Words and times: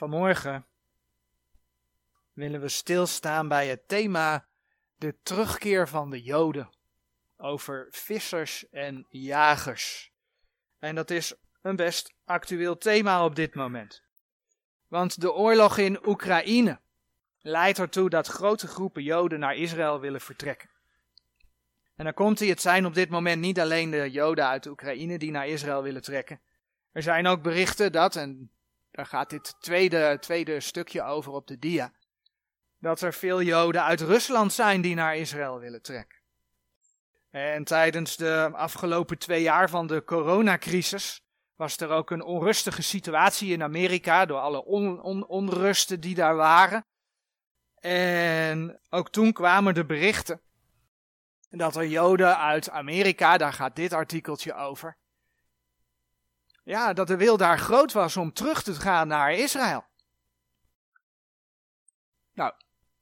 Vanmorgen 0.00 0.66
willen 2.32 2.60
we 2.60 2.68
stilstaan 2.68 3.48
bij 3.48 3.68
het 3.68 3.88
thema 3.88 4.46
de 4.96 5.16
terugkeer 5.22 5.88
van 5.88 6.10
de 6.10 6.22
Joden 6.22 6.70
over 7.36 7.86
vissers 7.90 8.68
en 8.70 9.06
jagers. 9.08 10.12
En 10.78 10.94
dat 10.94 11.10
is 11.10 11.34
een 11.62 11.76
best 11.76 12.14
actueel 12.24 12.78
thema 12.78 13.24
op 13.24 13.34
dit 13.34 13.54
moment. 13.54 14.02
Want 14.88 15.20
de 15.20 15.32
oorlog 15.32 15.78
in 15.78 16.06
Oekraïne 16.06 16.80
leidt 17.38 17.78
ertoe 17.78 18.10
dat 18.10 18.26
grote 18.26 18.66
groepen 18.66 19.02
Joden 19.02 19.40
naar 19.40 19.56
Israël 19.56 20.00
willen 20.00 20.20
vertrekken. 20.20 20.70
En 21.96 22.04
dan 22.04 22.14
komt 22.14 22.38
hij, 22.38 22.48
het 22.48 22.60
zijn 22.60 22.86
op 22.86 22.94
dit 22.94 23.10
moment 23.10 23.40
niet 23.40 23.60
alleen 23.60 23.90
de 23.90 24.10
Joden 24.10 24.46
uit 24.46 24.66
Oekraïne 24.66 25.18
die 25.18 25.30
naar 25.30 25.48
Israël 25.48 25.82
willen 25.82 26.02
trekken. 26.02 26.40
Er 26.92 27.02
zijn 27.02 27.26
ook 27.26 27.42
berichten 27.42 27.92
dat, 27.92 28.16
en 28.16 28.50
daar 28.90 29.06
gaat 29.06 29.30
dit 29.30 29.54
tweede, 29.60 30.16
tweede 30.20 30.60
stukje 30.60 31.02
over 31.02 31.32
op 31.32 31.46
de 31.46 31.58
dia, 31.58 31.92
dat 32.78 33.00
er 33.00 33.14
veel 33.14 33.42
Joden 33.42 33.82
uit 33.82 34.00
Rusland 34.00 34.52
zijn 34.52 34.80
die 34.80 34.94
naar 34.94 35.16
Israël 35.16 35.58
willen 35.58 35.82
trekken. 35.82 36.18
En 37.30 37.64
tijdens 37.64 38.16
de 38.16 38.50
afgelopen 38.52 39.18
twee 39.18 39.42
jaar 39.42 39.70
van 39.70 39.86
de 39.86 40.04
coronacrisis 40.04 41.22
was 41.56 41.76
er 41.76 41.90
ook 41.90 42.10
een 42.10 42.22
onrustige 42.22 42.82
situatie 42.82 43.52
in 43.52 43.62
Amerika 43.62 44.26
door 44.26 44.38
alle 44.38 44.64
on, 44.64 45.26
onrusten 45.26 46.00
die 46.00 46.14
daar 46.14 46.36
waren. 46.36 46.84
En 47.80 48.80
ook 48.88 49.10
toen 49.10 49.32
kwamen 49.32 49.74
de 49.74 49.84
berichten 49.84 50.40
dat 51.50 51.76
er 51.76 51.86
Joden 51.86 52.38
uit 52.38 52.70
Amerika, 52.70 53.36
daar 53.36 53.52
gaat 53.52 53.76
dit 53.76 53.92
artikeltje 53.92 54.54
over, 54.54 54.96
ja, 56.62 56.92
dat 56.92 57.06
de 57.06 57.16
wil 57.16 57.36
daar 57.36 57.58
groot 57.58 57.92
was 57.92 58.16
om 58.16 58.32
terug 58.32 58.62
te 58.62 58.74
gaan 58.74 59.08
naar 59.08 59.32
Israël. 59.32 59.84
Nou, 62.32 62.52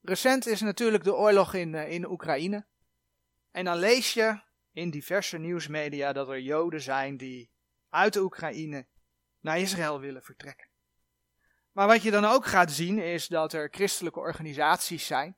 recent 0.03 0.47
is 0.47 0.61
natuurlijk 0.61 1.05
de 1.05 1.15
oorlog 1.15 1.55
in, 1.55 1.73
uh, 1.73 1.91
in 1.91 2.11
Oekraïne. 2.11 2.67
En 3.51 3.65
dan 3.65 3.77
lees 3.77 4.15
je 4.15 4.41
in 4.73 4.91
diverse 4.91 5.39
nieuwsmedia 5.39 6.13
dat 6.13 6.29
er 6.29 6.41
Joden 6.41 6.81
zijn 6.81 7.17
die 7.17 7.51
uit 7.89 8.13
de 8.13 8.21
Oekraïne 8.21 8.87
naar 9.41 9.59
Israël 9.59 10.01
willen 10.01 10.23
vertrekken. 10.23 10.69
Maar 11.73 11.87
wat 11.87 12.03
je 12.03 12.11
dan 12.11 12.25
ook 12.25 12.47
gaat 12.47 12.71
zien 12.71 12.99
is 12.99 13.27
dat 13.27 13.53
er 13.53 13.69
christelijke 13.71 14.19
organisaties 14.19 15.07
zijn. 15.07 15.37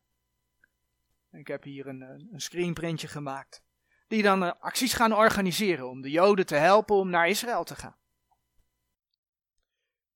Ik 1.33 1.47
heb 1.47 1.63
hier 1.63 1.87
een, 1.87 2.01
een 2.33 2.41
screenprintje 2.41 3.09
gemaakt. 3.09 3.63
Die 4.09 4.23
dan 4.23 4.43
uh, 4.43 4.53
acties 4.61 4.93
gaan 4.93 5.13
organiseren 5.13 5.89
om 5.89 6.01
de 6.01 6.11
Joden 6.11 6.47
te 6.47 6.55
helpen 6.55 6.97
om 6.97 7.11
naar 7.11 7.29
Israël 7.29 7.65
te 7.65 7.77
gaan. 7.77 8.00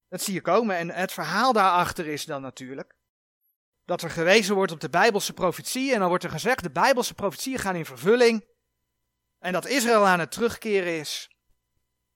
Dat 0.08 0.22
zie 0.22 0.34
je 0.34 0.40
komen 0.40 0.76
en 0.76 0.90
het 0.90 1.12
verhaal 1.12 1.52
daarachter 1.52 2.06
is 2.06 2.24
dan 2.24 2.42
natuurlijk 2.42 2.94
dat 3.84 4.02
er 4.02 4.10
gewezen 4.10 4.54
wordt 4.54 4.72
op 4.72 4.80
de 4.80 4.90
Bijbelse 4.90 5.32
profetieën 5.32 5.92
en 5.92 5.98
dan 5.98 6.08
wordt 6.08 6.24
er 6.24 6.30
gezegd 6.30 6.62
de 6.62 6.70
Bijbelse 6.70 7.14
profetieën 7.14 7.58
gaan 7.58 7.76
in 7.76 7.84
vervulling 7.84 8.44
en 9.38 9.52
dat 9.52 9.66
Israël 9.66 10.06
aan 10.06 10.20
het 10.20 10.30
terugkeren 10.30 10.98
is. 10.98 11.28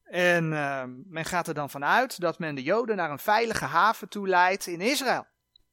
En 0.03 0.53
uh, 0.53 0.85
men 0.87 1.25
gaat 1.25 1.49
er 1.49 1.55
dan 1.55 1.71
vanuit 1.71 2.21
dat 2.21 2.39
men 2.39 2.55
de 2.55 2.63
Joden 2.63 2.97
naar 2.97 3.11
een 3.11 3.19
veilige 3.19 3.65
haven 3.65 4.09
toe 4.09 4.29
leidt 4.29 4.67
in 4.67 4.81
Israël. 4.81 5.27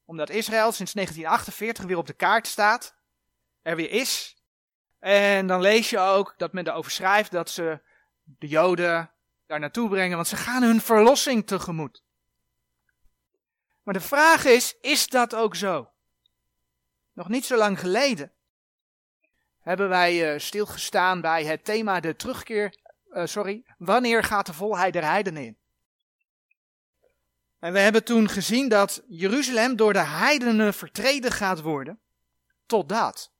Omdat 0.05 0.29
Israël 0.29 0.71
sinds 0.71 0.93
1948 0.93 1.85
weer 1.85 1.97
op 1.97 2.07
de 2.07 2.13
kaart 2.13 2.47
staat, 2.47 2.95
er 3.61 3.75
weer 3.75 3.91
is. 3.91 4.37
En 4.99 5.47
dan 5.47 5.61
lees 5.61 5.89
je 5.89 5.99
ook 5.99 6.33
dat 6.37 6.53
men 6.53 6.67
erover 6.67 6.91
schrijft 6.91 7.31
dat 7.31 7.49
ze 7.49 7.81
de 8.23 8.47
Joden 8.47 9.11
daar 9.45 9.59
naartoe 9.59 9.89
brengen, 9.89 10.15
want 10.15 10.27
ze 10.27 10.35
gaan 10.35 10.63
hun 10.63 10.81
verlossing 10.81 11.47
tegemoet. 11.47 12.04
Maar 13.85 13.93
de 13.93 14.01
vraag 14.01 14.45
is, 14.45 14.75
is 14.81 15.07
dat 15.07 15.35
ook 15.35 15.55
zo? 15.55 15.91
Nog 17.13 17.29
niet 17.29 17.45
zo 17.45 17.57
lang 17.57 17.79
geleden 17.79 18.31
hebben 19.59 19.89
wij 19.89 20.33
uh, 20.33 20.39
stilgestaan 20.39 21.21
bij 21.21 21.45
het 21.45 21.65
thema 21.65 21.99
de 21.99 22.15
terugkeer, 22.15 22.75
uh, 23.09 23.25
sorry, 23.25 23.63
wanneer 23.77 24.23
gaat 24.23 24.45
de 24.45 24.53
volheid 24.53 24.93
der 24.93 25.03
heidenen 25.03 25.43
in? 25.43 25.57
En 27.59 27.73
we 27.73 27.79
hebben 27.79 28.03
toen 28.03 28.29
gezien 28.29 28.69
dat 28.69 29.03
Jeruzalem 29.07 29.75
door 29.75 29.93
de 29.93 30.05
heidenen 30.05 30.73
vertreden 30.73 31.31
gaat 31.31 31.61
worden, 31.61 31.99
totdat. 32.65 33.31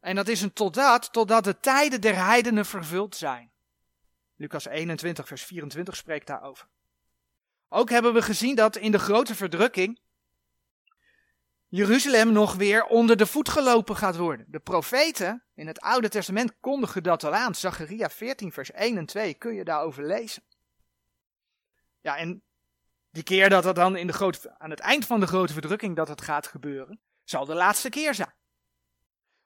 En 0.00 0.14
dat 0.14 0.28
is 0.28 0.42
een 0.42 0.52
totdat, 0.52 1.12
totdat 1.12 1.44
de 1.44 1.60
tijden 1.60 2.00
der 2.00 2.16
heidenen 2.16 2.66
vervuld 2.66 3.16
zijn. 3.16 3.50
Lucas 4.36 4.66
21, 4.66 5.26
vers 5.26 5.44
24 5.44 5.96
spreekt 5.96 6.26
daarover. 6.26 6.68
Ook 7.68 7.90
hebben 7.90 8.12
we 8.12 8.22
gezien 8.22 8.54
dat 8.54 8.76
in 8.76 8.90
de 8.90 8.98
grote 8.98 9.34
verdrukking 9.34 10.00
Jeruzalem 11.68 12.32
nog 12.32 12.54
weer 12.54 12.84
onder 12.84 13.16
de 13.16 13.26
voet 13.26 13.48
gelopen 13.48 13.96
gaat 13.96 14.16
worden. 14.16 14.46
De 14.48 14.58
profeten 14.58 15.44
in 15.54 15.66
het 15.66 15.80
Oude 15.80 16.08
Testament 16.08 16.60
kondigen 16.60 17.02
dat 17.02 17.24
al 17.24 17.34
aan. 17.34 17.54
Zacharia 17.54 18.10
14, 18.10 18.52
vers 18.52 18.70
1 18.70 18.96
en 18.96 19.06
2 19.06 19.34
kun 19.34 19.54
je 19.54 19.64
daarover 19.64 20.06
lezen. 20.06 20.42
Ja, 22.00 22.16
en 22.16 22.42
die 23.10 23.22
keer 23.22 23.48
dat 23.48 23.62
dat 23.62 23.74
dan 23.74 23.96
in 23.96 24.06
de 24.06 24.12
grote, 24.12 24.58
aan 24.58 24.70
het 24.70 24.80
eind 24.80 25.06
van 25.06 25.20
de 25.20 25.26
grote 25.26 25.52
verdrukking 25.52 25.96
dat 25.96 26.08
het 26.08 26.20
gaat 26.20 26.46
gebeuren, 26.46 27.00
zal 27.24 27.44
de 27.44 27.54
laatste 27.54 27.88
keer 27.88 28.14
zijn. 28.14 28.34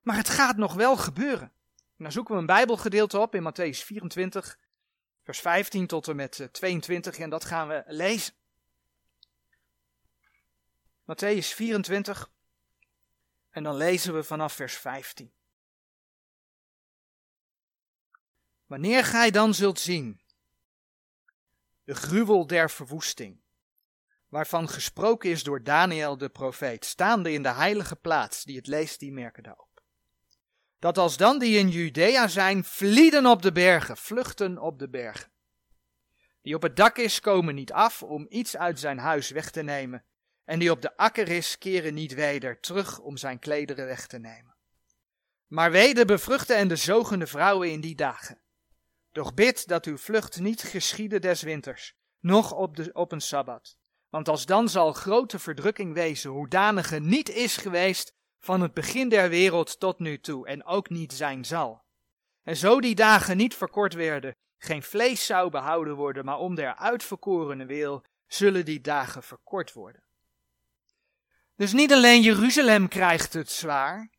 Maar 0.01 0.17
het 0.17 0.29
gaat 0.29 0.57
nog 0.57 0.75
wel 0.75 0.97
gebeuren. 0.97 1.53
En 1.77 2.07
dan 2.07 2.13
zoeken 2.13 2.35
we 2.35 2.41
een 2.41 2.47
Bijbelgedeelte 2.47 3.19
op 3.19 3.35
in 3.35 3.43
Matthäus 3.43 3.85
24, 3.85 4.59
vers 5.23 5.41
15 5.41 5.87
tot 5.87 6.09
en 6.09 6.17
met 6.17 6.49
22 6.53 7.19
en 7.19 7.31
dat 7.31 7.45
gaan 7.45 7.69
we 7.69 7.83
lezen. 7.87 8.35
Matthäus 11.03 11.55
24 11.55 12.31
en 13.51 13.63
dan 13.63 13.77
lezen 13.77 14.15
we 14.15 14.23
vanaf 14.23 14.53
vers 14.53 14.75
15. 14.75 15.33
Wanneer 18.67 19.05
gij 19.05 19.31
dan 19.31 19.55
zult 19.55 19.81
zien 19.81 20.21
de 21.85 21.95
gruwel 21.95 22.47
der 22.47 22.71
verwoesting, 22.71 23.41
waarvan 24.29 24.69
gesproken 24.69 25.31
is 25.31 25.43
door 25.43 25.63
Daniel 25.63 26.19
de 26.19 26.29
profeet, 26.29 26.85
staande 26.85 27.33
in 27.33 27.43
de 27.43 27.53
heilige 27.53 27.97
plaats, 27.97 28.45
die 28.45 28.57
het 28.57 28.67
leest, 28.67 29.01
die 29.01 29.13
merken 29.13 29.43
daarop 29.43 29.70
dat 30.81 30.99
als 30.99 31.17
dan 31.17 31.39
die 31.39 31.59
in 31.59 31.69
Judea 31.69 32.29
zijn, 32.29 32.65
vlieden 32.65 33.27
op 33.27 33.43
de 33.43 33.53
bergen, 33.53 33.97
vluchten 33.97 34.59
op 34.59 34.79
de 34.79 34.89
bergen. 34.89 35.31
Die 36.43 36.55
op 36.55 36.63
het 36.63 36.77
dak 36.77 36.99
is, 36.99 37.21
komen 37.21 37.55
niet 37.55 37.73
af 37.73 38.03
om 38.03 38.27
iets 38.29 38.57
uit 38.57 38.81
zijn 38.81 38.99
huis 38.99 39.31
weg 39.31 39.51
te 39.51 39.63
nemen. 39.63 40.05
En 40.45 40.59
die 40.59 40.71
op 40.71 40.83
de 40.83 40.97
akker 40.97 41.29
is, 41.29 41.59
keren 41.59 41.95
niet 41.95 42.15
weder 42.15 42.61
terug 42.61 42.99
om 42.99 43.17
zijn 43.17 43.39
klederen 43.39 43.87
weg 43.87 44.07
te 44.07 44.19
nemen. 44.19 44.57
Maar 45.47 45.71
wee 45.71 45.95
de 45.95 46.05
bevruchte 46.05 46.55
en 46.55 46.69
de 46.69 46.77
zogende 46.77 47.27
vrouwen 47.27 47.71
in 47.71 47.81
die 47.81 47.95
dagen. 47.95 48.41
Doch 49.13 49.35
bid 49.35 49.69
dat 49.69 49.87
uw 49.87 49.99
vlucht 49.99 50.41
niet 50.41 50.63
geschiede 50.63 51.19
des 51.19 51.43
winters, 51.43 51.95
noch 52.21 52.53
op, 52.53 52.77
de, 52.77 52.91
op 52.93 53.13
een 53.13 53.21
sabbat. 53.21 53.79
Want 54.09 54.29
als 54.29 54.47
dan 54.47 54.69
zal 54.69 54.93
grote 54.93 55.39
verdrukking 55.39 55.95
wezen, 55.95 56.31
hoedanige 56.31 56.99
niet 56.99 57.29
is 57.29 57.57
geweest 57.57 58.15
van 58.41 58.61
het 58.61 58.75
begin 58.75 59.09
der 59.09 59.29
wereld 59.29 59.81
tot 59.81 59.99
nu 59.99 60.21
toe 60.21 60.47
en 60.47 60.65
ook 60.65 60.89
niet 60.89 61.13
zijn 61.13 61.45
zal. 61.45 61.83
En 62.43 62.57
zo 62.57 62.81
die 62.81 62.95
dagen 62.95 63.37
niet 63.37 63.55
verkort 63.55 63.95
werden, 63.95 64.37
geen 64.59 64.83
vlees 64.83 65.27
zou 65.27 65.51
behouden 65.51 65.95
worden, 65.95 66.25
maar 66.25 66.39
om 66.39 66.55
der 66.55 66.77
uitverkorene 66.77 67.67
wil, 67.67 68.05
zullen 68.27 68.65
die 68.65 68.81
dagen 68.81 69.23
verkort 69.23 69.73
worden. 69.73 70.03
Dus 71.57 71.73
niet 71.73 71.93
alleen 71.93 72.23
Jeruzalem 72.23 72.89
krijgt 72.89 73.33
het 73.33 73.51
zwaar, 73.51 74.11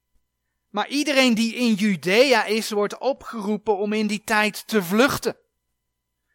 maar 0.69 0.87
iedereen 0.87 1.33
die 1.33 1.55
in 1.55 1.73
Judea 1.73 2.45
is, 2.45 2.69
wordt 2.69 2.97
opgeroepen 2.97 3.77
om 3.77 3.93
in 3.93 4.07
die 4.07 4.23
tijd 4.23 4.67
te 4.67 4.83
vluchten. 4.83 5.37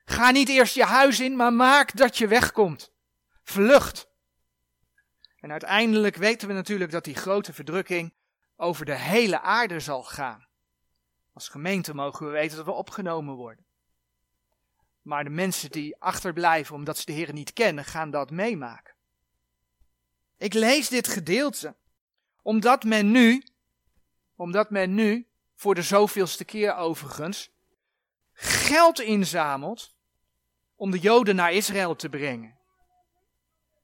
Ga 0.05 0.31
niet 0.31 0.49
eerst 0.49 0.75
je 0.75 0.85
huis 0.85 1.21
in, 1.21 1.37
maar 1.37 1.53
maak 1.53 1.97
dat 1.97 2.19
je 2.19 2.29
wegkomt. 2.29 2.93
Vlucht. 3.43 4.09
En 5.41 5.51
uiteindelijk 5.51 6.17
weten 6.17 6.49
we 6.49 6.55
natuurlijk 6.55 6.91
dat 6.91 7.05
die 7.05 7.15
grote 7.15 7.53
verdrukking 7.53 8.15
over 8.57 8.85
de 8.85 8.97
hele 8.99 9.41
aarde 9.41 9.81
zal 9.81 10.03
gaan. 10.03 10.47
Als 11.33 11.49
gemeente 11.49 11.95
mogen 11.95 12.27
we 12.27 12.33
weten 12.33 12.57
dat 12.57 12.67
we 12.67 12.73
opgenomen 12.73 13.35
worden. 13.35 13.65
Maar 15.03 15.25
de 15.25 15.31
mensen 15.31 15.71
die 15.71 15.97
achterblijven 16.01 16.75
omdat 16.75 16.99
ze 16.99 17.05
de 17.05 17.13
Heer 17.13 17.33
niet 17.33 17.53
kennen, 17.53 17.85
gaan 17.85 18.11
dat 18.11 18.31
meemaken. 18.31 18.95
Ik 20.37 20.55
lees 20.55 20.89
dit 20.89 21.09
gedeelte 21.09 21.77
omdat 22.43 22.85
men 22.85 23.11
nu, 23.11 23.43
omdat 24.37 24.71
men 24.71 24.95
nu, 24.95 25.27
voor 25.55 25.75
de 25.75 25.83
zoveelste 25.83 26.45
keer 26.45 26.75
overigens, 26.75 27.51
geld 28.33 29.01
inzamelt 29.01 29.95
om 30.77 30.91
de 30.91 30.99
Joden 30.99 31.37
naar 31.37 31.53
Israël 31.53 31.97
te 31.97 32.09
brengen. 32.09 32.59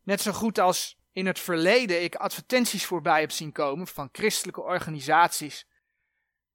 Net 0.02 0.20
zo 0.20 0.32
goed 0.32 0.58
als 0.58 1.01
in 1.12 1.26
het 1.26 1.38
verleden 1.38 2.02
ik 2.02 2.14
advertenties 2.14 2.86
voorbij 2.86 3.20
heb 3.20 3.30
zien 3.30 3.52
komen 3.52 3.86
van 3.86 4.08
christelijke 4.12 4.60
organisaties 4.60 5.66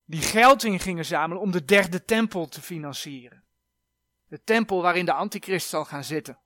die 0.05 0.21
geld 0.21 0.63
in 0.63 0.79
gingen 0.79 1.05
zamelen 1.05 1.41
om 1.41 1.51
de 1.51 1.65
derde 1.65 2.05
tempel 2.05 2.47
te 2.47 2.61
financieren. 2.61 3.43
De 4.27 4.43
tempel 4.43 4.81
waarin 4.81 5.05
de 5.05 5.13
antichrist 5.13 5.69
zal 5.69 5.85
gaan 5.85 6.03
zitten. 6.03 6.39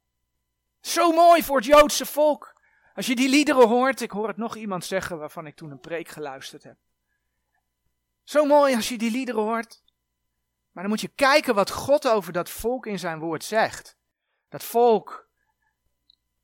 Zo 0.81 1.11
mooi 1.11 1.43
voor 1.43 1.55
het 1.55 1.65
Joodse 1.65 2.05
volk. 2.05 2.61
Als 2.95 3.05
je 3.05 3.15
die 3.15 3.29
liederen 3.29 3.67
hoort, 3.67 4.01
ik 4.01 4.11
hoor 4.11 4.27
het 4.27 4.37
nog 4.37 4.55
iemand 4.55 4.85
zeggen 4.85 5.17
waarvan 5.17 5.47
ik 5.47 5.55
toen 5.55 5.71
een 5.71 5.79
preek 5.79 6.07
geluisterd 6.07 6.63
heb. 6.63 6.77
Zo 8.23 8.45
mooi 8.45 8.75
als 8.75 8.89
je 8.89 8.97
die 8.97 9.11
liederen 9.11 9.41
hoort. 9.41 9.83
Maar 10.71 10.83
dan 10.83 10.91
moet 10.91 11.01
je 11.01 11.07
kijken 11.15 11.55
wat 11.55 11.71
God 11.71 12.07
over 12.07 12.33
dat 12.33 12.49
volk 12.49 12.85
in 12.85 12.99
zijn 12.99 13.19
woord 13.19 13.43
zegt. 13.43 13.97
Dat 14.49 14.63
volk 14.63 15.20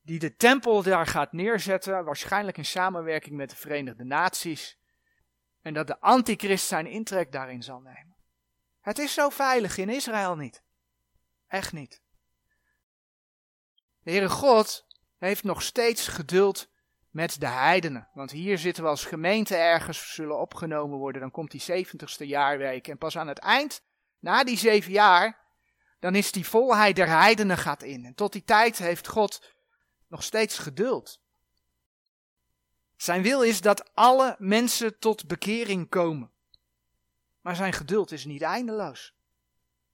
die 0.08 0.18
de 0.18 0.36
tempel 0.36 0.82
daar 0.82 1.06
gaat 1.06 1.32
neerzetten, 1.32 2.04
waarschijnlijk 2.04 2.56
in 2.56 2.64
samenwerking 2.64 3.36
met 3.36 3.50
de 3.50 3.56
Verenigde 3.56 4.04
Naties. 4.04 4.78
En 5.62 5.74
dat 5.74 5.86
de 5.86 6.00
antichrist 6.00 6.66
zijn 6.66 6.86
intrek 6.86 7.32
daarin 7.32 7.62
zal 7.62 7.80
nemen. 7.80 8.16
Het 8.80 8.98
is 8.98 9.14
zo 9.14 9.28
veilig 9.28 9.76
in 9.76 9.88
Israël 9.88 10.36
niet. 10.36 10.62
Echt 11.48 11.72
niet. 11.72 12.02
De 14.02 14.10
Heere 14.10 14.28
God 14.28 14.86
heeft 15.18 15.44
nog 15.44 15.62
steeds 15.62 16.08
geduld 16.08 16.70
met 17.10 17.40
de 17.40 17.46
heidenen. 17.46 18.08
Want 18.14 18.30
hier 18.30 18.58
zitten 18.58 18.82
we 18.82 18.88
als 18.88 19.04
gemeente 19.04 19.56
ergens, 19.56 20.14
zullen 20.14 20.38
opgenomen 20.38 20.98
worden. 20.98 21.20
Dan 21.20 21.30
komt 21.30 21.50
die 21.50 21.60
zeventigste 21.60 22.26
jaarweek. 22.26 22.88
En 22.88 22.98
pas 22.98 23.18
aan 23.18 23.28
het 23.28 23.38
eind, 23.38 23.82
na 24.18 24.44
die 24.44 24.58
zeven 24.58 24.92
jaar, 24.92 25.38
dan 26.00 26.14
is 26.14 26.32
die 26.32 26.46
volheid 26.46 26.96
der 26.96 27.08
heidenen 27.08 27.58
gaat 27.58 27.82
in. 27.82 28.04
En 28.04 28.14
tot 28.14 28.32
die 28.32 28.44
tijd 28.44 28.78
heeft 28.78 29.08
God 29.08 29.56
nog 30.08 30.22
steeds 30.22 30.58
geduld. 30.58 31.20
Zijn 32.96 33.22
wil 33.22 33.42
is 33.42 33.60
dat 33.60 33.94
alle 33.94 34.36
mensen 34.38 34.98
tot 34.98 35.26
bekering 35.26 35.88
komen. 35.88 36.30
Maar 37.40 37.56
zijn 37.56 37.72
geduld 37.72 38.12
is 38.12 38.24
niet 38.24 38.42
eindeloos. 38.42 39.14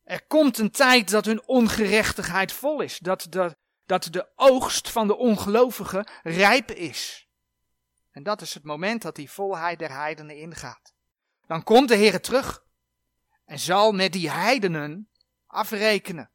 Er 0.02 0.26
komt 0.26 0.58
een 0.58 0.70
tijd 0.70 1.10
dat 1.10 1.24
hun 1.24 1.46
ongerechtigheid 1.46 2.52
vol 2.52 2.80
is, 2.80 2.98
dat 2.98 3.26
de, 3.30 3.56
dat 3.86 4.08
de 4.10 4.28
oogst 4.36 4.90
van 4.90 5.06
de 5.06 5.16
ongelovigen 5.16 6.08
rijp 6.22 6.70
is. 6.70 7.28
En 8.10 8.22
dat 8.22 8.40
is 8.40 8.54
het 8.54 8.64
moment 8.64 9.02
dat 9.02 9.16
die 9.16 9.30
volheid 9.30 9.78
der 9.78 9.90
heidenen 9.90 10.36
ingaat. 10.36 10.94
Dan 11.46 11.62
komt 11.62 11.88
de 11.88 11.96
Heer 11.96 12.20
terug 12.20 12.64
en 13.44 13.58
zal 13.58 13.92
met 13.92 14.12
die 14.12 14.30
heidenen 14.30 15.08
afrekenen. 15.46 16.30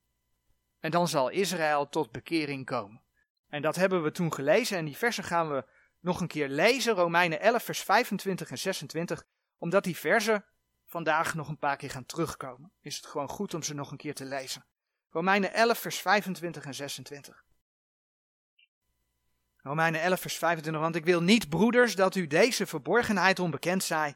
En 0.79 0.91
dan 0.91 1.07
zal 1.07 1.29
Israël 1.29 1.89
tot 1.89 2.11
bekering 2.11 2.65
komen. 2.65 3.01
En 3.49 3.61
dat 3.61 3.75
hebben 3.75 4.03
we 4.03 4.11
toen 4.11 4.33
gelezen 4.33 4.77
en 4.77 4.85
die 4.85 4.97
versen 4.97 5.23
gaan 5.23 5.49
we 5.49 5.65
nog 5.99 6.21
een 6.21 6.27
keer 6.27 6.47
lezen. 6.47 6.93
Romeinen 6.93 7.39
11, 7.39 7.63
vers 7.63 7.79
25 7.79 8.49
en 8.49 8.57
26. 8.57 9.23
Omdat 9.57 9.83
die 9.83 9.97
versen 9.97 10.45
vandaag 10.85 11.33
nog 11.33 11.47
een 11.47 11.57
paar 11.57 11.77
keer 11.77 11.89
gaan 11.89 12.05
terugkomen, 12.05 12.71
is 12.81 12.95
het 12.95 13.05
gewoon 13.05 13.29
goed 13.29 13.53
om 13.53 13.63
ze 13.63 13.73
nog 13.73 13.91
een 13.91 13.97
keer 13.97 14.15
te 14.15 14.25
lezen. 14.25 14.65
Romeinen 15.09 15.53
11, 15.53 15.79
vers 15.79 15.99
25 15.99 16.65
en 16.65 16.73
26. 16.73 17.43
Romeinen 19.57 20.01
11, 20.01 20.19
vers 20.19 20.37
25. 20.37 20.81
Want 20.81 20.95
ik 20.95 21.05
wil 21.05 21.21
niet, 21.21 21.49
broeders, 21.49 21.95
dat 21.95 22.15
u 22.15 22.27
deze 22.27 22.65
verborgenheid 22.65 23.39
onbekend 23.39 23.83
zij, 23.83 24.15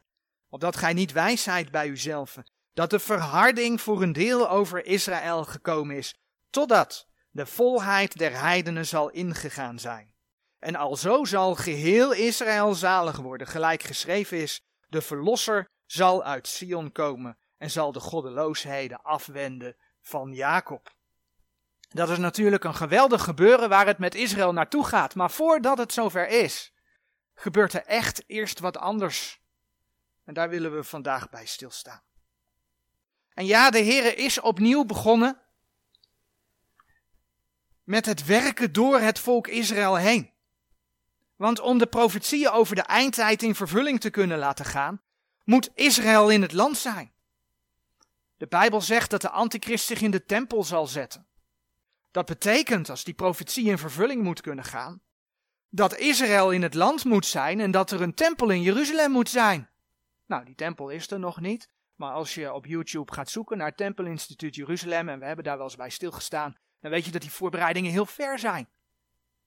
opdat 0.49 0.75
gij 0.75 0.93
niet 0.93 1.11
wijs 1.11 1.43
zijt 1.43 1.71
bij 1.71 1.87
uzelf, 1.87 2.37
dat 2.73 2.89
de 2.89 2.99
verharding 2.99 3.81
voor 3.81 4.01
een 4.01 4.13
deel 4.13 4.49
over 4.49 4.85
Israël 4.85 5.43
gekomen 5.43 5.95
is, 5.95 6.15
totdat 6.49 7.07
de 7.33 7.45
volheid 7.45 8.17
der 8.17 8.39
heidenen 8.39 8.85
zal 8.85 9.09
ingegaan 9.09 9.79
zijn. 9.79 10.13
En 10.59 10.75
alzo 10.75 11.25
zal 11.25 11.55
geheel 11.55 12.13
Israël 12.13 12.73
zalig 12.73 13.17
worden, 13.17 13.47
gelijk 13.47 13.83
geschreven 13.83 14.37
is, 14.37 14.61
de 14.87 15.01
verlosser 15.01 15.67
zal 15.85 16.23
uit 16.23 16.47
Sion 16.47 16.91
komen 16.91 17.37
en 17.57 17.71
zal 17.71 17.91
de 17.91 17.99
goddeloosheden 17.99 19.01
afwenden 19.01 19.75
van 20.01 20.33
Jacob. 20.33 20.95
Dat 21.89 22.09
is 22.09 22.17
natuurlijk 22.17 22.63
een 22.63 22.75
geweldig 22.75 23.23
gebeuren 23.23 23.69
waar 23.69 23.85
het 23.85 23.97
met 23.97 24.15
Israël 24.15 24.53
naartoe 24.53 24.85
gaat. 24.85 25.15
Maar 25.15 25.31
voordat 25.31 25.77
het 25.77 25.93
zover 25.93 26.27
is, 26.27 26.73
gebeurt 27.33 27.73
er 27.73 27.85
echt 27.85 28.23
eerst 28.27 28.59
wat 28.59 28.77
anders. 28.77 29.41
En 30.23 30.33
daar 30.33 30.49
willen 30.49 30.75
we 30.75 30.83
vandaag 30.83 31.29
bij 31.29 31.45
stilstaan. 31.45 32.01
En 33.33 33.45
ja, 33.45 33.69
de 33.69 33.83
Heere 33.83 34.15
is 34.15 34.39
opnieuw 34.39 34.85
begonnen 34.85 35.42
met 37.83 38.05
het 38.05 38.25
werken 38.25 38.73
door 38.73 38.99
het 38.99 39.19
volk 39.19 39.47
Israël 39.47 39.95
heen. 39.95 40.31
Want 41.35 41.59
om 41.59 41.77
de 41.77 41.87
profetieën 41.87 42.49
over 42.49 42.75
de 42.75 42.81
eindtijd 42.81 43.43
in 43.43 43.55
vervulling 43.55 43.99
te 43.99 44.09
kunnen 44.09 44.37
laten 44.37 44.65
gaan, 44.65 45.01
moet 45.43 45.69
Israël 45.73 46.29
in 46.29 46.41
het 46.41 46.51
land 46.51 46.77
zijn. 46.77 47.13
De 48.37 48.47
Bijbel 48.47 48.81
zegt 48.81 49.09
dat 49.09 49.21
de 49.21 49.29
antichrist 49.29 49.85
zich 49.85 50.01
in 50.01 50.11
de 50.11 50.25
tempel 50.25 50.63
zal 50.63 50.87
zetten. 50.87 51.27
Dat 52.11 52.25
betekent, 52.25 52.89
als 52.89 53.03
die 53.03 53.13
profetie 53.13 53.65
in 53.65 53.77
vervulling 53.77 54.23
moet 54.23 54.41
kunnen 54.41 54.63
gaan, 54.63 55.01
dat 55.69 55.97
Israël 55.97 56.51
in 56.51 56.61
het 56.61 56.73
land 56.73 57.05
moet 57.05 57.25
zijn 57.25 57.59
en 57.59 57.71
dat 57.71 57.91
er 57.91 58.01
een 58.01 58.13
tempel 58.13 58.49
in 58.49 58.61
Jeruzalem 58.61 59.11
moet 59.11 59.29
zijn. 59.29 59.69
Nou, 60.25 60.45
die 60.45 60.55
tempel 60.55 60.89
is 60.89 61.11
er 61.11 61.19
nog 61.19 61.39
niet, 61.39 61.69
maar 61.95 62.11
als 62.11 62.33
je 62.33 62.53
op 62.53 62.65
YouTube 62.65 63.13
gaat 63.13 63.29
zoeken 63.29 63.57
naar 63.57 63.75
Tempelinstituut 63.75 64.55
Jeruzalem, 64.55 65.09
en 65.09 65.19
we 65.19 65.25
hebben 65.25 65.43
daar 65.43 65.57
wel 65.57 65.65
eens 65.65 65.75
bij 65.75 65.89
stilgestaan, 65.89 66.57
dan 66.83 66.91
weet 66.91 67.05
je 67.05 67.11
dat 67.11 67.21
die 67.21 67.31
voorbereidingen 67.31 67.91
heel 67.91 68.05
ver 68.05 68.39
zijn. 68.39 68.67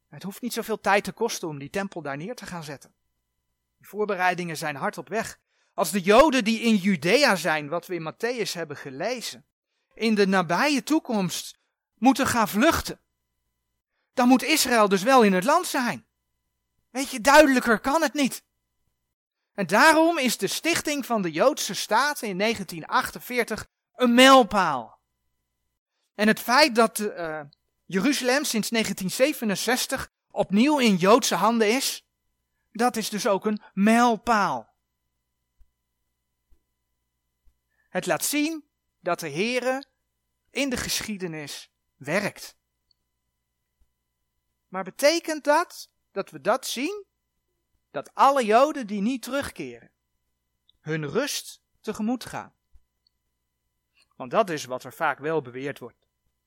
Het 0.09 0.23
hoeft 0.23 0.43
niet 0.43 0.53
zoveel 0.53 0.81
tijd 0.81 1.05
te 1.05 1.13
kosten 1.13 1.49
om 1.49 1.59
die 1.59 1.71
tempel 1.71 2.03
daar 2.03 2.17
neer 2.17 2.35
te 2.35 2.47
gaan 2.47 2.65
zetten. 2.65 2.95
Die 3.79 3.89
voorbereidingen 3.89 4.57
zijn 4.57 4.77
hard 4.77 4.99
op 4.99 5.09
weg. 5.09 5.39
Als 5.75 5.91
de 5.91 6.01
Joden 6.01 6.45
die 6.45 6.61
in 6.61 6.77
Judea 6.77 7.37
zijn, 7.37 7.69
wat 7.69 7.87
we 7.87 7.95
in 7.95 8.13
Matthäus 8.13 8.53
hebben 8.53 8.77
gelezen, 8.77 9.45
in 9.95 10.15
de 10.15 10.27
nabije 10.27 10.83
toekomst 10.83 11.59
moeten 11.95 12.27
gaan 12.27 12.49
vluchten, 12.49 13.01
dan 14.15 14.29
moet 14.29 14.43
Israël 14.43 14.89
dus 14.89 15.03
wel 15.03 15.23
in 15.23 15.33
het 15.33 15.45
land 15.45 15.67
zijn. 15.67 16.07
Weet 16.91 17.11
je, 17.11 17.21
duidelijker 17.21 17.81
kan 17.81 18.03
het 18.03 18.15
niet. 18.15 18.45
En 19.55 19.67
daarom 19.67 20.19
is 20.19 20.37
de 20.37 20.47
stichting 20.47 21.07
van 21.07 21.23
de 21.23 21.31
Joodse 21.31 21.75
staat 21.75 22.23
in 22.23 22.39
1948 22.39 23.67
een 23.95 24.15
mijlpaal. 24.15 24.96
En 26.17 26.29
het 26.29 26.41
feit 26.41 26.75
dat 26.75 26.99
uh, 26.99 27.41
Jeruzalem 27.85 28.45
sinds 28.45 28.69
1967 28.69 30.13
opnieuw 30.31 30.79
in 30.79 30.97
Joodse 30.97 31.35
handen 31.35 31.69
is, 31.69 32.07
dat 32.73 32.97
is 32.97 33.09
dus 33.09 33.27
ook 33.27 33.47
een 33.47 33.63
mijlpaal. 33.75 34.75
Het 37.89 38.07
laat 38.07 38.25
zien 38.25 38.65
dat 39.01 39.21
de 39.21 39.31
Heere 39.31 39.85
in 40.51 40.71
de 40.71 40.77
geschiedenis 40.77 41.71
werkt. 41.97 42.57
Maar 44.69 44.85
betekent 44.85 45.45
dat 45.45 45.91
dat 46.13 46.31
we 46.31 46.41
dat 46.41 46.67
zien? 46.67 47.05
Dat 47.91 48.15
alle 48.15 48.45
Joden 48.45 48.87
die 48.87 49.01
niet 49.01 49.23
terugkeren, 49.23 49.91
hun 50.81 51.09
rust 51.09 51.63
tegemoet 51.81 52.25
gaan. 52.25 52.55
Want 54.17 54.31
dat 54.31 54.51
is 54.51 54.65
wat 54.65 54.85
er 54.85 54.93
vaak 54.93 55.19
wel 55.19 55.43
beweerd 55.43 55.79
wordt. 55.79 56.06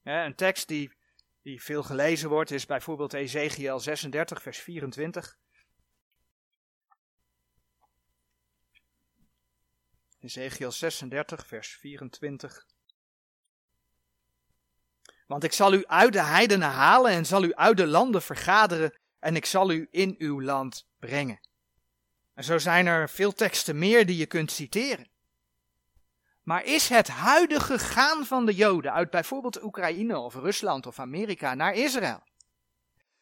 Een 0.10 0.36
tekst 0.36 0.68
die, 0.68 0.92
die 1.42 1.62
veel 1.62 1.84
gelezen 1.84 2.30
wordt 2.30 2.52
is 2.52 2.66
bijvoorbeeld 2.66 3.14
Ezekiel 3.14 3.80
36, 3.80 4.42
vers 4.42 4.58
24. 4.58 5.38
Ezekiel 10.20 10.72
36, 10.72 11.48
vers 11.48 11.68
24. 11.68 12.66
Want 15.28 15.44
ik 15.44 15.54
zal 15.54 15.74
u 15.74 15.86
uit 15.86 16.14
de 16.14 16.24
heidenen 16.24 16.70
halen 16.70 17.12
en 17.12 17.26
zal 17.26 17.44
u 17.44 17.54
uit 17.54 17.78
de 17.78 17.88
landen 17.88 18.22
vergaderen 18.22 19.00
en 19.20 19.36
ik 19.36 19.46
zal 19.46 19.72
u 19.72 19.88
in 19.92 20.16
uw 20.18 20.42
land 20.42 20.88
brengen. 21.00 21.40
En 22.34 22.44
zo 22.44 22.58
zijn 22.58 22.86
er 22.86 23.10
veel 23.10 23.34
teksten 23.34 23.80
meer 23.80 24.06
die 24.06 24.18
je 24.18 24.26
kunt 24.26 24.52
citeren. 24.52 25.09
Maar 26.50 26.64
is 26.64 26.90
het 26.90 27.08
huidige 27.08 27.80
gaan 27.80 28.26
van 28.26 28.46
de 28.46 28.54
Joden 28.54 28.94
uit 28.94 29.10
bijvoorbeeld 29.10 29.64
Oekraïne 29.64 30.18
of 30.18 30.34
Rusland 30.34 30.86
of 30.86 31.00
Amerika 31.00 31.54
naar 31.54 31.74
Israël, 31.74 32.24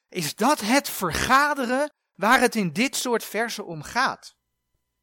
is 0.09 0.35
dat 0.35 0.59
het 0.61 0.89
vergaderen 0.89 1.91
waar 2.15 2.39
het 2.39 2.55
in 2.55 2.73
dit 2.73 2.95
soort 2.95 3.23
versen 3.23 3.65
om 3.65 3.81
gaat? 3.81 4.35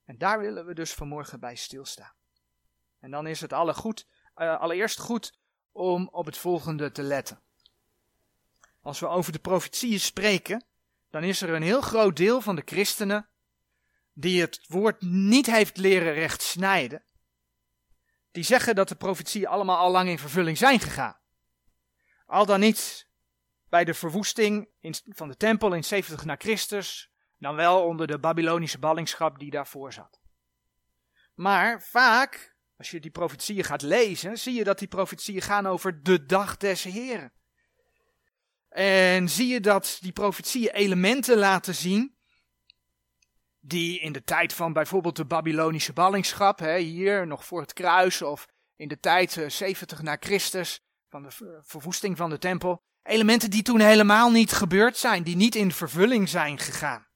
En 0.05 0.19
daar 0.19 0.41
willen 0.41 0.67
we 0.67 0.75
dus 0.75 0.95
vanmorgen 0.95 1.41
bij 1.41 1.55
stilstaan. 1.55 2.15
En 3.01 3.11
dan 3.11 3.27
is 3.27 3.41
het 3.41 3.53
alle 3.53 3.75
goed, 3.75 4.07
uh, 4.37 4.61
allereerst 4.61 4.99
goed 4.99 5.39
om 5.73 6.09
op 6.09 6.27
het 6.27 6.37
volgende 6.37 6.93
te 6.93 7.03
letten. 7.03 7.43
Als 8.81 9.01
we 9.01 9.07
over 9.07 9.33
de 9.33 9.39
profetieën 9.39 10.01
spreken, 10.01 10.65
dan 11.11 11.23
is 11.23 11.41
er 11.41 11.51
een 11.51 11.63
heel 11.63 11.81
groot 11.81 12.17
deel 12.17 12.41
van 12.41 12.57
de 12.57 12.63
christenen 12.65 13.29
die 14.13 14.41
het 14.41 14.65
woord 14.67 15.01
niet 15.01 15.47
heeft 15.47 15.77
leren 15.77 16.13
recht 16.13 16.43
snijden. 16.43 17.05
Die 18.35 18.45
zeggen 18.45 18.75
dat 18.75 18.89
de 18.89 18.95
profetieën 18.95 19.47
allemaal 19.47 19.77
al 19.77 19.91
lang 19.91 20.09
in 20.09 20.19
vervulling 20.19 20.59
zijn 20.59 20.81
gegaan. 20.81 21.19
Al 22.27 22.47
dan 22.47 22.61
niet 22.61 23.09
bij 23.69 23.85
de 23.85 23.95
verwoesting 23.95 24.69
van 25.09 25.29
de 25.29 25.37
tempel 25.37 25.73
in 25.73 25.85
70 25.85 26.25
na 26.25 26.37
Christus, 26.39 27.11
dan 27.39 27.55
wel 27.55 27.83
onder 27.83 28.07
de 28.07 28.19
Babylonische 28.19 28.79
ballingschap 28.79 29.39
die 29.39 29.51
daarvoor 29.51 29.93
zat. 29.93 30.21
Maar 31.35 31.83
vaak, 31.83 32.57
als 32.77 32.91
je 32.91 33.01
die 33.01 33.11
profetieën 33.11 33.65
gaat 33.65 33.83
lezen, 33.83 34.39
zie 34.39 34.55
je 34.55 34.65
dat 34.65 34.79
die 34.79 34.89
profetieën 34.89 35.43
gaan 35.43 35.67
over 35.67 36.03
de 36.03 36.27
dag 36.27 36.57
des 36.57 36.83
Heren. 36.83 37.33
En 38.69 39.29
zie 39.29 39.49
je 39.49 39.61
dat 39.61 39.99
die 40.01 40.13
profetieën 40.13 40.73
elementen 40.73 41.39
laten 41.39 41.75
zien 41.75 42.14
die 43.67 44.01
in 44.01 44.13
de 44.13 44.25
tijd 44.25 44.53
van 44.53 44.73
bijvoorbeeld 44.73 45.17
de 45.17 45.25
Babylonische 45.25 45.93
ballingschap, 45.93 46.59
hè, 46.59 46.79
hier 46.79 47.27
nog 47.27 47.45
voor 47.45 47.61
het 47.61 47.73
kruis 47.73 48.23
of 48.23 48.49
in 48.77 48.89
de 48.89 49.01
tijd 49.01 49.45
70 49.47 50.03
na 50.03 50.17
Christus 50.21 50.81
van 51.09 51.23
de 51.23 51.61
verwoesting 51.63 52.17
van 52.17 52.31
de 52.31 52.39
tempel, 52.39 52.83
elementen 53.03 53.51
die 53.51 53.63
toen 53.63 53.81
helemaal 53.81 54.31
niet 54.31 54.53
gebeurd 54.53 54.97
zijn, 54.97 55.23
die 55.23 55.37
niet 55.37 55.55
in 55.55 55.73
vervulling 55.73 56.29
zijn 56.29 56.59
gegaan. 56.59 57.07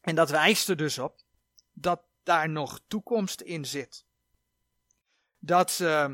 En 0.00 0.14
dat 0.14 0.30
wijst 0.30 0.68
er 0.68 0.76
dus 0.76 0.98
op 0.98 1.20
dat 1.72 2.02
daar 2.22 2.48
nog 2.48 2.80
toekomst 2.86 3.40
in 3.40 3.64
zit. 3.64 4.06
Dat 5.38 5.78
uh, 5.82 6.12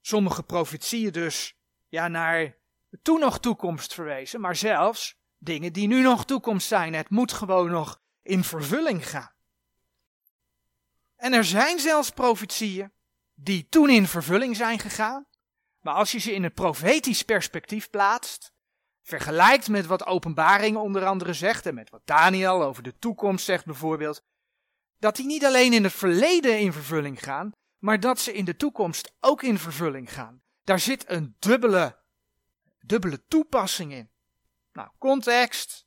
sommige 0.00 0.42
profetieën 0.42 1.12
dus 1.12 1.56
ja, 1.88 2.08
naar 2.08 2.56
toen 3.02 3.20
nog 3.20 3.40
toekomst 3.40 3.94
verwezen, 3.94 4.40
maar 4.40 4.56
zelfs 4.56 5.18
dingen 5.38 5.72
die 5.72 5.86
nu 5.86 6.02
nog 6.02 6.24
toekomst 6.24 6.66
zijn. 6.66 6.94
Het 6.94 7.10
moet 7.10 7.32
gewoon 7.32 7.70
nog 7.70 8.00
in 8.22 8.44
vervulling 8.44 9.08
gaan. 9.08 9.32
En 11.16 11.32
er 11.32 11.44
zijn 11.44 11.78
zelfs 11.78 12.10
profetieën 12.10 12.92
die 13.34 13.66
toen 13.68 13.90
in 13.90 14.06
vervulling 14.06 14.56
zijn 14.56 14.78
gegaan, 14.78 15.26
maar 15.80 15.94
als 15.94 16.12
je 16.12 16.18
ze 16.18 16.32
in 16.32 16.44
een 16.44 16.52
profetisch 16.52 17.22
perspectief 17.22 17.90
plaatst, 17.90 18.52
vergelijkt 19.02 19.68
met 19.68 19.86
wat 19.86 20.06
openbaring 20.06 20.76
onder 20.76 21.04
andere 21.04 21.32
zegt 21.32 21.66
en 21.66 21.74
met 21.74 21.90
wat 21.90 22.02
Daniel 22.04 22.62
over 22.62 22.82
de 22.82 22.98
toekomst 22.98 23.44
zegt 23.44 23.64
bijvoorbeeld, 23.64 24.24
dat 24.98 25.16
die 25.16 25.26
niet 25.26 25.44
alleen 25.44 25.72
in 25.72 25.84
het 25.84 25.92
verleden 25.92 26.58
in 26.58 26.72
vervulling 26.72 27.22
gaan, 27.22 27.52
maar 27.78 28.00
dat 28.00 28.20
ze 28.20 28.32
in 28.32 28.44
de 28.44 28.56
toekomst 28.56 29.12
ook 29.20 29.42
in 29.42 29.58
vervulling 29.58 30.12
gaan. 30.12 30.42
Daar 30.64 30.80
zit 30.80 31.10
een 31.10 31.36
dubbele, 31.38 31.98
dubbele 32.80 33.24
toepassing 33.26 33.92
in. 33.92 34.10
Nou, 34.78 34.90
context, 34.98 35.86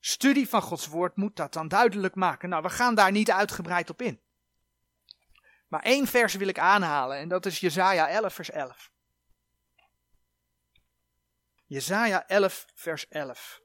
studie 0.00 0.48
van 0.48 0.62
Gods 0.62 0.86
woord 0.86 1.16
moet 1.16 1.36
dat 1.36 1.52
dan 1.52 1.68
duidelijk 1.68 2.14
maken. 2.14 2.48
Nou, 2.48 2.62
we 2.62 2.70
gaan 2.70 2.94
daar 2.94 3.10
niet 3.10 3.30
uitgebreid 3.30 3.90
op 3.90 4.02
in. 4.02 4.20
Maar 5.68 5.82
één 5.82 6.06
vers 6.06 6.34
wil 6.34 6.48
ik 6.48 6.58
aanhalen 6.58 7.16
en 7.16 7.28
dat 7.28 7.46
is 7.46 7.60
Jesaja 7.60 8.08
11 8.08 8.34
vers 8.34 8.50
11. 8.50 8.90
Jesaja 11.66 12.26
11 12.26 12.66
vers 12.74 13.08
11. 13.08 13.60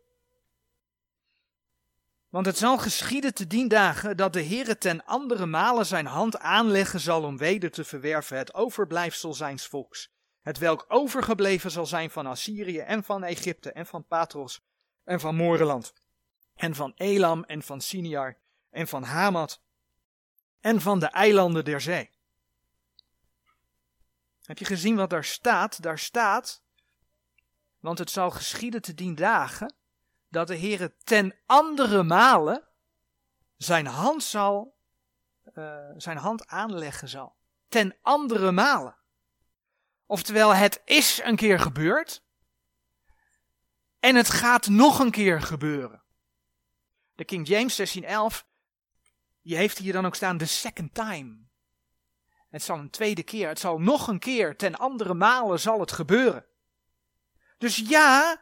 Want 2.29 2.45
het 2.45 2.57
zal 2.57 2.77
geschieden 2.77 3.33
te 3.33 3.47
dien 3.47 3.67
dagen 3.67 4.17
dat 4.17 4.33
de 4.33 4.43
Heere 4.43 4.77
ten 4.77 5.05
andere 5.05 5.45
malen 5.45 5.85
zijn 5.85 6.05
hand 6.05 6.37
aanleggen 6.37 6.99
zal 6.99 7.23
om 7.23 7.37
weder 7.37 7.71
te 7.71 7.83
verwerven 7.83 8.37
het 8.37 8.53
overblijfsel 8.53 9.33
zijns 9.33 9.67
volks. 9.67 10.12
Het 10.43 10.57
welk 10.57 10.85
overgebleven 10.87 11.71
zal 11.71 11.85
zijn 11.85 12.09
van 12.09 12.25
Assyrië 12.25 12.79
en 12.79 13.03
van 13.03 13.23
Egypte 13.23 13.71
en 13.71 13.85
van 13.85 14.05
Patros 14.07 14.61
en 15.03 15.19
van 15.19 15.35
Moreland 15.35 15.93
en 16.55 16.75
van 16.75 16.91
Elam 16.95 17.43
en 17.43 17.61
van 17.61 17.81
Siniar 17.81 18.37
en 18.69 18.87
van 18.87 19.03
Hamat 19.03 19.61
en 20.59 20.81
van 20.81 20.99
de 20.99 21.05
eilanden 21.05 21.65
der 21.65 21.81
zee. 21.81 22.11
Heb 24.43 24.57
je 24.57 24.65
gezien 24.65 24.95
wat 24.95 25.09
daar 25.09 25.23
staat? 25.23 25.81
Daar 25.81 25.99
staat, 25.99 26.63
want 27.79 27.97
het 27.97 28.09
zal 28.09 28.31
geschieden 28.31 28.81
te 28.81 28.93
dien 28.93 29.15
dagen, 29.15 29.75
dat 30.29 30.47
de 30.47 30.57
Heere 30.57 30.95
ten 31.03 31.35
andere 31.45 32.03
male 32.03 32.67
zijn 33.57 33.85
hand 33.85 34.23
zal, 34.23 34.77
uh, 35.53 35.89
zijn 35.97 36.17
hand 36.17 36.47
aanleggen 36.47 37.07
zal. 37.07 37.35
Ten 37.67 37.97
andere 38.01 38.51
male. 38.51 38.95
Oftewel, 40.13 40.55
het 40.55 40.81
is 40.85 41.21
een 41.23 41.35
keer 41.35 41.59
gebeurd. 41.59 42.23
En 43.99 44.15
het 44.15 44.29
gaat 44.29 44.67
nog 44.67 44.99
een 44.99 45.11
keer 45.11 45.41
gebeuren. 45.41 46.03
De 47.15 47.25
King 47.25 47.47
James 47.47 47.75
1611, 47.75 48.45
die 49.41 49.55
heeft 49.55 49.77
hier 49.77 49.93
dan 49.93 50.05
ook 50.05 50.15
staan 50.15 50.37
the 50.37 50.45
second 50.45 50.93
time. 50.93 51.37
Het 52.49 52.63
zal 52.63 52.77
een 52.77 52.89
tweede 52.89 53.23
keer, 53.23 53.47
het 53.47 53.59
zal 53.59 53.79
nog 53.79 54.07
een 54.07 54.19
keer, 54.19 54.57
ten 54.57 54.75
andere 54.75 55.13
male 55.13 55.57
zal 55.57 55.79
het 55.79 55.91
gebeuren. 55.91 56.45
Dus 57.57 57.77
ja, 57.77 58.41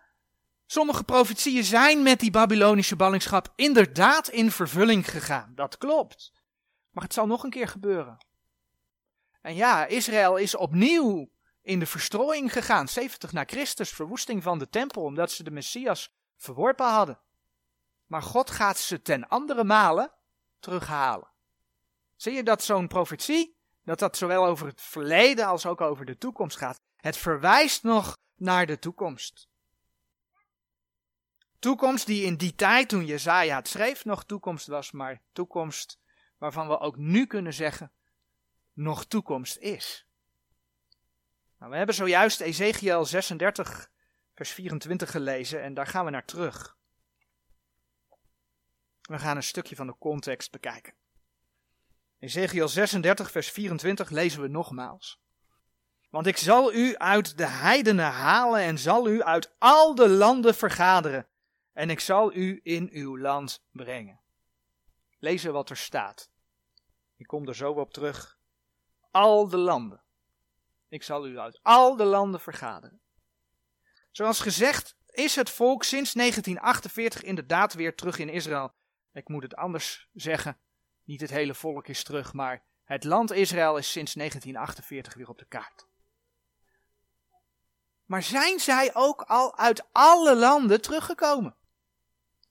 sommige 0.66 1.04
profetieën 1.04 1.64
zijn 1.64 2.04
met 2.04 2.20
die 2.20 2.32
Babylonische 2.32 2.96
ballingschap 2.96 3.54
inderdaad 3.56 4.28
in 4.28 4.52
vervulling 4.52 5.10
gegaan. 5.10 5.52
Dat 5.56 5.78
klopt. 5.78 6.34
Maar 6.90 7.04
het 7.04 7.14
zal 7.14 7.28
nog 7.28 7.44
een 7.44 7.50
keer 7.50 7.68
gebeuren. 7.68 8.26
En 9.42 9.56
ja, 9.56 9.86
Israël 9.86 10.38
is 10.38 10.56
opnieuw 10.56 11.31
in 11.62 11.80
de 11.80 11.86
verstrooiing 11.86 12.54
gegaan. 12.54 12.88
70 12.88 13.32
na 13.32 13.44
Christus, 13.46 13.90
verwoesting 13.90 14.44
van 14.44 14.60
de 14.60 14.70
tempel, 14.70 15.04
omdat 15.04 15.32
ze 15.32 15.44
de 15.44 15.52
Messias 15.52 16.14
verworpen 16.38 16.86
hadden. 16.86 17.20
Maar 18.06 18.22
God 18.22 18.50
gaat 18.50 18.78
ze 18.78 19.02
ten 19.02 19.28
andere 19.28 19.64
malen 19.64 20.12
terughalen. 20.60 21.30
Zie 22.16 22.34
je 22.34 22.44
dat 22.44 22.64
zo'n 22.64 22.88
profetie, 22.88 23.56
dat 23.84 24.00
dat 24.00 24.18
zowel 24.18 24.46
over 24.46 24.68
het 24.68 24.82
verleden 24.82 25.46
als 25.46 25.66
ook 25.66 25.82
over 25.82 26.06
de 26.06 26.18
toekomst 26.18 26.58
gaat? 26.58 26.80
Het 26.96 27.18
verwijst 27.18 27.84
nog 27.84 28.18
naar 28.36 28.66
de 28.66 28.80
toekomst. 28.80 29.50
Toekomst 31.60 32.06
die 32.06 32.26
in 32.26 32.36
die 32.36 32.56
tijd 32.56 32.90
toen 32.90 33.06
Jezaja 33.06 33.56
het 33.56 33.68
schreef 33.68 34.06
nog 34.06 34.24
toekomst 34.24 34.68
was, 34.68 34.92
maar 34.92 35.22
toekomst 35.32 36.00
waarvan 36.38 36.68
we 36.68 36.80
ook 36.80 36.98
nu 36.98 37.26
kunnen 37.26 37.54
zeggen 37.54 37.92
nog 38.74 39.06
toekomst 39.06 39.58
is. 39.58 40.08
Nou, 41.62 41.74
we 41.74 41.80
hebben 41.80 41.96
zojuist 41.96 42.42
Ezekiel 42.42 43.06
36 43.06 43.92
vers 44.34 44.52
24 44.52 45.12
gelezen 45.12 45.62
en 45.62 45.74
daar 45.74 45.88
gaan 45.88 46.06
we 46.06 46.12
naar 46.12 46.26
terug. 46.26 46.78
We 49.02 49.20
gaan 49.20 49.36
een 49.36 49.44
stukje 49.44 49.76
van 49.76 49.88
de 49.88 49.96
context 50.00 50.52
bekijken. 50.52 50.94
Ezekiel 52.20 52.68
36 52.68 53.32
vers 53.32 53.52
24 53.52 54.10
lezen 54.10 54.42
we 54.42 54.48
nogmaals. 54.48 55.22
Want 56.10 56.28
ik 56.28 56.38
zal 56.38 56.74
u 56.74 56.98
uit 56.98 57.38
de 57.38 57.48
heidenen 57.48 58.12
halen 58.12 58.62
en 58.62 58.78
zal 58.78 59.08
u 59.08 59.24
uit 59.24 59.56
al 59.58 59.96
de 59.96 60.10
landen 60.10 60.56
vergaderen. 60.56 61.28
En 61.74 61.90
ik 61.90 62.00
zal 62.00 62.34
u 62.34 62.60
in 62.64 62.90
uw 62.92 63.18
land 63.18 63.64
brengen. 63.72 64.20
Lezen 65.20 65.54
wat 65.54 65.70
er 65.70 65.78
staat. 65.78 66.30
Ik 67.18 67.28
kom 67.28 67.48
er 67.48 67.56
zo 67.56 67.72
op 67.72 67.94
terug. 67.94 68.40
Al 69.12 69.48
de 69.48 69.58
landen. 69.58 70.02
Ik 70.92 71.04
zal 71.04 71.28
u 71.28 71.40
uit 71.40 71.60
al 71.62 71.96
de 71.96 72.04
landen 72.04 72.40
vergaderen. 72.40 73.02
Zoals 74.12 74.40
gezegd 74.40 74.96
is 75.06 75.36
het 75.36 75.50
volk 75.50 75.84
sinds 75.84 76.14
1948 76.14 77.24
inderdaad 77.24 77.74
weer 77.74 77.96
terug 77.96 78.20
in 78.20 78.30
Israël. 78.30 78.74
Ik 79.14 79.28
moet 79.28 79.44
het 79.44 79.56
anders 79.56 80.08
zeggen. 80.14 80.58
Niet 81.04 81.22
het 81.22 81.30
hele 81.30 81.54
volk 81.54 81.88
is 81.88 82.04
terug, 82.04 82.34
maar 82.34 82.64
het 82.84 83.04
land 83.04 83.32
Israël 83.32 83.78
is 83.78 83.92
sinds 83.92 84.14
1948 84.14 85.14
weer 85.14 85.30
op 85.30 85.38
de 85.38 85.46
kaart. 85.46 85.88
Maar 88.06 88.24
zijn 88.24 88.60
zij 88.60 88.96
ook 88.96 89.22
al 89.22 89.58
uit 89.58 89.88
alle 89.92 90.36
landen 90.36 90.82
teruggekomen? 90.82 91.56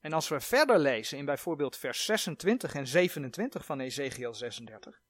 En 0.00 0.12
als 0.12 0.28
we 0.28 0.40
verder 0.40 0.78
lezen 0.78 1.18
in 1.18 1.25
bijvoorbeeld 1.25 1.76
vers 1.76 2.04
26 2.04 2.75
en 2.75 2.87
27 2.87 3.64
van 3.64 3.80
Ezekiel 3.80 4.35
36, 4.35 5.00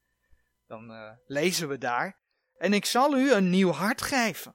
dan 0.67 0.91
uh, 0.91 1.11
lezen 1.27 1.69
we 1.69 1.79
daar: 1.79 2.21
En 2.61 2.73
ik 2.73 2.85
zal 2.85 3.17
u 3.17 3.33
een 3.33 3.51
nieuw 3.51 3.71
hart 3.71 4.03
geven, 4.03 4.55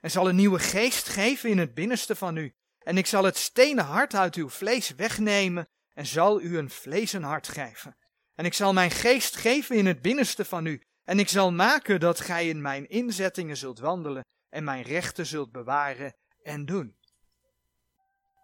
en 0.00 0.10
zal 0.10 0.28
een 0.28 0.36
nieuwe 0.36 0.58
geest 0.58 1.08
geven 1.08 1.50
in 1.50 1.58
het 1.58 1.74
binnenste 1.74 2.16
van 2.16 2.36
u. 2.36 2.54
En 2.78 2.96
ik 2.98 3.06
zal 3.06 3.24
het 3.24 3.36
stenen 3.36 3.84
hart 3.84 4.14
uit 4.14 4.34
uw 4.34 4.48
vlees 4.48 4.90
wegnemen, 4.90 5.68
en 5.94 6.06
zal 6.06 6.40
u 6.40 6.58
een 6.58 6.70
vleesen 6.70 7.22
hart 7.22 7.48
geven. 7.48 7.96
En 8.34 8.44
ik 8.44 8.54
zal 8.54 8.72
mijn 8.72 8.90
geest 8.90 9.36
geven 9.36 9.76
in 9.76 9.86
het 9.86 10.02
binnenste 10.02 10.44
van 10.44 10.66
u, 10.66 10.82
en 11.04 11.18
ik 11.18 11.28
zal 11.28 11.52
maken 11.52 12.00
dat 12.00 12.20
gij 12.20 12.48
in 12.48 12.60
mijn 12.60 12.88
inzettingen 12.88 13.56
zult 13.56 13.78
wandelen, 13.78 14.24
en 14.48 14.64
mijn 14.64 14.82
rechten 14.82 15.26
zult 15.26 15.52
bewaren 15.52 16.14
en 16.42 16.66
doen. 16.66 16.96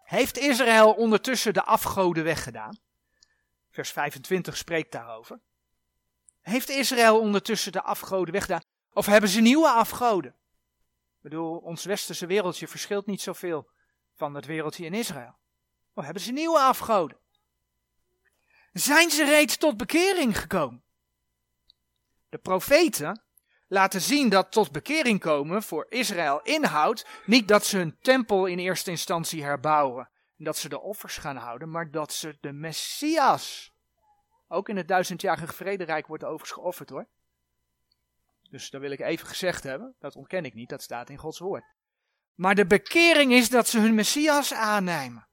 Heeft 0.03 0.37
Israël 0.37 0.93
ondertussen 0.93 1.53
de 1.53 1.63
afgoden 1.63 2.23
weggedaan? 2.23 2.77
Vers 3.71 3.91
25 3.91 4.57
spreekt 4.57 4.91
daarover. 4.91 5.39
Heeft 6.41 6.69
Israël 6.69 7.19
ondertussen 7.19 7.71
de 7.71 7.81
afgoden 7.81 8.33
weggedaan? 8.33 8.67
Of 8.93 9.05
hebben 9.05 9.29
ze 9.29 9.41
nieuwe 9.41 9.69
afgoden? 9.69 10.31
Ik 10.31 11.21
bedoel, 11.21 11.57
ons 11.57 11.85
westerse 11.85 12.25
wereldje 12.25 12.67
verschilt 12.67 13.05
niet 13.05 13.21
zoveel 13.21 13.69
van 14.15 14.35
het 14.35 14.45
wereldje 14.45 14.85
in 14.85 14.93
Israël. 14.93 15.35
Of 15.93 16.03
hebben 16.03 16.23
ze 16.23 16.31
nieuwe 16.31 16.59
afgoden? 16.59 17.17
Zijn 18.73 19.09
ze 19.09 19.25
reeds 19.25 19.57
tot 19.57 19.77
bekering 19.77 20.39
gekomen? 20.39 20.83
De 22.29 22.37
profeten 22.37 23.23
laten 23.67 24.01
zien 24.01 24.29
dat 24.29 24.51
tot 24.51 24.71
bekering 24.71 25.19
komen 25.19 25.63
voor 25.63 25.85
Israël 25.89 26.41
inhoudt 26.41 27.05
niet 27.25 27.47
dat 27.47 27.65
ze 27.65 27.77
hun 27.77 27.97
tempel 28.01 28.45
in 28.45 28.59
eerste 28.59 28.91
instantie 28.91 29.43
herbouwen 29.43 30.09
en 30.37 30.43
dat 30.43 30.57
ze 30.57 30.69
de 30.69 30.79
offers 30.79 31.17
gaan 31.17 31.37
houden, 31.37 31.71
maar 31.71 31.91
dat 31.91 32.13
ze 32.13 32.37
de 32.41 32.51
Messias, 32.51 33.73
ook 34.47 34.69
in 34.69 34.77
het 34.77 34.87
duizendjarige 34.87 35.53
vrederijk 35.53 36.07
wordt 36.07 36.23
overigens 36.23 36.51
geofferd 36.51 36.89
hoor. 36.89 37.07
Dus 38.49 38.69
dat 38.69 38.81
wil 38.81 38.91
ik 38.91 38.99
even 38.99 39.27
gezegd 39.27 39.63
hebben, 39.63 39.95
dat 39.99 40.15
ontken 40.15 40.45
ik 40.45 40.53
niet, 40.53 40.69
dat 40.69 40.81
staat 40.81 41.09
in 41.09 41.17
Gods 41.17 41.39
woord. 41.39 41.63
Maar 42.35 42.55
de 42.55 42.65
bekering 42.65 43.33
is 43.33 43.49
dat 43.49 43.67
ze 43.67 43.79
hun 43.79 43.95
Messias 43.95 44.53
aannemen. 44.53 45.27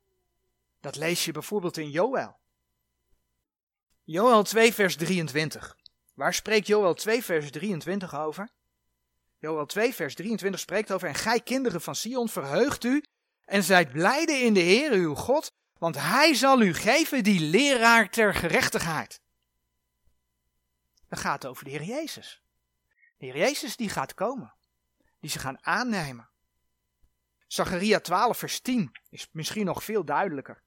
Dat 0.80 0.96
lees 0.96 1.24
je 1.24 1.32
bijvoorbeeld 1.32 1.76
in 1.76 1.90
Joël. 1.90 2.38
Joël 4.04 4.42
2 4.42 4.74
vers 4.74 4.96
23. 4.96 5.76
Waar 6.14 6.34
spreekt 6.34 6.66
Joël 6.66 6.94
2 6.94 7.24
vers 7.24 7.50
23 7.50 8.14
over? 8.14 8.48
Joël 9.38 9.66
2 9.66 9.94
vers 9.94 10.14
23 10.14 10.60
spreekt 10.60 10.92
over 10.92 11.08
en 11.08 11.14
gij 11.14 11.40
kinderen 11.40 11.80
van 11.80 11.94
Sion 11.94 12.28
verheugt 12.28 12.84
u 12.84 13.04
en 13.44 13.62
zijt 13.62 13.92
blijde 13.92 14.32
in 14.32 14.54
de 14.54 14.60
Heer 14.60 14.92
uw 14.92 15.14
God, 15.14 15.52
want 15.78 15.96
hij 16.00 16.34
zal 16.34 16.60
u 16.60 16.74
geven 16.74 17.22
die 17.22 17.40
leraar 17.40 18.10
ter 18.10 18.34
gerechtigheid. 18.34 19.20
Dat 21.08 21.18
gaat 21.18 21.46
over 21.46 21.64
de 21.64 21.70
Heer 21.70 21.82
Jezus. 21.82 22.42
De 23.16 23.26
Heer 23.26 23.36
Jezus 23.36 23.76
die 23.76 23.88
gaat 23.88 24.14
komen. 24.14 24.54
Die 25.20 25.30
ze 25.30 25.38
gaan 25.38 25.64
aannemen. 25.64 26.30
Zacharia 27.46 28.00
12 28.00 28.38
vers 28.38 28.60
10 28.60 28.92
is 29.08 29.28
misschien 29.32 29.64
nog 29.64 29.84
veel 29.84 30.04
duidelijker. 30.04 30.62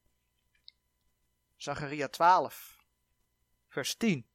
Zacharia 1.56 2.08
12 2.08 2.78
vers 3.68 3.96
10. 3.96 4.28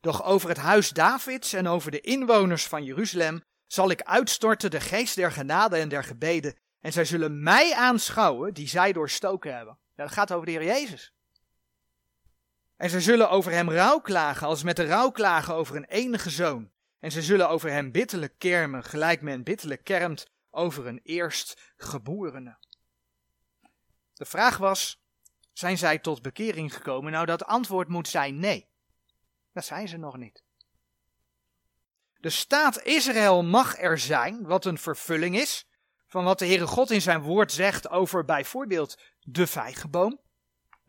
Doch 0.00 0.22
over 0.22 0.48
het 0.48 0.58
huis 0.58 0.90
Davids 0.90 1.52
en 1.52 1.66
over 1.66 1.90
de 1.90 2.00
inwoners 2.00 2.66
van 2.66 2.84
Jeruzalem 2.84 3.44
zal 3.66 3.90
ik 3.90 4.02
uitstorten 4.02 4.70
de 4.70 4.80
geest 4.80 5.14
der 5.14 5.32
genade 5.32 5.76
en 5.76 5.88
der 5.88 6.04
gebeden. 6.04 6.56
En 6.80 6.92
zij 6.92 7.04
zullen 7.04 7.42
mij 7.42 7.74
aanschouwen 7.74 8.54
die 8.54 8.68
zij 8.68 8.92
doorstoken 8.92 9.56
hebben. 9.56 9.78
dat 9.94 10.12
gaat 10.12 10.32
over 10.32 10.46
de 10.46 10.52
Heer 10.52 10.64
Jezus. 10.64 11.12
En 12.82 12.90
zij 12.90 13.00
zullen 13.00 13.30
over 13.30 13.52
hem 13.52 13.70
rouw 13.70 14.00
klagen 14.00 14.46
als 14.46 14.62
met 14.62 14.76
de 14.76 14.84
rouw 14.84 15.10
klagen 15.10 15.54
over 15.54 15.76
een 15.76 15.84
enige 15.84 16.30
zoon. 16.30 16.70
En 17.00 17.12
zij 17.12 17.22
zullen 17.22 17.48
over 17.48 17.70
hem 17.70 17.90
bitterlijk 17.92 18.34
kermen, 18.38 18.84
gelijk 18.84 19.20
men 19.20 19.42
bitterlijk 19.42 19.84
kermt 19.84 20.30
over 20.50 20.86
een 20.86 21.00
eerstgeborene. 21.02 22.56
De 24.14 24.24
vraag 24.24 24.56
was, 24.56 25.02
zijn 25.52 25.78
zij 25.78 25.98
tot 25.98 26.22
bekering 26.22 26.74
gekomen? 26.74 27.12
Nou, 27.12 27.26
dat 27.26 27.44
antwoord 27.44 27.88
moet 27.88 28.08
zijn 28.08 28.38
nee. 28.38 28.68
Dat 29.52 29.64
zijn 29.64 29.88
ze 29.88 29.96
nog 29.96 30.16
niet. 30.16 30.42
De 32.14 32.30
staat 32.30 32.82
Israël 32.82 33.42
mag 33.42 33.78
er 33.78 33.98
zijn, 33.98 34.42
wat 34.42 34.64
een 34.64 34.78
vervulling 34.78 35.36
is 35.36 35.66
van 36.06 36.24
wat 36.24 36.38
de 36.38 36.46
Heere 36.46 36.66
God 36.66 36.90
in 36.90 37.02
zijn 37.02 37.20
woord 37.20 37.52
zegt 37.52 37.88
over 37.88 38.24
bijvoorbeeld 38.24 38.98
de 39.20 39.46
vijgenboom. 39.46 40.21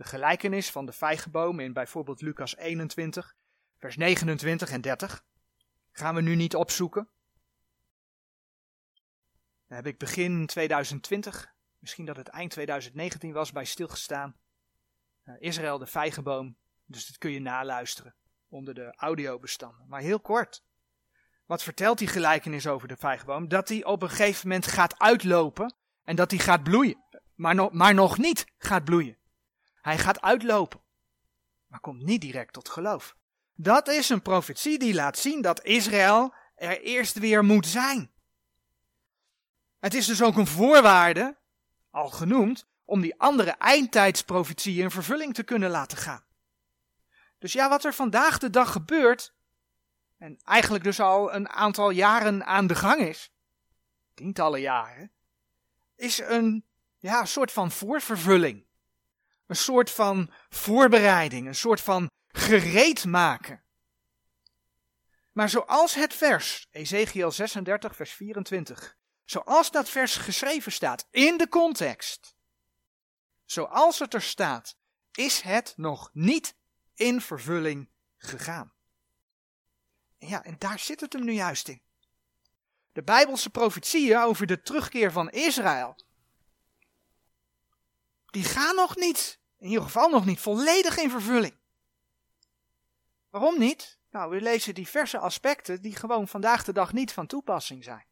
De 0.04 0.10
gelijkenis 0.10 0.72
van 0.72 0.86
de 0.86 0.92
vijgenboom 0.92 1.60
in 1.60 1.74
bijvoorbeeld 1.74 2.22
Lucas 2.22 2.56
21, 2.56 3.36
vers 3.78 3.98
29 3.98 4.70
en 4.70 4.82
30. 4.82 5.26
Gaan 5.92 6.16
we 6.16 6.22
nu 6.22 6.36
niet 6.36 6.56
opzoeken. 6.56 7.10
Daar 9.68 9.78
heb 9.78 9.88
ik 9.88 9.98
begin 9.98 10.46
2020, 10.46 11.54
misschien 11.80 12.06
dat 12.06 12.16
het 12.16 12.28
eind 12.28 12.52
2019 12.52 13.32
was, 13.32 13.52
bij 13.52 13.66
stilgestaan. 13.66 14.36
Uh, 15.26 15.36
Israël, 15.40 15.78
de 15.78 15.88
vijgenboom. 15.88 16.58
Dus 16.86 17.08
dat 17.08 17.18
kun 17.18 17.32
je 17.32 17.40
naluisteren 17.40 18.16
onder 18.50 18.74
de 18.74 18.94
audiobestanden. 18.96 19.88
Maar 19.88 20.02
heel 20.02 20.20
kort. 20.20 20.64
Wat 21.46 21.64
vertelt 21.64 21.98
die 21.98 22.08
gelijkenis 22.08 22.68
over 22.68 22.88
de 22.88 22.98
vijgenboom? 22.98 23.48
Dat 23.48 23.70
hij 23.70 23.84
op 23.84 24.02
een 24.02 24.10
gegeven 24.10 24.48
moment 24.48 24.68
gaat 24.68 25.00
uitlopen 25.00 25.76
en 26.04 26.16
dat 26.16 26.32
hij 26.32 26.40
gaat 26.40 26.64
bloeien. 26.64 27.04
Maar, 27.36 27.76
maar 27.76 27.94
nog 27.94 28.18
niet 28.18 28.46
gaat 28.58 28.84
bloeien. 28.84 29.22
Hij 29.84 29.98
gaat 29.98 30.22
uitlopen, 30.22 30.82
maar 31.68 31.80
komt 31.80 32.04
niet 32.04 32.22
direct 32.22 32.54
tot 32.54 32.70
geloof. 32.70 33.16
Dat 33.56 33.88
is 33.88 34.10
een 34.10 34.22
profetie 34.22 34.80
die 34.80 34.94
laat 34.94 35.18
zien 35.18 35.42
dat 35.42 35.64
Israël 35.64 36.34
er 36.56 36.82
eerst 36.82 37.20
weer 37.20 37.44
moet 37.44 37.68
zijn. 37.68 38.12
Het 39.80 39.94
is 39.94 40.06
dus 40.06 40.22
ook 40.22 40.38
een 40.38 40.48
voorwaarde, 40.48 41.38
al 41.90 42.10
genoemd, 42.10 42.68
om 42.86 43.02
die 43.02 43.20
andere 43.20 43.50
eindtijdsprofetieën 43.50 44.84
in 44.84 44.92
vervulling 44.92 45.34
te 45.34 45.44
kunnen 45.44 45.70
laten 45.70 45.98
gaan. 45.98 46.24
Dus 47.38 47.54
ja, 47.54 47.70
wat 47.70 47.84
er 47.84 47.94
vandaag 47.94 48.38
de 48.38 48.50
dag 48.50 48.72
gebeurt, 48.72 49.34
en 50.18 50.40
eigenlijk 50.44 50.84
dus 50.84 51.00
al 51.00 51.34
een 51.34 51.50
aantal 51.50 51.90
jaren 51.90 52.46
aan 52.46 52.68
de 52.68 52.76
gang 52.76 53.02
is, 53.02 53.32
tientallen 54.14 54.62
jaren, 54.62 55.12
is 55.96 56.20
een 56.20 56.66
ja, 57.00 57.26
soort 57.26 57.52
van 57.52 57.72
voorvervulling. 57.72 58.66
Een 59.46 59.56
soort 59.56 59.92
van 59.92 60.34
voorbereiding, 60.50 61.48
een 61.48 61.56
soort 61.56 61.82
van 61.82 62.10
gereed 62.28 63.06
maken. 63.06 63.64
Maar 65.32 65.50
zoals 65.50 65.94
het 65.94 66.14
vers, 66.14 66.68
Ezekiel 66.72 67.32
36, 67.32 67.96
vers 67.96 68.12
24, 68.12 68.98
zoals 69.26 69.72
dat 69.72 69.90
vers 69.90 70.16
geschreven 70.16 70.72
staat 70.72 71.08
in 71.12 71.38
de 71.38 71.50
context, 71.50 72.36
zoals 73.46 74.00
het 74.00 74.14
er 74.14 74.22
staat, 74.22 74.76
is 75.12 75.42
het 75.42 75.74
nog 75.76 76.10
niet 76.14 76.56
in 76.94 77.22
vervulling 77.22 77.90
gegaan. 78.18 78.74
Ja, 80.18 80.44
en 80.44 80.56
daar 80.58 80.80
zit 80.80 81.00
het 81.00 81.14
hem 81.14 81.24
nu 81.24 81.32
juist 81.32 81.68
in. 81.68 81.82
De 82.92 83.04
Bijbelse 83.04 83.50
profetieën 83.50 84.18
over 84.18 84.48
de 84.48 84.62
terugkeer 84.62 85.12
van 85.12 85.30
Israël, 85.30 85.96
die 88.34 88.44
gaan 88.44 88.76
nog 88.76 88.96
niet, 88.96 89.40
in 89.60 89.68
ieder 89.68 89.84
geval 89.84 90.10
nog 90.10 90.26
niet 90.26 90.40
volledig 90.40 90.98
in 90.98 91.10
vervulling. 91.10 91.56
Waarom 93.30 93.60
niet? 93.60 94.00
Nou, 94.12 94.30
we 94.30 94.42
lezen 94.42 94.74
diverse 94.74 95.18
aspecten 95.18 95.82
die 95.82 95.96
gewoon 95.96 96.28
vandaag 96.28 96.64
de 96.64 96.74
dag 96.74 96.94
niet 96.94 97.12
van 97.12 97.28
toepassing 97.28 97.84
zijn. 97.84 98.06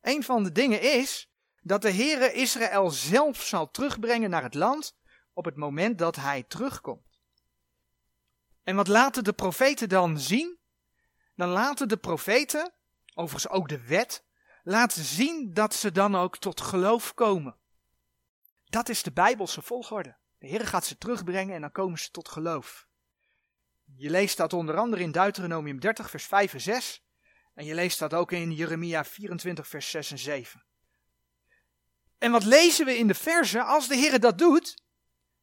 Een 0.00 0.22
van 0.22 0.42
de 0.42 0.52
dingen 0.52 0.80
is 0.80 1.30
dat 1.62 1.82
de 1.82 1.92
Heere 1.92 2.32
Israël 2.32 2.90
zelf 2.90 3.42
zal 3.42 3.70
terugbrengen 3.70 4.30
naar 4.30 4.42
het 4.42 4.54
land 4.54 4.96
op 5.32 5.44
het 5.44 5.56
moment 5.56 5.98
dat 5.98 6.16
hij 6.16 6.42
terugkomt. 6.42 7.20
En 8.62 8.76
wat 8.76 8.88
laten 8.88 9.24
de 9.24 9.32
profeten 9.32 9.88
dan 9.88 10.18
zien? 10.18 10.58
Dan 11.36 11.48
laten 11.48 11.88
de 11.88 11.96
profeten, 11.96 12.72
overigens 13.14 13.52
ook 13.52 13.68
de 13.68 13.86
wet, 13.86 14.24
laten 14.64 15.04
zien 15.04 15.54
dat 15.54 15.74
ze 15.74 15.92
dan 15.92 16.16
ook 16.16 16.38
tot 16.38 16.60
geloof 16.60 17.14
komen. 17.14 17.62
Dat 18.74 18.88
is 18.88 19.02
de 19.02 19.12
Bijbelse 19.12 19.62
volgorde. 19.62 20.16
De 20.38 20.46
Heer 20.46 20.66
gaat 20.66 20.84
ze 20.84 20.98
terugbrengen 20.98 21.54
en 21.54 21.60
dan 21.60 21.72
komen 21.72 21.98
ze 21.98 22.10
tot 22.10 22.28
geloof. 22.28 22.86
Je 23.96 24.10
leest 24.10 24.36
dat 24.36 24.52
onder 24.52 24.76
andere 24.76 25.02
in 25.02 25.12
Deuteronomium 25.12 25.80
30, 25.80 26.10
vers 26.10 26.24
5 26.24 26.54
en 26.54 26.60
6. 26.60 27.04
En 27.54 27.64
je 27.64 27.74
leest 27.74 27.98
dat 27.98 28.14
ook 28.14 28.32
in 28.32 28.52
Jeremia 28.52 29.04
24, 29.04 29.68
vers 29.68 29.90
6 29.90 30.10
en 30.10 30.18
7. 30.18 30.64
En 32.18 32.30
wat 32.30 32.44
lezen 32.44 32.86
we 32.86 32.98
in 32.98 33.06
de 33.06 33.14
verse? 33.14 33.62
Als 33.62 33.88
de 33.88 33.96
Heer 33.96 34.20
dat 34.20 34.38
doet, 34.38 34.82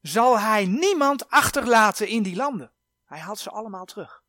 zal 0.01 0.39
hij 0.39 0.65
niemand 0.65 1.29
achterlaten 1.29 2.07
in 2.07 2.23
die 2.23 2.35
landen. 2.35 2.71
Hij 3.05 3.19
haalt 3.19 3.39
ze 3.39 3.49
allemaal 3.49 3.85
terug. 3.85 4.23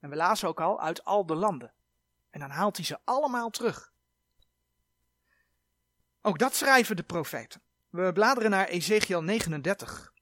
En 0.00 0.10
we 0.10 0.16
lazen 0.16 0.48
ook 0.48 0.60
al 0.60 0.80
uit 0.80 1.04
al 1.04 1.26
de 1.26 1.34
landen. 1.34 1.74
En 2.30 2.40
dan 2.40 2.50
haalt 2.50 2.76
hij 2.76 2.86
ze 2.86 2.98
allemaal 3.04 3.50
terug. 3.50 3.92
Ook 6.20 6.38
dat 6.38 6.54
schrijven 6.54 6.96
de 6.96 7.02
profeten. 7.02 7.63
We 7.94 8.12
bladeren 8.12 8.50
naar 8.50 8.68
Ezekiel 8.68 9.22
39. 9.22 10.12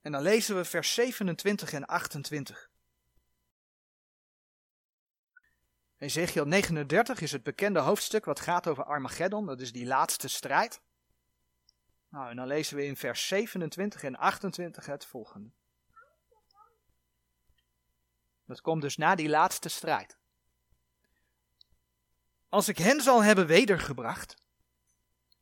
En 0.00 0.12
dan 0.12 0.22
lezen 0.22 0.56
we 0.56 0.64
vers 0.64 0.94
27 0.94 1.72
en 1.72 1.86
28. 1.86 2.70
Ezekiel 5.96 6.44
39 6.44 7.20
is 7.20 7.32
het 7.32 7.42
bekende 7.42 7.78
hoofdstuk 7.78 8.24
wat 8.24 8.40
gaat 8.40 8.66
over 8.66 8.84
Armageddon, 8.84 9.46
dat 9.46 9.60
is 9.60 9.72
die 9.72 9.86
laatste 9.86 10.28
strijd. 10.28 10.80
Nou, 12.08 12.30
en 12.30 12.36
dan 12.36 12.46
lezen 12.46 12.76
we 12.76 12.84
in 12.84 12.96
vers 12.96 13.26
27 13.26 14.02
en 14.02 14.16
28 14.16 14.86
het 14.86 15.06
volgende. 15.06 15.50
Dat 18.44 18.60
komt 18.60 18.82
dus 18.82 18.96
na 18.96 19.14
die 19.14 19.28
laatste 19.28 19.68
strijd. 19.68 20.18
Als 22.48 22.68
ik 22.68 22.78
hen 22.78 23.00
zal 23.00 23.22
hebben 23.22 23.46
wedergebracht 23.46 24.48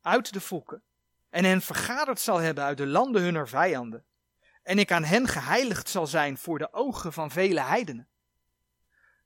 uit 0.01 0.33
de 0.33 0.41
volken 0.41 0.83
en 1.29 1.43
hen 1.43 1.61
vergaderd 1.61 2.19
zal 2.19 2.37
hebben 2.37 2.63
uit 2.63 2.77
de 2.77 2.87
landen 2.87 3.21
hunner 3.21 3.47
vijanden, 3.47 4.05
en 4.63 4.79
ik 4.79 4.91
aan 4.91 5.03
hen 5.03 5.27
geheiligd 5.27 5.89
zal 5.89 6.07
zijn 6.07 6.37
voor 6.37 6.57
de 6.59 6.73
ogen 6.73 7.13
van 7.13 7.31
vele 7.31 7.61
heidenen. 7.61 8.07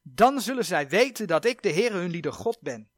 Dan 0.02 0.42
zullen 0.42 0.66
zij 0.66 0.90
weten 0.90 1.28
dat 1.28 1.46
ik 1.46 1.62
de 1.62 1.74
Heere 1.74 1.98
hun 1.98 2.10
lieder 2.10 2.34
God 2.34 2.62
ben, 2.62 2.90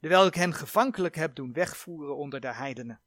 terwijl 0.00 0.26
ik 0.26 0.34
hen 0.34 0.54
gevankelijk 0.54 1.14
heb 1.14 1.34
doen 1.34 1.52
wegvoeren 1.52 2.16
onder 2.16 2.40
de 2.40 2.52
heidenen, 2.52 3.00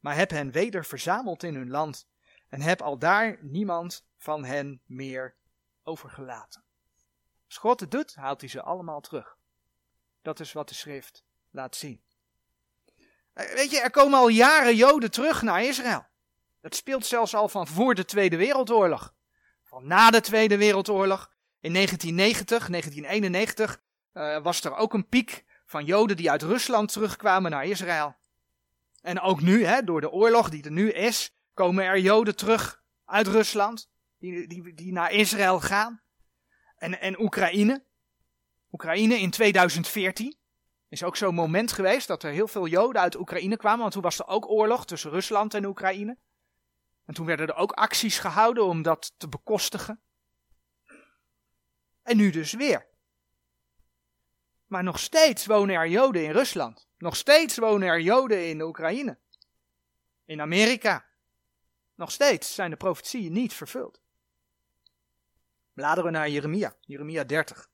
maar 0.00 0.16
heb 0.16 0.30
hen 0.30 0.50
weder 0.50 0.84
verzameld 0.84 1.42
in 1.42 1.54
hun 1.54 1.70
land, 1.70 2.08
en 2.48 2.60
heb 2.60 2.82
al 2.82 2.98
daar 2.98 3.38
niemand 3.40 4.06
van 4.16 4.44
hen 4.44 4.80
meer 4.86 5.34
overgelaten. 5.82 6.64
Als 7.46 7.56
God 7.56 7.80
het 7.80 7.90
doet, 7.90 8.14
haalt 8.14 8.40
hij 8.40 8.50
ze 8.50 8.62
allemaal 8.62 9.00
terug. 9.00 9.36
Dat 10.22 10.40
is 10.40 10.52
wat 10.52 10.68
de 10.68 10.74
schrift 10.74 11.24
laat 11.50 11.76
zien. 11.76 12.03
Eh, 13.34 13.54
weet 13.54 13.70
je, 13.70 13.80
er 13.80 13.90
komen 13.90 14.18
al 14.18 14.28
jaren 14.28 14.76
Joden 14.76 15.10
terug 15.10 15.42
naar 15.42 15.64
Israël. 15.64 16.06
Dat 16.60 16.74
speelt 16.74 17.06
zelfs 17.06 17.34
al 17.34 17.48
van 17.48 17.66
voor 17.66 17.94
de 17.94 18.04
Tweede 18.04 18.36
Wereldoorlog. 18.36 19.14
Van 19.62 19.86
na 19.86 20.10
de 20.10 20.20
Tweede 20.20 20.56
Wereldoorlog. 20.56 21.32
In 21.60 21.72
1990, 21.72 22.68
1991 22.68 23.80
uh, 24.12 24.42
was 24.42 24.64
er 24.64 24.74
ook 24.76 24.94
een 24.94 25.08
piek 25.08 25.44
van 25.66 25.84
Joden 25.84 26.16
die 26.16 26.30
uit 26.30 26.42
Rusland 26.42 26.92
terugkwamen 26.92 27.50
naar 27.50 27.64
Israël. 27.64 28.16
En 29.00 29.20
ook 29.20 29.40
nu, 29.40 29.64
hè, 29.64 29.84
door 29.84 30.00
de 30.00 30.10
oorlog 30.10 30.48
die 30.48 30.64
er 30.64 30.70
nu 30.70 30.90
is, 30.90 31.34
komen 31.54 31.84
er 31.84 31.98
Joden 31.98 32.36
terug 32.36 32.82
uit 33.04 33.26
Rusland, 33.26 33.90
die, 34.18 34.46
die, 34.46 34.74
die 34.74 34.92
naar 34.92 35.12
Israël 35.12 35.60
gaan. 35.60 36.02
En, 36.76 37.00
en 37.00 37.20
Oekraïne. 37.20 37.84
Oekraïne 38.70 39.18
in 39.18 39.30
2014 39.30 40.36
is 40.94 41.02
ook 41.02 41.16
zo'n 41.16 41.34
moment 41.34 41.72
geweest 41.72 42.06
dat 42.06 42.22
er 42.22 42.30
heel 42.30 42.48
veel 42.48 42.66
Joden 42.66 43.02
uit 43.02 43.16
Oekraïne 43.16 43.56
kwamen, 43.56 43.80
want 43.80 43.92
toen 43.92 44.02
was 44.02 44.18
er 44.18 44.26
ook 44.26 44.50
oorlog 44.50 44.86
tussen 44.86 45.10
Rusland 45.10 45.54
en 45.54 45.64
Oekraïne. 45.64 46.18
En 47.04 47.14
toen 47.14 47.26
werden 47.26 47.46
er 47.46 47.54
ook 47.54 47.72
acties 47.72 48.18
gehouden 48.18 48.64
om 48.64 48.82
dat 48.82 49.12
te 49.16 49.28
bekostigen. 49.28 50.00
En 52.02 52.16
nu 52.16 52.30
dus 52.30 52.52
weer. 52.52 52.86
Maar 54.66 54.82
nog 54.82 54.98
steeds 54.98 55.46
wonen 55.46 55.74
er 55.74 55.88
Joden 55.88 56.24
in 56.24 56.30
Rusland. 56.30 56.88
Nog 56.98 57.16
steeds 57.16 57.56
wonen 57.56 57.88
er 57.88 58.00
Joden 58.00 58.48
in 58.48 58.62
Oekraïne. 58.62 59.18
In 60.24 60.40
Amerika. 60.40 61.04
Nog 61.94 62.10
steeds 62.10 62.54
zijn 62.54 62.70
de 62.70 62.76
profetieën 62.76 63.32
niet 63.32 63.54
vervuld. 63.54 64.00
Bladeren 65.72 66.04
we 66.04 66.10
naar 66.10 66.28
Jeremia, 66.28 66.74
Jeremia 66.80 67.24
30. 67.24 67.68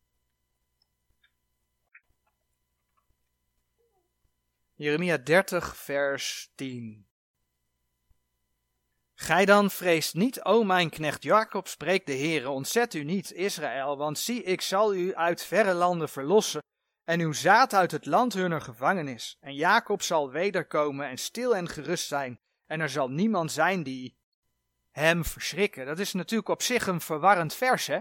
Jeremia 4.81 5.19
30, 5.19 5.77
vers 5.77 6.53
10. 6.55 7.07
Gij 9.15 9.45
dan 9.45 9.71
vreest 9.71 10.15
niet, 10.15 10.45
o 10.45 10.63
mijn 10.63 10.91
knecht 10.91 11.23
Jacob, 11.23 11.69
spreekt 11.69 12.07
de 12.07 12.17
Heere, 12.17 12.51
ontzet 12.51 12.95
u 12.95 13.05
niet, 13.05 13.33
Israël, 13.33 13.97
want 13.97 14.19
zie, 14.19 14.43
ik 14.43 14.61
zal 14.61 14.95
u 14.95 15.15
uit 15.15 15.45
verre 15.45 15.73
landen 15.73 16.09
verlossen, 16.09 16.63
en 17.05 17.21
uw 17.21 17.33
zaad 17.33 17.75
uit 17.75 17.91
het 17.91 18.07
land 18.07 18.33
hunner 18.33 18.61
gevangenis. 18.61 19.37
En 19.41 19.55
Jacob 19.55 20.03
zal 20.03 20.31
wederkomen 20.31 21.09
en 21.09 21.19
stil 21.19 21.57
en 21.57 21.69
gerust 21.69 22.07
zijn, 22.07 22.41
en 22.67 22.81
er 22.81 22.91
zal 22.91 23.09
niemand 23.11 23.53
zijn 23.53 23.83
die 23.83 24.17
hem 24.91 25.25
verschrikken. 25.25 25.87
Dat 25.87 25.99
is 25.99 26.13
natuurlijk 26.13 26.49
op 26.49 26.63
zich 26.63 26.87
een 26.87 27.01
verwarrend 27.01 27.55
vers, 27.55 27.87
hè? 27.87 27.99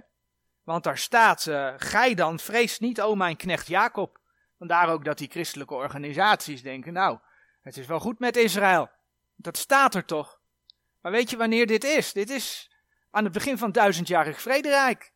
Want 0.64 0.84
daar 0.84 0.98
staat, 0.98 1.46
uh, 1.46 1.74
gij 1.78 2.14
dan 2.14 2.40
vreest 2.40 2.82
niet, 2.82 3.02
o 3.02 3.16
mijn 3.16 3.36
knecht 3.36 3.68
Jacob. 3.68 4.19
Vandaar 4.60 4.90
ook 4.90 5.06
dat 5.06 5.18
die 5.18 5.30
christelijke 5.30 5.74
organisaties 5.74 6.62
denken, 6.62 6.94
nou, 6.94 7.20
het 7.62 7.78
is 7.78 7.86
wel 7.86 8.00
goed 8.00 8.20
met 8.20 8.38
Israël. 8.38 8.90
Dat 9.36 9.58
staat 9.58 9.96
er 9.96 10.06
toch. 10.06 10.40
Maar 11.02 11.12
weet 11.12 11.30
je 11.30 11.38
wanneer 11.38 11.68
dit 11.68 11.84
is? 11.84 12.14
Dit 12.14 12.30
is 12.30 12.72
aan 13.12 13.24
het 13.24 13.34
begin 13.34 13.58
van 13.58 13.72
duizendjarig 13.72 14.42
vrederijk. 14.42 15.12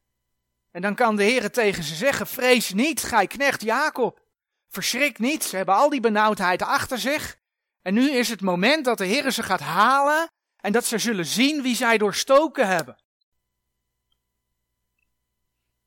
En 0.71 0.81
dan 0.81 0.95
kan 0.95 1.15
de 1.15 1.23
Heer 1.23 1.51
tegen 1.51 1.83
ze 1.83 1.95
zeggen, 1.95 2.27
vrees 2.27 2.73
niet, 2.73 3.03
gij 3.03 3.27
knecht 3.27 3.61
Jacob. 3.61 4.21
Verschrik 4.69 5.19
niet, 5.19 5.43
ze 5.43 5.55
hebben 5.55 5.75
al 5.75 5.89
die 5.89 5.99
benauwdheid 5.99 6.61
achter 6.61 6.97
zich. 6.97 7.37
En 7.81 7.93
nu 7.93 8.11
is 8.11 8.29
het 8.29 8.41
moment 8.41 8.85
dat 8.85 8.97
de 8.97 9.05
Heer 9.05 9.31
ze 9.31 9.43
gaat 9.43 9.59
halen 9.59 10.31
en 10.57 10.71
dat 10.71 10.85
ze 10.85 10.97
zullen 10.97 11.25
zien 11.25 11.61
wie 11.61 11.75
zij 11.75 11.97
doorstoken 11.97 12.67
hebben. 12.67 13.03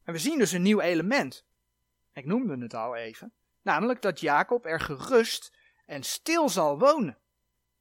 En 0.04 0.12
we 0.12 0.18
zien 0.18 0.38
dus 0.38 0.52
een 0.52 0.62
nieuw 0.62 0.80
element. 0.80 1.44
Ik 2.12 2.24
noemde 2.24 2.58
het 2.58 2.74
al 2.74 2.96
even. 2.96 3.32
Namelijk 3.66 4.02
dat 4.02 4.20
Jacob 4.20 4.66
er 4.66 4.80
gerust 4.80 5.52
en 5.86 6.02
stil 6.02 6.48
zal 6.48 6.78
wonen. 6.78 7.18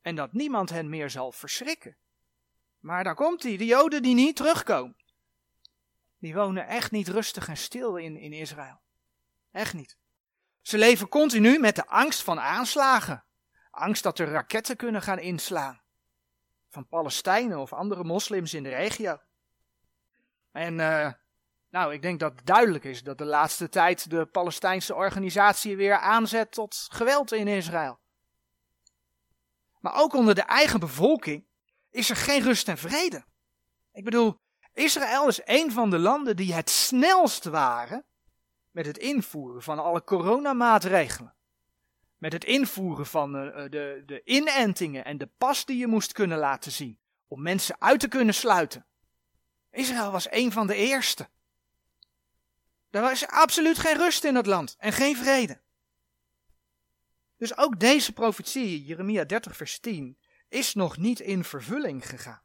En 0.02 0.16
dat 0.16 0.34
niemand 0.34 0.70
hen 0.70 0.90
meer 0.90 1.10
zal 1.10 1.32
verschrikken. 1.32 1.98
Maar 2.80 3.04
daar 3.04 3.16
komt 3.16 3.44
hij, 3.44 3.58
de 3.58 3.66
Joden 3.66 4.02
die 4.02 4.16
niet 4.16 4.36
terugkomen. 4.36 4.96
Die 6.18 6.34
wonen 6.34 6.68
echt 6.68 6.92
niet 6.92 7.08
rustig 7.08 7.48
en 7.48 7.58
stil 7.58 7.96
in, 7.98 8.18
in 8.18 8.34
Israël. 8.34 8.82
Echt 9.52 9.74
niet. 9.74 9.98
Ze 10.62 10.78
leven 10.78 11.08
continu 11.08 11.60
met 11.60 11.76
de 11.76 11.88
angst 11.88 12.24
van 12.24 12.40
aanslagen. 12.40 13.24
Angst 13.72 14.04
dat 14.04 14.20
er 14.20 14.28
raketten 14.28 14.76
kunnen 14.76 15.02
gaan 15.02 15.20
inslaan. 15.20 15.82
Van 16.70 16.88
Palestijnen 16.88 17.60
of 17.60 17.74
andere 17.74 18.04
moslims 18.04 18.54
in 18.54 18.64
de 18.64 18.70
regio. 18.70 19.18
En 20.52 20.80
uh, 20.80 21.12
nou, 21.76 21.94
ik 21.94 22.02
denk 22.02 22.20
dat 22.20 22.32
het 22.36 22.46
duidelijk 22.46 22.84
is 22.84 23.04
dat 23.04 23.18
de 23.18 23.26
laatste 23.26 23.70
tijd 23.70 24.10
de 24.10 24.26
Palestijnse 24.26 24.96
organisatie 24.96 25.76
weer 25.76 25.98
aanzet 25.98 26.52
tot 26.52 26.88
geweld 26.92 27.32
in 27.32 27.48
Israël. 27.48 28.00
Maar 29.80 29.96
ook 29.96 30.14
onder 30.14 30.36
de 30.36 30.42
eigen 30.42 30.80
bevolking 30.80 31.46
is 31.90 32.10
er 32.10 32.16
geen 32.16 32.42
rust 32.42 32.68
en 32.68 32.78
vrede. 32.78 33.26
Ik 33.92 34.04
bedoel, 34.04 34.40
Israël 34.74 35.28
is 35.28 35.42
een 35.44 35.72
van 35.72 35.90
de 35.90 36.00
landen 36.00 36.36
die 36.36 36.54
het 36.54 36.70
snelst 36.70 37.44
waren 37.44 38.06
met 38.72 38.86
het 38.86 38.98
invoeren 38.98 39.62
van 39.62 39.80
alle 39.80 40.04
coronamaatregelen. 40.04 41.34
Met 42.18 42.34
het 42.34 42.44
invoeren 42.44 43.06
van 43.06 43.32
de, 43.32 43.52
eh, 43.52 43.70
de, 43.70 44.04
de 44.06 44.22
inentingen 44.24 45.06
en 45.06 45.18
de 45.18 45.30
pas 45.38 45.66
die 45.66 45.78
je 45.78 45.88
moest 45.88 46.12
kunnen 46.12 46.38
laten 46.38 46.72
zien. 46.72 47.00
Om 47.28 47.42
mensen 47.42 47.76
uit 47.80 48.00
te 48.00 48.08
kunnen 48.08 48.34
sluiten. 48.34 48.86
Israël 49.72 50.12
was 50.12 50.32
een 50.32 50.52
van 50.52 50.68
de 50.68 50.76
eerste. 50.76 51.30
Er 52.96 53.02
was 53.02 53.28
absoluut 53.28 53.78
geen 53.78 53.98
rust 53.98 54.24
in 54.24 54.36
het 54.36 54.46
land 54.46 54.76
en 54.80 54.94
geen 54.94 55.18
vrede. 55.18 55.62
Dus 57.38 57.58
ook 57.58 57.80
deze 57.80 58.14
profetie, 58.14 58.84
Jeremia 58.84 59.24
30, 59.24 59.56
vers 59.56 59.80
10, 59.80 60.18
is 60.50 60.74
nog 60.74 60.98
niet 60.98 61.20
in 61.20 61.44
vervulling 61.44 62.10
gegaan. 62.10 62.42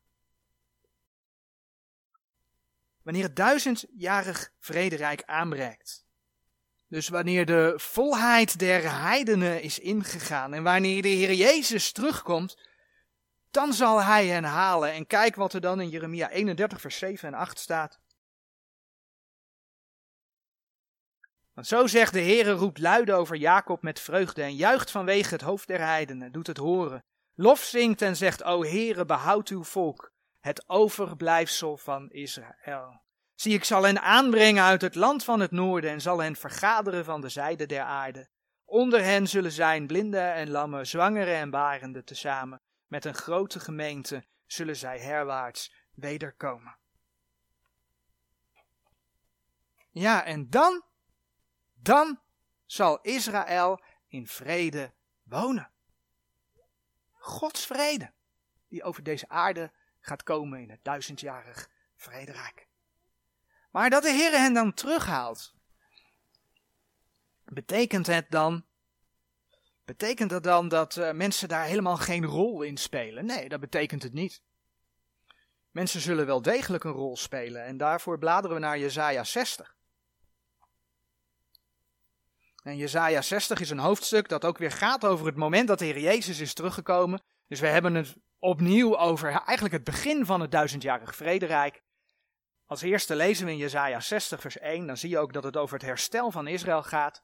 Wanneer 3.03 3.23
het 3.23 3.37
duizendjarig 3.37 4.53
vrederijk 4.59 5.23
aanbreekt. 5.25 6.05
Dus 6.89 7.09
wanneer 7.09 7.47
de 7.47 7.75
volheid 7.77 8.59
der 8.59 9.01
heidenen 9.01 9.63
is 9.63 9.79
ingegaan 9.79 10.55
en 10.55 10.63
wanneer 10.63 11.03
de 11.03 11.09
Heer 11.09 11.33
Jezus 11.33 11.93
terugkomt, 11.93 12.59
dan 13.51 13.73
zal 13.73 14.03
hij 14.03 14.27
hen 14.27 14.45
halen. 14.45 14.93
En 14.93 15.07
kijk 15.07 15.35
wat 15.35 15.53
er 15.53 15.61
dan 15.61 15.81
in 15.81 15.89
Jeremia 15.89 16.31
31, 16.31 16.81
vers 16.81 16.99
7 16.99 17.29
en 17.29 17.35
8 17.35 17.59
staat. 17.59 18.01
Want 21.55 21.67
zo 21.67 21.87
zegt 21.87 22.13
de 22.13 22.21
Heere, 22.21 22.53
roept 22.53 22.79
luid 22.79 23.11
over 23.11 23.37
Jacob 23.37 23.83
met 23.83 24.01
vreugde 24.01 24.43
en 24.43 24.55
juicht 24.55 24.91
vanwege 24.91 25.35
het 25.35 25.41
hoofd 25.41 25.67
der 25.67 25.81
heidenen, 25.81 26.33
doet 26.33 26.47
het 26.47 26.57
horen. 26.57 27.05
Lof 27.35 27.61
zingt 27.61 28.03
en 28.03 28.17
zegt, 28.17 28.43
o 28.43 28.63
Heere, 28.63 29.05
behoud 29.05 29.49
uw 29.49 29.65
volk, 29.65 30.13
het 30.41 30.69
overblijfsel 30.69 31.77
van 31.77 32.11
Israël. 32.11 33.03
Zie, 33.35 33.55
ik 33.55 33.65
zal 33.65 33.83
hen 33.83 34.01
aanbrengen 34.01 34.63
uit 34.63 34.81
het 34.81 34.95
land 34.95 35.25
van 35.25 35.41
het 35.41 35.51
noorden 35.51 35.91
en 35.91 36.01
zal 36.01 36.19
hen 36.19 36.37
vergaderen 36.37 37.05
van 37.05 37.21
de 37.21 37.29
zijde 37.29 37.67
der 37.67 37.83
aarde. 37.83 38.29
Onder 38.65 39.05
hen 39.05 39.27
zullen 39.27 39.53
zijn 39.53 39.87
blinden 39.87 40.35
en 40.35 40.51
lammen, 40.51 40.87
zwangere 40.87 41.33
en 41.33 41.51
barenden 41.51 42.05
tezamen. 42.05 42.61
Met 42.87 43.05
een 43.05 43.15
grote 43.15 43.61
gemeente 43.61 44.25
zullen 44.47 44.77
zij 44.77 44.99
herwaarts 44.99 45.73
wederkomen. 45.95 46.79
Ja, 49.91 50.25
en 50.25 50.51
dan 50.51 50.85
dan 51.83 52.21
zal 52.67 53.01
Israël 53.01 53.83
in 54.09 54.27
vrede 54.27 54.93
wonen. 55.23 55.71
Gods 57.11 57.67
vrede, 57.67 58.13
die 58.69 58.83
over 58.83 59.03
deze 59.03 59.29
aarde 59.29 59.73
gaat 60.01 60.23
komen 60.23 60.61
in 60.61 60.71
het 60.71 60.85
duizendjarig 60.85 61.69
vrederijk. 61.97 62.69
Maar 63.71 63.91
dat 63.91 64.03
de 64.03 64.11
Heer 64.11 64.31
hen 64.31 64.55
dan 64.55 64.75
terughaalt, 64.75 65.55
betekent 67.45 68.07
het 68.07 68.31
dan, 68.31 68.65
betekent 69.85 70.31
dat 70.31 70.43
dan 70.43 70.69
dat 70.69 70.97
uh, 70.97 71.11
mensen 71.11 71.49
daar 71.49 71.65
helemaal 71.65 71.97
geen 71.97 72.25
rol 72.25 72.63
in 72.63 72.77
spelen? 72.77 73.27
Nee, 73.27 73.49
dat 73.49 73.61
betekent 73.61 74.03
het 74.03 74.13
niet. 74.13 74.43
Mensen 75.71 76.01
zullen 76.01 76.27
wel 76.27 76.43
degelijk 76.43 76.85
een 76.85 76.93
rol 76.93 77.17
spelen 77.17 77.65
en 77.65 77.77
daarvoor 77.77 78.19
bladeren 78.19 78.57
we 78.57 78.63
naar 78.63 78.79
Jesaja 78.79 79.25
60. 79.25 79.79
En 82.63 82.77
Jezaja 82.77 83.23
60 83.23 83.61
is 83.61 83.71
een 83.71 83.79
hoofdstuk 83.79 84.29
dat 84.29 84.45
ook 84.45 84.59
weer 84.59 84.71
gaat 84.71 85.05
over 85.05 85.27
het 85.27 85.37
moment 85.37 85.69
dat 85.69 85.79
de 85.79 85.85
Heer 85.85 85.99
Jezus 85.99 86.41
is 86.41 86.55
teruggekomen. 86.55 87.23
Dus 87.47 87.61
we 87.61 87.67
hebben 87.67 87.95
het 87.95 88.17
opnieuw 88.39 88.99
over 88.99 89.31
eigenlijk 89.31 89.75
het 89.75 89.85
begin 89.85 90.27
van 90.27 90.41
het 90.41 90.51
duizendjarig 90.51 91.15
vrederijk. 91.15 91.83
Als 92.67 92.83
eerste 92.83 93.17
lezen 93.17 93.47
we 93.47 93.53
in 93.53 93.59
Jezaja 93.59 94.01
60 94.01 94.41
vers 94.41 94.59
1, 94.59 94.87
dan 94.87 94.97
zie 94.97 95.11
je 95.11 95.19
ook 95.19 95.33
dat 95.33 95.45
het 95.45 95.57
over 95.57 95.75
het 95.75 95.87
herstel 95.87 96.31
van 96.31 96.47
Israël 96.47 96.83
gaat. 96.83 97.23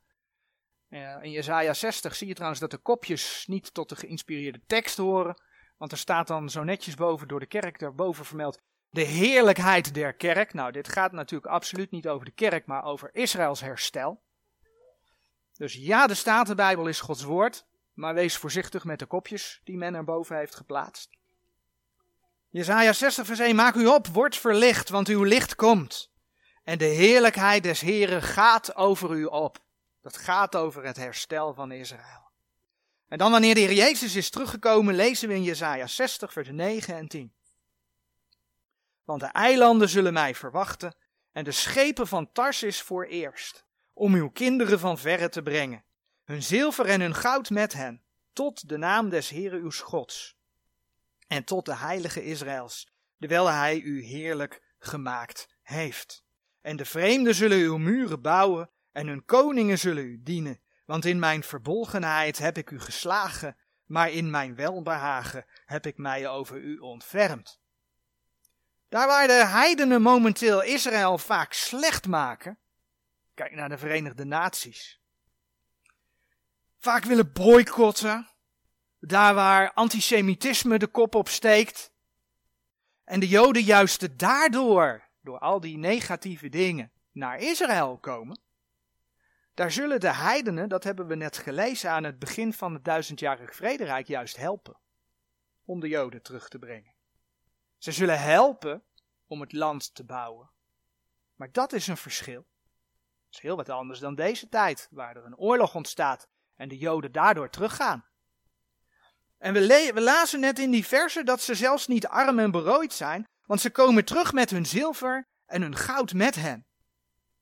Uh, 0.88 1.22
in 1.22 1.30
Jezaja 1.30 1.74
60 1.74 2.14
zie 2.14 2.28
je 2.28 2.34
trouwens 2.34 2.60
dat 2.60 2.70
de 2.70 2.78
kopjes 2.78 3.44
niet 3.46 3.74
tot 3.74 3.88
de 3.88 3.96
geïnspireerde 3.96 4.60
tekst 4.66 4.96
horen. 4.96 5.42
Want 5.76 5.92
er 5.92 5.98
staat 5.98 6.26
dan 6.26 6.50
zo 6.50 6.64
netjes 6.64 6.94
boven 6.94 7.28
door 7.28 7.40
de 7.40 7.46
kerk 7.46 7.78
daarboven 7.78 8.24
vermeld 8.24 8.60
de 8.90 9.02
heerlijkheid 9.02 9.94
der 9.94 10.14
kerk. 10.14 10.52
Nou, 10.52 10.72
dit 10.72 10.88
gaat 10.88 11.12
natuurlijk 11.12 11.52
absoluut 11.52 11.90
niet 11.90 12.08
over 12.08 12.24
de 12.24 12.30
kerk, 12.30 12.66
maar 12.66 12.84
over 12.84 13.10
Israëls 13.12 13.60
herstel. 13.60 14.24
Dus 15.56 15.74
ja, 15.74 16.06
de 16.06 16.14
Statenbijbel 16.14 16.86
is 16.86 17.00
Gods 17.00 17.22
woord, 17.22 17.64
maar 17.94 18.14
wees 18.14 18.36
voorzichtig 18.36 18.84
met 18.84 18.98
de 18.98 19.06
kopjes 19.06 19.60
die 19.64 19.76
men 19.76 19.94
erboven 19.94 20.36
heeft 20.36 20.54
geplaatst. 20.54 21.10
Jezaja 22.48 22.92
60 22.92 23.26
vers 23.26 23.38
1, 23.38 23.56
maak 23.56 23.74
u 23.74 23.86
op, 23.86 24.06
word 24.06 24.36
verlicht, 24.36 24.88
want 24.88 25.08
uw 25.08 25.22
licht 25.22 25.54
komt. 25.54 26.10
En 26.64 26.78
de 26.78 26.84
heerlijkheid 26.84 27.62
des 27.62 27.80
Heren 27.80 28.22
gaat 28.22 28.76
over 28.76 29.10
u 29.10 29.24
op. 29.24 29.58
Dat 30.02 30.16
gaat 30.16 30.56
over 30.56 30.84
het 30.84 30.96
herstel 30.96 31.54
van 31.54 31.72
Israël. 31.72 32.30
En 33.08 33.18
dan 33.18 33.30
wanneer 33.30 33.54
de 33.54 33.60
Heer 33.60 33.72
Jezus 33.72 34.14
is 34.14 34.30
teruggekomen, 34.30 34.94
lezen 34.94 35.28
we 35.28 35.34
in 35.34 35.42
Jesaja 35.42 35.86
60, 35.86 36.32
vers 36.32 36.48
9 36.50 36.94
en 36.94 37.08
10. 37.08 37.32
Want 39.04 39.20
de 39.20 39.26
eilanden 39.26 39.88
zullen 39.88 40.12
mij 40.12 40.34
verwachten 40.34 40.94
en 41.32 41.44
de 41.44 41.52
schepen 41.52 42.06
van 42.06 42.32
Tarsis 42.32 42.82
voor 42.82 43.04
eerst, 43.04 43.65
om 43.96 44.14
uw 44.14 44.30
kinderen 44.30 44.78
van 44.78 44.98
verre 44.98 45.28
te 45.28 45.42
brengen, 45.42 45.84
hun 46.24 46.42
zilver 46.42 46.86
en 46.86 47.00
hun 47.00 47.14
goud 47.14 47.50
met 47.50 47.72
hen, 47.72 48.02
tot 48.32 48.68
de 48.68 48.76
naam 48.76 49.08
des 49.08 49.28
Heeren 49.28 49.60
uw 49.60 49.70
Gods, 49.70 50.36
en 51.26 51.44
tot 51.44 51.64
de 51.64 51.76
heilige 51.76 52.24
Israëls, 52.24 52.92
terwijl 53.18 53.46
hij 53.46 53.80
u 53.80 54.02
heerlijk 54.02 54.62
gemaakt 54.78 55.48
heeft. 55.62 56.24
En 56.60 56.76
de 56.76 56.84
vreemden 56.84 57.34
zullen 57.34 57.58
uw 57.58 57.76
muren 57.76 58.20
bouwen, 58.20 58.70
en 58.92 59.06
hun 59.06 59.24
koningen 59.24 59.78
zullen 59.78 60.04
u 60.04 60.22
dienen. 60.22 60.60
Want 60.84 61.04
in 61.04 61.18
mijn 61.18 61.42
verbolgenheid 61.42 62.38
heb 62.38 62.58
ik 62.58 62.70
u 62.70 62.80
geslagen, 62.80 63.56
maar 63.84 64.10
in 64.10 64.30
mijn 64.30 64.54
welbehagen 64.54 65.44
heb 65.64 65.86
ik 65.86 65.96
mij 65.98 66.28
over 66.28 66.56
u 66.56 66.78
ontfermd. 66.78 67.60
Daar 68.88 69.06
waar 69.06 69.26
de 69.26 69.46
heidenen 69.46 70.02
momenteel 70.02 70.62
Israël 70.62 71.18
vaak 71.18 71.52
slecht 71.52 72.06
maken, 72.06 72.58
kijk 73.36 73.54
naar 73.54 73.68
de 73.68 73.78
Verenigde 73.78 74.24
Naties, 74.24 75.00
vaak 76.78 77.04
willen 77.04 77.32
boycotten, 77.32 78.28
daar 78.98 79.34
waar 79.34 79.72
antisemitisme 79.72 80.78
de 80.78 80.86
kop 80.86 81.14
opsteekt, 81.14 81.92
en 83.04 83.20
de 83.20 83.28
Joden 83.28 83.62
juist 83.62 84.18
daardoor, 84.18 85.08
door 85.20 85.38
al 85.38 85.60
die 85.60 85.78
negatieve 85.78 86.48
dingen, 86.48 86.92
naar 87.12 87.38
Israël 87.38 87.98
komen, 87.98 88.40
daar 89.54 89.70
zullen 89.70 90.00
de 90.00 90.12
heidenen, 90.12 90.68
dat 90.68 90.84
hebben 90.84 91.06
we 91.06 91.14
net 91.14 91.36
gelezen 91.36 91.90
aan 91.90 92.04
het 92.04 92.18
begin 92.18 92.52
van 92.52 92.74
het 92.74 92.84
duizendjarig 92.84 93.54
vrederijk, 93.54 94.06
juist 94.06 94.36
helpen 94.36 94.78
om 95.64 95.80
de 95.80 95.88
Joden 95.88 96.22
terug 96.22 96.48
te 96.48 96.58
brengen. 96.58 96.94
Ze 97.78 97.92
zullen 97.92 98.20
helpen 98.20 98.82
om 99.26 99.40
het 99.40 99.52
land 99.52 99.94
te 99.94 100.04
bouwen. 100.04 100.50
Maar 101.34 101.52
dat 101.52 101.72
is 101.72 101.86
een 101.86 101.96
verschil. 101.96 102.46
Heel 103.40 103.56
wat 103.56 103.68
anders 103.68 103.98
dan 103.98 104.14
deze 104.14 104.48
tijd, 104.48 104.88
waar 104.90 105.16
er 105.16 105.24
een 105.24 105.36
oorlog 105.36 105.74
ontstaat 105.74 106.28
en 106.54 106.68
de 106.68 106.78
Joden 106.78 107.12
daardoor 107.12 107.50
teruggaan. 107.50 108.04
En 109.38 109.52
we, 109.52 109.90
we 109.94 110.00
lazen 110.00 110.40
net 110.40 110.58
in 110.58 110.70
die 110.70 110.86
versen 110.86 111.24
dat 111.24 111.40
ze 111.40 111.54
zelfs 111.54 111.86
niet 111.86 112.06
arm 112.06 112.38
en 112.38 112.50
berooid 112.50 112.92
zijn, 112.92 113.28
want 113.44 113.60
ze 113.60 113.70
komen 113.70 114.04
terug 114.04 114.32
met 114.32 114.50
hun 114.50 114.66
zilver 114.66 115.28
en 115.46 115.62
hun 115.62 115.76
goud 115.76 116.12
met 116.12 116.34
hen. 116.34 116.66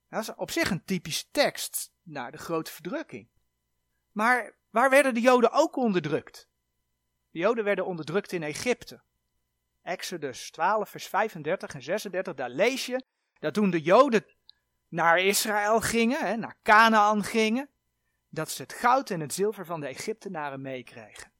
Dat 0.08 0.22
is 0.22 0.34
op 0.34 0.50
zich 0.50 0.70
een 0.70 0.84
typische 0.84 1.24
tekst 1.30 1.90
naar 2.02 2.32
de 2.32 2.38
grote 2.38 2.72
verdrukking. 2.72 3.28
Maar 4.12 4.56
waar 4.70 4.90
werden 4.90 5.14
de 5.14 5.20
Joden 5.20 5.52
ook 5.52 5.76
onderdrukt? 5.76 6.48
De 7.30 7.38
Joden 7.38 7.64
werden 7.64 7.86
onderdrukt 7.86 8.32
in 8.32 8.42
Egypte. 8.42 9.02
Exodus 9.82 10.50
12, 10.50 10.88
vers 10.88 11.06
35 11.06 11.74
en 11.74 11.82
36, 11.82 12.34
daar 12.34 12.50
lees 12.50 12.86
je 12.86 13.04
dat 13.38 13.54
toen 13.54 13.70
de 13.70 13.82
Joden 13.82 14.24
naar 14.94 15.18
Israël 15.18 15.80
gingen, 15.80 16.26
hè, 16.26 16.36
naar 16.36 16.56
Canaan 16.62 17.24
gingen, 17.24 17.68
dat 18.28 18.50
ze 18.50 18.62
het 18.62 18.72
goud 18.72 19.10
en 19.10 19.20
het 19.20 19.32
zilver 19.32 19.66
van 19.66 19.80
de 19.80 19.86
Egyptenaren 19.86 20.60
meekregen. 20.60 21.32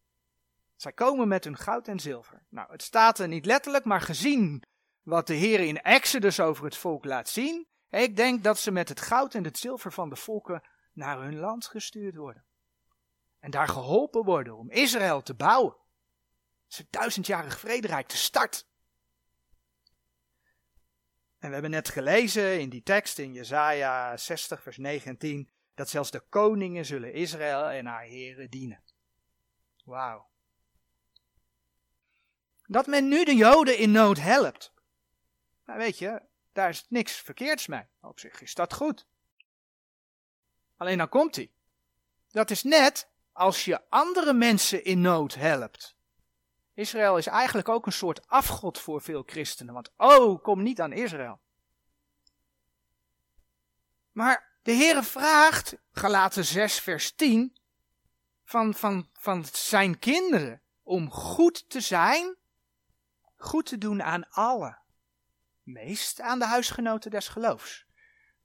Zij 0.76 0.92
komen 0.92 1.28
met 1.28 1.44
hun 1.44 1.56
goud 1.56 1.88
en 1.88 2.00
zilver. 2.00 2.42
Nou, 2.48 2.72
het 2.72 2.82
staat 2.82 3.18
er 3.18 3.28
niet 3.28 3.46
letterlijk, 3.46 3.84
maar 3.84 4.00
gezien 4.00 4.62
wat 5.02 5.26
de 5.26 5.34
Heer 5.34 5.60
in 5.60 5.82
Exodus 5.82 6.40
over 6.40 6.64
het 6.64 6.76
volk 6.76 7.04
laat 7.04 7.28
zien, 7.28 7.66
ik 7.90 8.16
denk 8.16 8.44
dat 8.44 8.58
ze 8.58 8.70
met 8.70 8.88
het 8.88 9.00
goud 9.00 9.34
en 9.34 9.44
het 9.44 9.58
zilver 9.58 9.92
van 9.92 10.08
de 10.08 10.16
volken 10.16 10.62
naar 10.92 11.22
hun 11.22 11.38
land 11.38 11.66
gestuurd 11.66 12.16
worden. 12.16 12.44
En 13.38 13.50
daar 13.50 13.68
geholpen 13.68 14.24
worden 14.24 14.56
om 14.56 14.70
Israël 14.70 15.22
te 15.22 15.34
bouwen. 15.34 15.76
Zijn 16.66 16.86
duizendjarig 16.90 17.58
vrederijk 17.58 18.06
te 18.06 18.16
start. 18.16 18.66
En 21.44 21.50
we 21.50 21.56
hebben 21.56 21.72
net 21.72 21.88
gelezen 21.88 22.60
in 22.60 22.68
die 22.68 22.82
tekst 22.82 23.18
in 23.18 23.32
Jesaja 23.32 24.16
60 24.16 24.62
vers 24.62 24.76
9 24.76 25.10
en 25.10 25.16
10 25.16 25.50
dat 25.74 25.88
zelfs 25.88 26.10
de 26.10 26.20
koningen 26.20 26.84
zullen 26.84 27.12
Israël 27.12 27.68
en 27.68 27.86
haar 27.86 28.02
heren 28.02 28.50
dienen. 28.50 28.82
Wauw. 29.84 30.28
Dat 32.66 32.86
men 32.86 33.08
nu 33.08 33.24
de 33.24 33.34
Joden 33.34 33.78
in 33.78 33.90
nood 33.90 34.18
helpt. 34.18 34.72
Nou 35.66 35.78
weet 35.78 35.98
je, 35.98 36.22
daar 36.52 36.68
is 36.68 36.86
niks 36.88 37.12
verkeerds 37.12 37.66
mee. 37.66 37.84
Op 38.00 38.18
zich 38.20 38.40
is 38.40 38.54
dat 38.54 38.72
goed. 38.72 39.06
Alleen 40.76 40.98
dan 40.98 41.08
komt 41.08 41.36
hij. 41.36 41.50
Dat 42.30 42.50
is 42.50 42.62
net 42.62 43.08
als 43.32 43.64
je 43.64 43.80
andere 43.88 44.32
mensen 44.32 44.84
in 44.84 45.00
nood 45.00 45.34
helpt. 45.34 45.96
Israël 46.74 47.16
is 47.16 47.26
eigenlijk 47.26 47.68
ook 47.68 47.86
een 47.86 47.92
soort 47.92 48.28
afgod 48.28 48.78
voor 48.78 49.02
veel 49.02 49.22
christenen, 49.26 49.74
want 49.74 49.90
oh, 49.96 50.42
kom 50.42 50.62
niet 50.62 50.80
aan 50.80 50.92
Israël. 50.92 51.40
Maar 54.12 54.52
de 54.62 54.72
Heere 54.72 55.02
vraagt, 55.02 55.76
Galaten 55.92 56.44
6 56.44 56.80
vers 56.80 57.12
10, 57.12 57.56
van, 58.44 58.74
van, 58.74 59.08
van 59.12 59.44
zijn 59.52 59.98
kinderen 59.98 60.62
om 60.82 61.10
goed 61.10 61.70
te 61.70 61.80
zijn, 61.80 62.36
goed 63.36 63.66
te 63.66 63.78
doen 63.78 64.02
aan 64.02 64.28
allen 64.30 64.82
meest 65.64 66.20
aan 66.20 66.38
de 66.38 66.46
huisgenoten 66.46 67.10
des 67.10 67.28
geloofs. 67.28 67.84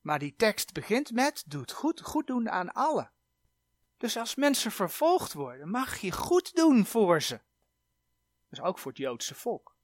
Maar 0.01 0.19
die 0.19 0.35
tekst 0.35 0.73
begint 0.73 1.11
met, 1.11 1.43
doet 1.47 1.71
goed, 1.71 2.01
goed 2.01 2.27
doen 2.27 2.49
aan 2.49 2.71
allen. 2.71 3.11
Dus 3.97 4.17
als 4.17 4.35
mensen 4.35 4.71
vervolgd 4.71 5.33
worden, 5.33 5.69
mag 5.69 5.97
je 5.97 6.11
goed 6.11 6.55
doen 6.55 6.85
voor 6.85 7.21
ze. 7.21 7.39
Dus 8.49 8.61
ook 8.61 8.79
voor 8.79 8.91
het 8.91 8.99
Joodse 8.99 9.35
volk. 9.35 9.75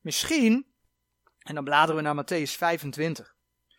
Misschien, 0.00 0.66
en 1.38 1.54
dan 1.54 1.64
bladeren 1.64 2.02
we 2.02 2.02
naar 2.02 2.24
Matthäus 2.24 2.56
25, 2.56 3.34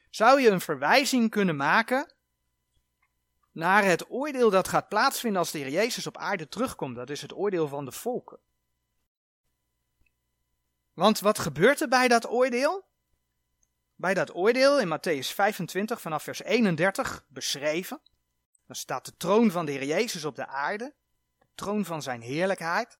zou 0.09 0.41
je 0.41 0.49
een 0.49 0.61
verwijzing 0.61 1.29
kunnen 1.29 1.55
maken 1.55 2.13
naar 3.51 3.83
het 3.83 4.09
oordeel 4.09 4.49
dat 4.49 4.67
gaat 4.67 4.89
plaatsvinden 4.89 5.39
als 5.39 5.51
de 5.51 5.57
Heer 5.57 5.69
Jezus 5.69 6.07
op 6.07 6.17
aarde 6.17 6.47
terugkomt. 6.47 6.95
Dat 6.95 7.09
is 7.09 7.21
het 7.21 7.33
oordeel 7.33 7.67
van 7.67 7.85
de 7.85 7.91
volken. 7.91 8.39
Want 10.93 11.19
wat 11.19 11.39
gebeurt 11.39 11.81
er 11.81 11.87
bij 11.87 12.07
dat 12.07 12.29
oordeel? 12.29 12.89
Bij 13.95 14.13
dat 14.13 14.35
oordeel 14.35 14.79
in 14.79 14.97
Matthäus 14.97 15.27
25 15.27 16.01
vanaf 16.01 16.23
vers 16.23 16.43
31 16.43 17.25
beschreven. 17.27 18.01
Dan 18.65 18.75
staat 18.75 19.05
de 19.05 19.17
troon 19.17 19.51
van 19.51 19.65
de 19.65 19.71
Heer 19.71 19.85
Jezus 19.85 20.25
op 20.25 20.35
de 20.35 20.47
aarde, 20.47 20.85
de 20.85 21.00
troon 21.55 21.85
van 21.85 22.01
zijn 22.01 22.21
heerlijkheid. 22.21 22.99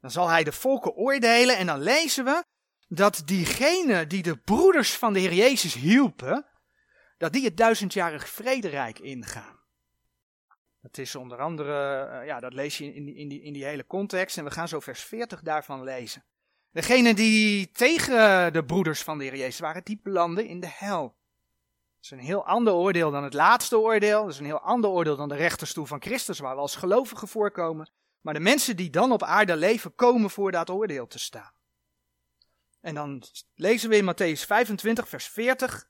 Dan 0.00 0.10
zal 0.10 0.28
hij 0.28 0.44
de 0.44 0.52
volken 0.52 0.94
oordelen 0.94 1.56
en 1.56 1.66
dan 1.66 1.80
lezen 1.80 2.24
we 2.24 2.44
dat 2.88 3.22
diegenen 3.24 4.08
die 4.08 4.22
de 4.22 4.36
broeders 4.36 4.96
van 4.96 5.12
de 5.12 5.20
Heer 5.20 5.32
Jezus 5.32 5.74
hielpen, 5.74 6.46
dat 7.18 7.32
die 7.32 7.44
het 7.44 7.56
duizendjarig 7.56 8.28
vrederijk 8.28 8.98
ingaan. 8.98 9.60
Dat 10.80 10.98
is 10.98 11.14
onder 11.14 11.38
andere, 11.38 12.06
eh, 12.06 12.26
ja, 12.26 12.40
dat 12.40 12.52
lees 12.52 12.78
je 12.78 12.94
in 12.94 13.04
die, 13.04 13.14
in, 13.14 13.28
die, 13.28 13.42
in 13.42 13.52
die 13.52 13.64
hele 13.64 13.86
context 13.86 14.38
en 14.38 14.44
we 14.44 14.50
gaan 14.50 14.68
zo 14.68 14.80
vers 14.80 15.02
40 15.02 15.42
daarvan 15.42 15.82
lezen. 15.82 16.24
Degenen 16.70 17.16
die 17.16 17.70
tegen 17.70 18.52
de 18.52 18.64
broeders 18.64 19.02
van 19.02 19.18
de 19.18 19.24
Heer 19.24 19.36
Jezus 19.36 19.58
waren, 19.58 19.84
die 19.84 20.00
belanden 20.02 20.46
in 20.46 20.60
de 20.60 20.70
hel. 20.70 21.16
Dat 22.02 22.12
is 22.12 22.18
een 22.18 22.26
heel 22.26 22.46
ander 22.46 22.72
oordeel 22.72 23.10
dan 23.10 23.24
het 23.24 23.34
laatste 23.34 23.78
oordeel. 23.78 24.22
Dat 24.22 24.32
is 24.32 24.38
een 24.38 24.44
heel 24.44 24.60
ander 24.60 24.90
oordeel 24.90 25.16
dan 25.16 25.28
de 25.28 25.34
rechterstoel 25.34 25.86
van 25.86 26.02
Christus, 26.02 26.38
waar 26.38 26.54
we 26.54 26.60
als 26.60 26.76
gelovigen 26.76 27.28
voorkomen. 27.28 27.90
Maar 28.20 28.34
de 28.34 28.40
mensen 28.40 28.76
die 28.76 28.90
dan 28.90 29.12
op 29.12 29.22
aarde 29.22 29.56
leven, 29.56 29.94
komen 29.94 30.30
voor 30.30 30.52
dat 30.52 30.70
oordeel 30.70 31.06
te 31.06 31.18
staan. 31.18 31.52
En 32.80 32.94
dan 32.94 33.22
lezen 33.54 33.88
we 33.88 33.96
in 33.96 34.14
Matthäus 34.14 34.46
25, 34.46 35.08
vers 35.08 35.28
40. 35.28 35.88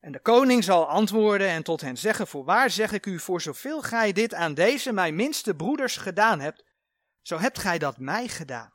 En 0.00 0.12
de 0.12 0.20
koning 0.20 0.64
zal 0.64 0.88
antwoorden 0.88 1.48
en 1.48 1.62
tot 1.62 1.80
hen 1.80 1.96
zeggen: 1.96 2.26
Voorwaar 2.26 2.70
zeg 2.70 2.92
ik 2.92 3.06
u, 3.06 3.18
voor 3.18 3.40
zoveel 3.40 3.82
gij 3.82 4.12
dit 4.12 4.34
aan 4.34 4.54
deze 4.54 4.92
mijn 4.92 5.14
minste 5.14 5.54
broeders 5.54 5.96
gedaan 5.96 6.40
hebt, 6.40 6.64
zo 7.22 7.38
hebt 7.38 7.58
gij 7.58 7.78
dat 7.78 7.98
mij 7.98 8.28
gedaan. 8.28 8.72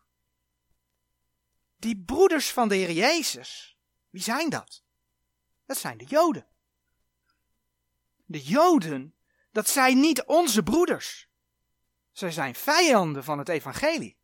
Die 1.77 2.03
broeders 2.05 2.51
van 2.51 2.67
de 2.67 2.75
Heer 2.75 2.91
Jezus, 2.91 3.77
wie 4.09 4.21
zijn 4.21 4.49
dat? 4.49 4.82
Dat 5.65 5.77
zijn 5.77 5.97
de 5.97 6.05
Joden. 6.05 6.45
De 8.25 8.41
Joden, 8.41 9.15
dat 9.51 9.67
zijn 9.67 9.99
niet 9.99 10.23
onze 10.23 10.63
broeders. 10.63 11.27
Zij 12.11 12.31
zijn 12.31 12.55
vijanden 12.55 13.23
van 13.23 13.37
het 13.37 13.49
evangelie. 13.49 14.17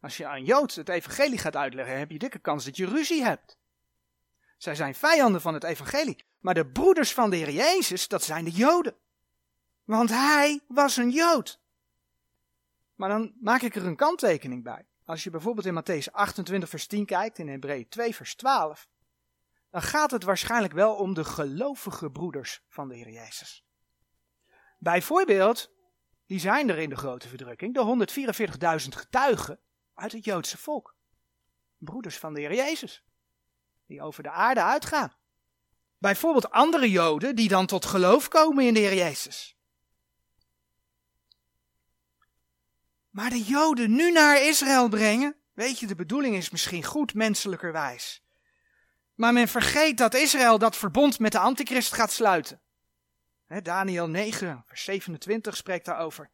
Als 0.00 0.16
je 0.16 0.26
aan 0.26 0.44
Jood 0.44 0.74
het 0.74 0.88
evangelie 0.88 1.38
gaat 1.38 1.56
uitleggen, 1.56 1.98
heb 1.98 2.10
je 2.10 2.18
dikke 2.18 2.38
kans 2.38 2.64
dat 2.64 2.76
je 2.76 2.86
ruzie 2.86 3.22
hebt. 3.22 3.56
Zij 4.56 4.74
zijn 4.74 4.94
vijanden 4.94 5.40
van 5.40 5.54
het 5.54 5.64
evangelie. 5.64 6.24
Maar 6.40 6.54
de 6.54 6.66
broeders 6.66 7.12
van 7.12 7.30
de 7.30 7.36
Heer 7.36 7.50
Jezus, 7.50 8.08
dat 8.08 8.22
zijn 8.22 8.44
de 8.44 8.50
Joden. 8.50 8.96
Want 9.84 10.08
hij 10.08 10.60
was 10.68 10.96
een 10.96 11.10
Jood. 11.10 11.60
Maar 12.94 13.08
dan 13.08 13.32
maak 13.40 13.62
ik 13.62 13.74
er 13.74 13.86
een 13.86 13.96
kanttekening 13.96 14.62
bij. 14.62 14.86
Als 15.04 15.24
je 15.24 15.30
bijvoorbeeld 15.30 15.66
in 15.66 15.82
Matthäus 15.82 16.12
28 16.12 16.68
vers 16.68 16.86
10 16.86 17.06
kijkt, 17.06 17.38
in 17.38 17.48
Hebreeën 17.48 17.88
2 17.88 18.14
vers 18.14 18.34
12, 18.34 18.88
dan 19.72 19.82
gaat 19.82 20.10
het 20.10 20.22
waarschijnlijk 20.22 20.72
wel 20.72 20.94
om 20.94 21.14
de 21.14 21.24
gelovige 21.24 22.10
broeders 22.10 22.64
van 22.68 22.88
de 22.88 22.94
Heer 22.94 23.10
Jezus. 23.10 23.64
Bijvoorbeeld, 24.78 25.70
die 26.26 26.38
zijn 26.38 26.68
er 26.68 26.78
in 26.78 26.88
de 26.88 26.96
grote 26.96 27.28
verdrukking, 27.28 27.74
de 27.74 28.06
144.000 28.82 28.88
getuigen 28.88 29.60
uit 29.94 30.12
het 30.12 30.24
Joodse 30.24 30.58
volk. 30.58 30.96
Broeders 31.78 32.18
van 32.18 32.34
de 32.34 32.40
Heer 32.40 32.54
Jezus, 32.54 33.04
die 33.86 34.02
over 34.02 34.22
de 34.22 34.30
aarde 34.30 34.62
uitgaan. 34.62 35.16
Bijvoorbeeld 35.98 36.50
andere 36.50 36.90
Joden 36.90 37.36
die 37.36 37.48
dan 37.48 37.66
tot 37.66 37.84
geloof 37.84 38.28
komen 38.28 38.66
in 38.66 38.74
de 38.74 38.80
Heer 38.80 38.94
Jezus. 38.94 39.56
Maar 43.10 43.30
de 43.30 43.42
Joden 43.42 43.94
nu 43.94 44.12
naar 44.12 44.42
Israël 44.42 44.88
brengen, 44.88 45.36
weet 45.52 45.78
je, 45.78 45.86
de 45.86 45.94
bedoeling 45.94 46.36
is 46.36 46.50
misschien 46.50 46.84
goed 46.84 47.14
menselijkerwijs. 47.14 48.21
Maar 49.14 49.32
men 49.32 49.48
vergeet 49.48 49.98
dat 49.98 50.14
Israël 50.14 50.58
dat 50.58 50.76
verbond 50.76 51.18
met 51.18 51.32
de 51.32 51.38
antichrist 51.38 51.92
gaat 51.92 52.12
sluiten. 52.12 52.60
Daniel 53.62 54.08
9, 54.08 54.64
vers 54.66 54.84
27 54.84 55.56
spreekt 55.56 55.84
daarover. 55.84 56.30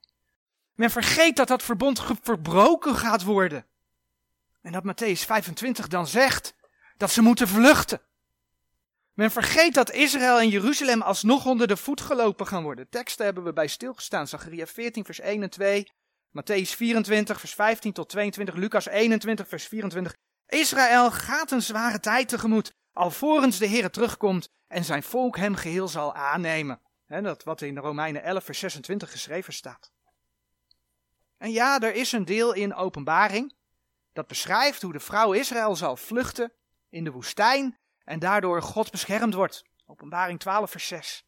Men 0.75 0.91
vergeet 0.91 1.37
dat 1.37 1.49
dat 1.49 1.63
verbond 1.63 2.03
verbroken 2.23 2.95
gaat 2.95 3.23
worden. 3.23 3.67
En 4.63 4.73
dat 4.73 4.85
Matthäus 4.85 5.25
25 5.25 5.89
dan 5.89 6.07
zegt 6.07 6.55
dat 6.97 7.11
ze 7.11 7.23
moeten 7.23 7.49
vluchten. 7.49 8.01
Men 9.15 9.31
vergeet 9.31 9.75
dat 9.75 9.93
Israël 9.93 10.41
en 10.41 10.49
Jeruzalem 10.49 11.03
alsnog 11.03 11.47
onder 11.47 11.67
de 11.67 11.77
voet 11.77 12.01
gelopen 12.01 12.47
gaan 12.47 12.63
worden. 12.63 12.89
Teksten 12.89 13.25
hebben 13.25 13.45
we 13.45 13.53
bij 13.53 13.67
stilgestaan. 13.67 14.29
Zachariah 14.29 14.67
14, 14.67 15.05
vers 15.05 15.21
1 15.21 15.43
en 15.43 15.51
2. 15.51 15.93
Matthäus 16.31 16.71
24, 16.77 17.41
vers 17.41 17.55
15 17.55 17.93
tot 17.93 18.09
22. 18.09 18.55
Lucas 18.55 18.87
21, 18.87 19.49
vers 19.49 19.67
24. 19.67 20.15
Israël 20.49 21.11
gaat 21.11 21.51
een 21.51 21.63
zware 21.63 22.01
tijd 22.01 22.29
tegemoet, 22.29 22.75
alvorens 22.93 23.59
de 23.59 23.67
Heer 23.67 23.91
terugkomt 23.91 24.49
en 24.67 24.85
zijn 24.85 25.03
volk 25.03 25.37
hem 25.37 25.55
geheel 25.55 25.89
zal 25.89 26.15
aannemen. 26.15 26.81
Dat 27.07 27.45
wat 27.45 27.61
in 27.61 27.79
Romeinen 27.79 28.23
11, 28.23 28.45
vers 28.45 28.59
26 28.59 29.11
geschreven 29.11 29.53
staat. 29.53 29.93
En 31.39 31.51
ja, 31.51 31.81
er 31.81 31.95
is 31.95 32.13
een 32.13 32.25
deel 32.25 32.53
in 32.53 32.75
openbaring 32.75 33.57
dat 34.13 34.27
beschrijft 34.27 34.83
hoe 34.83 34.93
de 34.93 35.01
vrouw 35.01 35.33
Israël 35.33 35.77
zal 35.77 35.97
vluchten 35.97 36.53
in 36.89 37.05
de 37.05 37.11
woestijn 37.11 37.79
en 38.05 38.19
daardoor 38.19 38.63
God 38.63 38.91
beschermd 38.91 39.35
wordt. 39.35 39.65
Openbaring 39.87 40.41
12, 40.41 40.71
vers 40.71 40.87
6. 40.87 41.25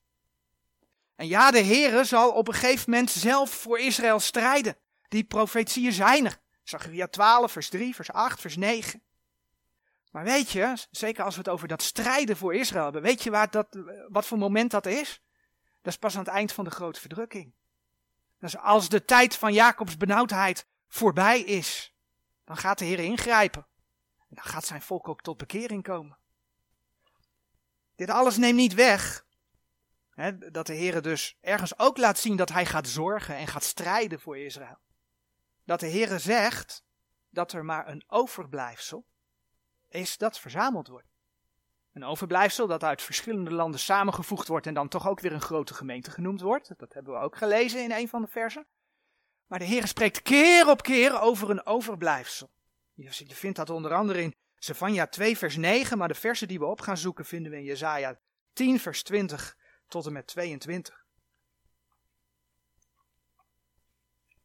En 1.16 1.26
ja, 1.26 1.50
de 1.50 1.64
Heere 1.64 2.04
zal 2.04 2.32
op 2.32 2.48
een 2.48 2.54
gegeven 2.54 2.90
moment 2.90 3.10
zelf 3.10 3.50
voor 3.50 3.78
Israël 3.78 4.20
strijden. 4.20 4.76
Die 5.08 5.24
profetieën 5.24 5.92
zijn 5.92 6.24
er. 6.24 6.38
Zachariah 6.62 7.08
12, 7.08 7.52
vers 7.52 7.68
3, 7.68 7.94
vers 7.94 8.10
8, 8.12 8.40
vers 8.40 8.56
9. 8.56 9.02
Maar 10.10 10.24
weet 10.24 10.50
je, 10.50 10.86
zeker 10.90 11.24
als 11.24 11.34
we 11.34 11.40
het 11.40 11.50
over 11.50 11.68
dat 11.68 11.82
strijden 11.82 12.36
voor 12.36 12.54
Israël 12.54 12.84
hebben, 12.84 13.02
weet 13.02 13.22
je 13.22 13.30
waar 13.30 13.50
dat, 13.50 13.78
wat 14.08 14.26
voor 14.26 14.38
moment 14.38 14.70
dat 14.70 14.86
is? 14.86 15.22
Dat 15.82 15.92
is 15.92 15.98
pas 15.98 16.14
aan 16.14 16.24
het 16.24 16.34
eind 16.34 16.52
van 16.52 16.64
de 16.64 16.70
grote 16.70 17.00
verdrukking. 17.00 17.54
Dat 18.38 18.48
is 18.48 18.56
als 18.56 18.88
de 18.88 19.04
tijd 19.04 19.36
van 19.36 19.52
Jacobs 19.52 19.96
benauwdheid 19.96 20.66
voorbij 20.88 21.40
is. 21.40 21.94
Dan 22.44 22.56
gaat 22.56 22.78
de 22.78 22.84
Heer 22.84 22.98
ingrijpen. 22.98 23.66
En 24.28 24.36
dan 24.36 24.44
gaat 24.44 24.64
zijn 24.64 24.82
volk 24.82 25.08
ook 25.08 25.22
tot 25.22 25.36
bekering 25.36 25.82
komen. 25.82 26.18
Dit 27.96 28.10
alles 28.10 28.36
neemt 28.36 28.56
niet 28.56 28.74
weg 28.74 29.26
hè, 30.10 30.50
dat 30.50 30.66
de 30.66 30.74
Heer 30.74 31.02
dus 31.02 31.36
ergens 31.40 31.78
ook 31.78 31.96
laat 31.96 32.18
zien 32.18 32.36
dat 32.36 32.52
hij 32.52 32.66
gaat 32.66 32.88
zorgen 32.88 33.36
en 33.36 33.46
gaat 33.46 33.64
strijden 33.64 34.20
voor 34.20 34.38
Israël. 34.38 34.78
Dat 35.64 35.80
de 35.80 35.86
Heer 35.86 36.20
zegt 36.20 36.84
dat 37.28 37.52
er 37.52 37.64
maar 37.64 37.88
een 37.88 38.04
overblijfsel 38.06 39.06
is 39.90 40.18
dat 40.18 40.38
verzameld 40.38 40.88
wordt. 40.88 41.08
Een 41.92 42.04
overblijfsel 42.04 42.66
dat 42.66 42.84
uit 42.84 43.02
verschillende 43.02 43.50
landen 43.50 43.80
samengevoegd 43.80 44.48
wordt 44.48 44.66
en 44.66 44.74
dan 44.74 44.88
toch 44.88 45.08
ook 45.08 45.20
weer 45.20 45.32
een 45.32 45.40
grote 45.40 45.74
gemeente 45.74 46.10
genoemd 46.10 46.40
wordt. 46.40 46.72
Dat 46.76 46.92
hebben 46.92 47.12
we 47.12 47.18
ook 47.18 47.36
gelezen 47.36 47.82
in 47.82 47.92
een 47.92 48.08
van 48.08 48.22
de 48.22 48.28
versen. 48.28 48.66
Maar 49.46 49.58
de 49.58 49.64
Heer 49.64 49.86
spreekt 49.86 50.22
keer 50.22 50.68
op 50.68 50.82
keer 50.82 51.20
over 51.20 51.50
een 51.50 51.66
overblijfsel. 51.66 52.50
Je 52.94 53.10
vindt 53.12 53.56
dat 53.56 53.70
onder 53.70 53.94
andere 53.94 54.22
in 54.22 54.34
Zevania 54.58 55.06
2 55.06 55.38
vers 55.38 55.56
9, 55.56 55.98
maar 55.98 56.08
de 56.08 56.14
versen 56.14 56.48
die 56.48 56.58
we 56.58 56.64
op 56.64 56.80
gaan 56.80 56.96
zoeken 56.96 57.24
vinden 57.24 57.52
we 57.52 57.58
in 57.58 57.64
Jezaja 57.64 58.18
10 58.52 58.80
vers 58.80 59.02
20 59.02 59.56
tot 59.88 60.06
en 60.06 60.12
met 60.12 60.26
22. 60.26 61.04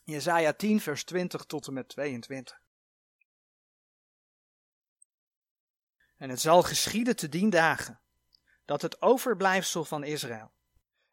Jezaja 0.03 0.53
10 0.53 0.81
vers 0.81 1.03
20 1.03 1.45
tot 1.45 1.67
en 1.67 1.73
met 1.73 1.88
22. 1.88 2.60
En 6.17 6.30
het 6.30 6.41
zal 6.41 6.63
geschieden 6.63 7.15
te 7.15 7.30
dien 7.30 7.49
dagen, 7.49 7.99
dat 8.65 8.82
het 8.82 9.01
overblijfsel 9.01 9.86
van 9.86 10.04
Israël 10.04 10.51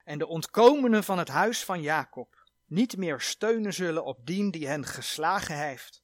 en 0.05 0.19
de 0.19 0.27
ontkomenen 0.27 1.05
van 1.05 1.19
het 1.19 1.29
huis 1.29 1.65
van 1.65 1.83
Jacob 1.83 2.43
niet 2.67 2.97
meer 2.97 3.21
steunen 3.21 3.75
zullen 3.75 4.05
op 4.05 4.27
dien 4.27 4.51
die 4.51 4.67
hen 4.67 4.87
geslagen 4.87 5.57
heeft, 5.57 6.03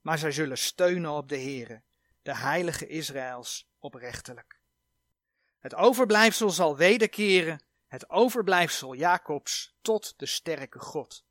maar 0.00 0.18
zij 0.18 0.32
zullen 0.32 0.58
steunen 0.58 1.10
op 1.10 1.28
de 1.28 1.38
Heere, 1.38 1.82
de 2.22 2.36
heilige 2.36 2.86
Israëls, 2.86 3.68
oprechtelijk. 3.78 4.60
Het 5.58 5.74
overblijfsel 5.74 6.50
zal 6.50 6.76
wederkeren, 6.76 7.62
het 7.86 8.10
overblijfsel 8.10 8.94
Jacobs, 8.94 9.74
tot 9.82 10.14
de 10.16 10.26
sterke 10.26 10.78
God. 10.78 11.24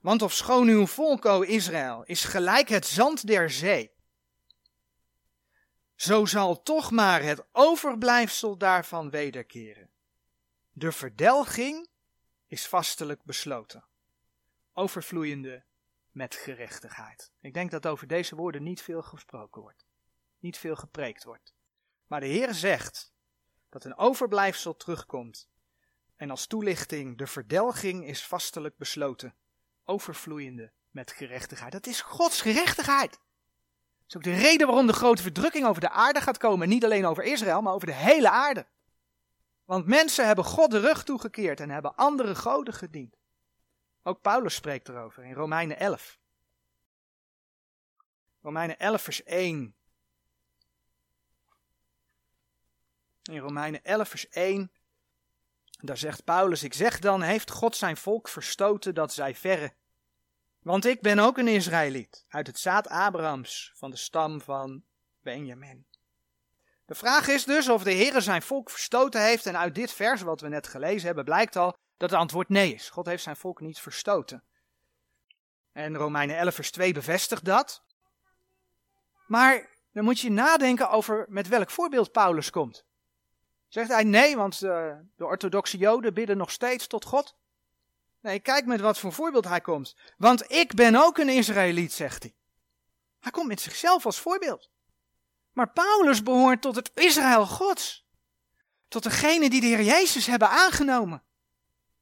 Want 0.00 0.22
of 0.22 0.32
schoon 0.32 0.68
uw 0.68 0.86
volk, 0.86 1.24
o 1.24 1.40
Israël, 1.40 2.02
is 2.04 2.24
gelijk 2.24 2.68
het 2.68 2.86
zand 2.86 3.26
der 3.26 3.50
zee, 3.50 3.90
zo 5.98 6.24
zal 6.24 6.62
toch 6.62 6.90
maar 6.90 7.22
het 7.22 7.44
overblijfsel 7.52 8.56
daarvan 8.56 9.10
wederkeren. 9.10 9.90
De 10.72 10.92
verdelging 10.92 11.88
is 12.46 12.66
vastelijk 12.66 13.24
besloten, 13.24 13.84
overvloeiende 14.72 15.64
met 16.10 16.34
gerechtigheid. 16.34 17.32
Ik 17.40 17.54
denk 17.54 17.70
dat 17.70 17.86
over 17.86 18.06
deze 18.06 18.36
woorden 18.36 18.62
niet 18.62 18.82
veel 18.82 19.02
gesproken 19.02 19.62
wordt, 19.62 19.86
niet 20.38 20.58
veel 20.58 20.76
gepreekt 20.76 21.24
wordt. 21.24 21.54
Maar 22.06 22.20
de 22.20 22.26
Heer 22.26 22.54
zegt 22.54 23.12
dat 23.68 23.84
een 23.84 23.96
overblijfsel 23.96 24.76
terugkomt 24.76 25.48
en 26.16 26.30
als 26.30 26.46
toelichting 26.46 27.18
de 27.18 27.26
verdelging 27.26 28.06
is 28.06 28.26
vastelijk 28.26 28.76
besloten, 28.76 29.34
overvloeiende 29.84 30.72
met 30.90 31.12
gerechtigheid. 31.12 31.72
Dat 31.72 31.86
is 31.86 32.00
Gods 32.00 32.40
gerechtigheid 32.40 33.18
is 34.08 34.16
ook 34.16 34.22
de 34.22 34.34
reden 34.34 34.66
waarom 34.66 34.86
de 34.86 34.92
grote 34.92 35.22
verdrukking 35.22 35.66
over 35.66 35.80
de 35.80 35.90
aarde 35.90 36.20
gaat 36.20 36.38
komen. 36.38 36.68
Niet 36.68 36.84
alleen 36.84 37.06
over 37.06 37.24
Israël, 37.24 37.62
maar 37.62 37.72
over 37.72 37.86
de 37.86 37.94
hele 37.94 38.30
aarde. 38.30 38.66
Want 39.64 39.86
mensen 39.86 40.26
hebben 40.26 40.44
God 40.44 40.70
de 40.70 40.80
rug 40.80 41.04
toegekeerd 41.04 41.60
en 41.60 41.70
hebben 41.70 41.94
andere 41.94 42.34
goden 42.34 42.74
gediend. 42.74 43.16
Ook 44.02 44.20
Paulus 44.20 44.54
spreekt 44.54 44.88
erover 44.88 45.24
in 45.24 45.34
Romeinen 45.34 45.78
11. 45.78 46.18
Romeinen 48.40 48.78
11, 48.78 49.02
vers 49.02 49.22
1. 49.22 49.74
In 53.22 53.38
Romeinen 53.38 53.84
11, 53.84 54.08
vers 54.08 54.28
1. 54.28 54.72
Daar 55.80 55.96
zegt 55.96 56.24
Paulus: 56.24 56.62
Ik 56.62 56.74
zeg 56.74 56.98
dan, 56.98 57.22
heeft 57.22 57.50
God 57.50 57.76
zijn 57.76 57.96
volk 57.96 58.28
verstoten 58.28 58.94
dat 58.94 59.12
zij 59.12 59.34
verre 59.34 59.74
want 60.68 60.84
ik 60.84 61.00
ben 61.00 61.18
ook 61.18 61.38
een 61.38 61.48
Israëliet, 61.48 62.24
uit 62.28 62.46
het 62.46 62.58
zaad 62.58 62.88
Abrahams, 62.88 63.72
van 63.74 63.90
de 63.90 63.96
stam 63.96 64.40
van 64.40 64.82
Benjamin. 65.22 65.86
De 66.84 66.94
vraag 66.94 67.28
is 67.28 67.44
dus 67.44 67.68
of 67.68 67.82
de 67.82 67.90
Heer 67.90 68.22
zijn 68.22 68.42
volk 68.42 68.70
verstoten 68.70 69.22
heeft. 69.22 69.46
En 69.46 69.58
uit 69.58 69.74
dit 69.74 69.92
vers, 69.92 70.22
wat 70.22 70.40
we 70.40 70.48
net 70.48 70.66
gelezen 70.66 71.06
hebben, 71.06 71.24
blijkt 71.24 71.56
al 71.56 71.76
dat 71.96 72.10
het 72.10 72.18
antwoord 72.18 72.48
nee 72.48 72.74
is. 72.74 72.90
God 72.90 73.06
heeft 73.06 73.22
zijn 73.22 73.36
volk 73.36 73.60
niet 73.60 73.78
verstoten. 73.78 74.44
En 75.72 75.96
Romeinen 75.96 76.36
11, 76.36 76.54
vers 76.54 76.70
2 76.70 76.92
bevestigt 76.92 77.44
dat. 77.44 77.82
Maar 79.26 79.68
dan 79.92 80.04
moet 80.04 80.20
je 80.20 80.30
nadenken 80.30 80.90
over 80.90 81.26
met 81.28 81.48
welk 81.48 81.70
voorbeeld 81.70 82.12
Paulus 82.12 82.50
komt. 82.50 82.84
Zegt 83.68 83.90
hij 83.90 84.04
nee, 84.04 84.36
want 84.36 84.60
de, 84.60 84.70
eh, 84.70 84.96
de 85.16 85.24
orthodoxe 85.24 85.76
Joden 85.76 86.14
bidden 86.14 86.36
nog 86.36 86.50
steeds 86.50 86.86
tot 86.86 87.04
God? 87.04 87.36
Nee, 88.20 88.40
kijk 88.40 88.66
met 88.66 88.80
wat 88.80 88.98
voor 88.98 89.12
voorbeeld 89.12 89.44
hij 89.44 89.60
komt. 89.60 89.96
Want 90.16 90.50
ik 90.50 90.74
ben 90.74 90.96
ook 90.96 91.18
een 91.18 91.28
Israëliet, 91.28 91.92
zegt 91.92 92.22
hij. 92.22 92.34
Hij 93.20 93.30
komt 93.30 93.48
met 93.48 93.60
zichzelf 93.60 94.06
als 94.06 94.18
voorbeeld. 94.18 94.70
Maar 95.52 95.72
Paulus 95.72 96.22
behoort 96.22 96.62
tot 96.62 96.76
het 96.76 96.90
Israël 96.94 97.46
Gods. 97.46 98.06
Tot 98.88 99.02
degene 99.02 99.50
die 99.50 99.60
de 99.60 99.66
Heer 99.66 99.82
Jezus 99.82 100.26
hebben 100.26 100.48
aangenomen. 100.48 101.22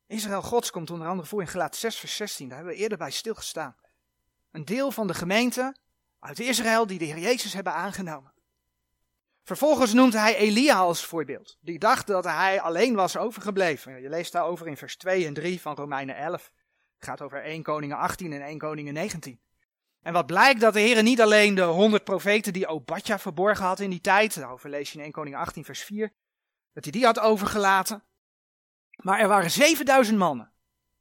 Israël 0.07 0.43
Gods 0.43 0.71
komt 0.71 0.91
onder 0.91 1.09
andere 1.09 1.29
voor 1.29 1.41
in 1.41 1.49
Gelaat 1.49 1.77
6 1.77 1.97
vers 1.97 2.17
16. 2.17 2.49
Daar 2.49 2.57
hebben 2.57 2.75
we 2.75 2.81
eerder 2.81 2.99
bij 2.99 3.11
stilgestaan. 3.11 3.77
Een 4.51 4.65
deel 4.65 4.91
van 4.91 5.07
de 5.07 5.15
gemeente 5.15 5.77
uit 6.21 6.39
Israël 6.39 6.87
die 6.87 6.99
de 6.99 7.05
Heer 7.05 7.19
Jezus 7.19 7.53
hebben 7.53 7.73
aangenomen. 7.73 8.33
Vervolgens 9.47 9.93
noemt 9.93 10.13
hij 10.13 10.37
Elia 10.37 10.77
als 10.77 11.05
voorbeeld. 11.05 11.57
Die 11.61 11.79
dacht 11.79 12.07
dat 12.07 12.25
hij 12.25 12.61
alleen 12.61 12.95
was 12.95 13.17
overgebleven. 13.17 14.01
Je 14.01 14.09
leest 14.09 14.33
daarover 14.33 14.67
in 14.67 14.77
vers 14.77 14.97
2 14.97 15.27
en 15.27 15.35
3 15.35 15.61
van 15.61 15.75
Romeinen 15.75 16.17
11. 16.17 16.53
Het 16.95 17.09
gaat 17.09 17.23
over 17.23 17.43
1 17.43 17.63
Koningen 17.63 17.97
18 17.97 18.33
en 18.33 18.43
1 18.43 18.59
Koningen 18.59 18.95
19. 18.95 19.41
En 20.03 20.13
wat 20.13 20.27
blijkt 20.27 20.61
dat 20.61 20.73
de 20.73 20.81
Heer 20.81 21.03
niet 21.03 21.21
alleen 21.21 21.55
de 21.55 21.63
honderd 21.63 22.05
profeten 22.05 22.53
die 22.53 22.67
Obadja 22.67 23.19
verborgen 23.19 23.65
had 23.65 23.81
in 23.81 23.91
die 23.91 24.01
tijd, 24.01 24.35
daarover 24.35 24.71
lees 24.71 24.93
je 24.93 24.99
in 24.99 25.05
1 25.05 25.13
Koning 25.13 25.37
18 25.37 25.65
vers 25.65 25.83
4, 25.83 26.13
dat 26.73 26.85
hij 26.85 26.93
die 26.93 27.05
had 27.05 27.19
overgelaten. 27.19 28.05
Maar 28.97 29.21
er 29.21 29.29
waren 29.29 29.51
7000 29.51 30.19
mannen. 30.19 30.53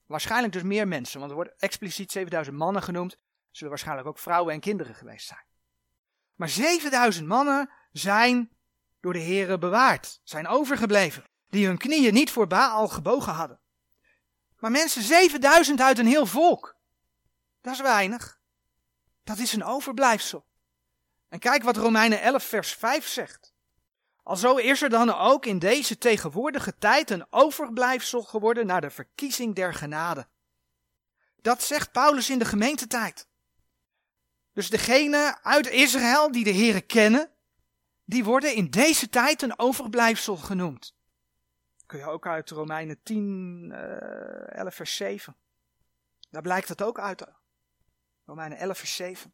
Waarschijnlijk 0.06 0.54
dus 0.54 0.64
meer 0.64 0.88
mensen, 0.88 1.20
want 1.20 1.32
er 1.32 1.38
wordt 1.38 1.56
expliciet 1.58 2.12
7000 2.12 2.58
mannen 2.58 2.84
genoemd. 2.84 3.18
Zullen 3.52 3.70
waarschijnlijk 3.70 4.08
ook 4.08 4.20
vrouwen 4.20 4.54
en 4.54 4.60
kinderen 4.60 4.96
geweest 4.96 5.28
zijn. 5.28 5.46
Maar 6.36 6.50
7000 6.50 7.28
mannen 7.28 7.70
zijn 7.98 8.50
door 9.00 9.14
de 9.14 9.20
Heeren 9.20 9.60
bewaard, 9.60 10.20
zijn 10.24 10.48
overgebleven, 10.48 11.24
die 11.50 11.66
hun 11.66 11.78
knieën 11.78 12.14
niet 12.14 12.32
voor 12.32 12.48
Baal 12.48 12.88
gebogen 12.88 13.34
hadden. 13.34 13.60
Maar 14.60 14.72
mensen, 14.72 15.02
7000 15.02 15.82
uit 15.82 15.98
een 16.00 16.08
heel 16.08 16.26
volk. 16.26 16.76
Dat 17.62 17.74
is 17.74 17.82
weinig. 17.82 18.40
Dat 19.24 19.38
is 19.38 19.54
een 19.54 19.64
overblijfsel. 19.64 20.46
En 21.30 21.40
kijk 21.40 21.64
wat 21.64 21.78
Romeinen 21.78 22.22
11 22.22 22.44
vers 22.44 22.74
5 22.74 23.08
zegt. 23.08 23.54
Alzo 24.24 24.56
is 24.56 24.82
er 24.82 24.90
dan 24.90 25.14
ook 25.14 25.46
in 25.46 25.60
deze 25.60 25.98
tegenwoordige 25.98 26.78
tijd 26.78 27.10
een 27.10 27.26
overblijfsel 27.30 28.22
geworden 28.22 28.66
naar 28.66 28.82
de 28.82 28.90
verkiezing 28.90 29.56
der 29.56 29.74
genade. 29.74 30.28
Dat 31.42 31.64
zegt 31.64 31.92
Paulus 31.92 32.30
in 32.30 32.40
de 32.40 32.46
gemeentetijd. 32.46 33.28
Dus 34.54 34.70
degene 34.70 35.38
uit 35.42 35.68
Israël 35.68 36.32
die 36.32 36.44
de 36.44 36.54
Here 36.54 36.82
kennen, 36.82 37.35
die 38.06 38.24
worden 38.24 38.56
in 38.56 38.70
deze 38.70 39.10
tijd 39.10 39.42
een 39.42 39.60
overblijfsel 39.60 40.38
genoemd. 40.38 40.96
Kun 41.86 42.00
je 42.00 42.06
ook 42.06 42.28
uit 42.28 42.50
Romeinen 42.50 43.00
10, 43.04 43.70
uh, 43.72 44.58
11 44.58 44.76
vers 44.76 44.96
7. 44.96 45.36
Daar 46.30 46.42
blijkt 46.42 46.70
het 46.70 46.82
ook 46.82 47.00
uit. 47.00 47.26
Romeinen 48.26 48.58
11 48.58 48.78
vers 48.78 48.96
7. 48.96 49.34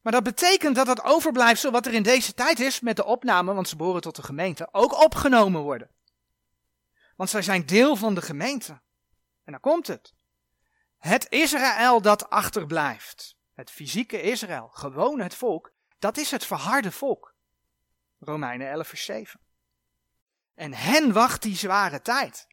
Maar 0.00 0.12
dat 0.12 0.22
betekent 0.22 0.76
dat 0.76 0.86
dat 0.86 1.04
overblijfsel 1.04 1.70
wat 1.70 1.86
er 1.86 1.92
in 1.92 2.02
deze 2.02 2.34
tijd 2.34 2.60
is 2.60 2.80
met 2.80 2.96
de 2.96 3.04
opname, 3.04 3.54
want 3.54 3.68
ze 3.68 3.76
behoren 3.76 4.00
tot 4.00 4.16
de 4.16 4.22
gemeente, 4.22 4.68
ook 4.72 5.02
opgenomen 5.02 5.60
worden. 5.60 5.90
Want 7.16 7.30
zij 7.30 7.42
zijn 7.42 7.66
deel 7.66 7.96
van 7.96 8.14
de 8.14 8.22
gemeente. 8.22 8.72
En 9.44 9.52
dan 9.52 9.60
komt 9.60 9.86
het. 9.86 10.14
Het 10.98 11.26
Israël 11.28 12.02
dat 12.02 12.30
achterblijft. 12.30 13.36
Het 13.54 13.70
fysieke 13.70 14.22
Israël, 14.22 14.68
gewoon 14.68 15.20
het 15.20 15.34
volk, 15.34 15.72
dat 15.98 16.16
is 16.16 16.30
het 16.30 16.44
verharde 16.46 16.92
volk. 16.92 17.33
Romeinen 18.24 18.70
11 18.70 18.88
vers 18.88 19.04
7. 19.04 19.40
En 20.54 20.74
hen 20.74 21.12
wacht 21.12 21.42
die 21.42 21.56
zware 21.56 22.00
tijd. 22.00 22.46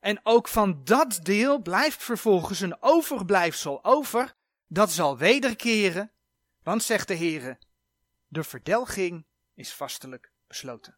En 0.00 0.20
ook 0.22 0.48
van 0.48 0.84
dat 0.84 1.20
deel 1.22 1.62
blijft 1.62 2.02
vervolgens 2.02 2.60
een 2.60 2.82
overblijfsel 2.82 3.84
over, 3.84 4.34
dat 4.66 4.92
zal 4.92 5.18
wederkeren 5.18 6.12
want 6.62 6.82
zegt 6.82 7.08
de 7.08 7.16
Heere, 7.16 7.58
de 8.28 8.44
verdelging 8.44 9.26
is 9.54 9.74
vastelijk 9.74 10.32
besloten. 10.46 10.96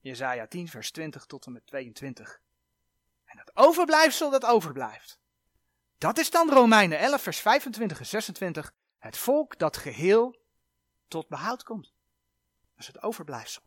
Jezaja 0.00 0.46
10 0.46 0.68
vers 0.68 0.90
20 0.90 1.26
tot 1.26 1.46
en 1.46 1.52
met 1.52 1.66
22. 1.66 2.40
En 3.24 3.36
dat 3.36 3.50
overblijfsel 3.56 4.30
dat 4.30 4.44
overblijft. 4.44 5.18
Dat 5.98 6.18
is 6.18 6.30
dan 6.30 6.50
Romeinen 6.50 6.98
11 6.98 7.22
vers 7.22 7.40
25 7.40 7.98
en 7.98 8.06
26. 8.06 8.72
Het 8.98 9.18
volk 9.18 9.58
dat 9.58 9.76
geheel 9.76 10.40
tot 11.08 11.28
behoud 11.28 11.62
komt. 11.62 11.92
Is 12.80 12.86
het 12.86 13.02
overblijfsel. 13.02 13.62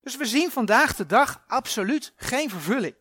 Dus 0.00 0.16
we 0.16 0.26
zien 0.26 0.50
vandaag 0.50 0.96
de 0.96 1.06
dag 1.06 1.44
absoluut 1.46 2.12
geen 2.16 2.50
vervulling. 2.50 2.94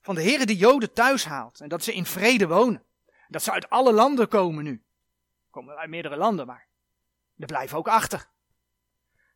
Van 0.00 0.14
de 0.14 0.22
Heere 0.22 0.46
die 0.46 0.56
Joden 0.56 0.92
thuis 0.92 1.24
haalt 1.24 1.60
en 1.60 1.68
dat 1.68 1.84
ze 1.84 1.94
in 1.94 2.06
vrede 2.06 2.46
wonen. 2.46 2.84
Dat 3.28 3.42
ze 3.42 3.52
uit 3.52 3.70
alle 3.70 3.92
landen 3.92 4.28
komen 4.28 4.64
nu 4.64 4.82
komen 5.52 5.76
uit 5.76 5.90
meerdere 5.90 6.16
landen, 6.16 6.46
maar 6.46 6.66
er 7.36 7.46
blijven 7.46 7.78
ook 7.78 7.88
achter. 7.88 8.28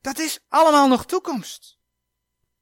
Dat 0.01 0.19
is 0.19 0.41
allemaal 0.49 0.89
nog 0.89 1.07
toekomst. 1.07 1.79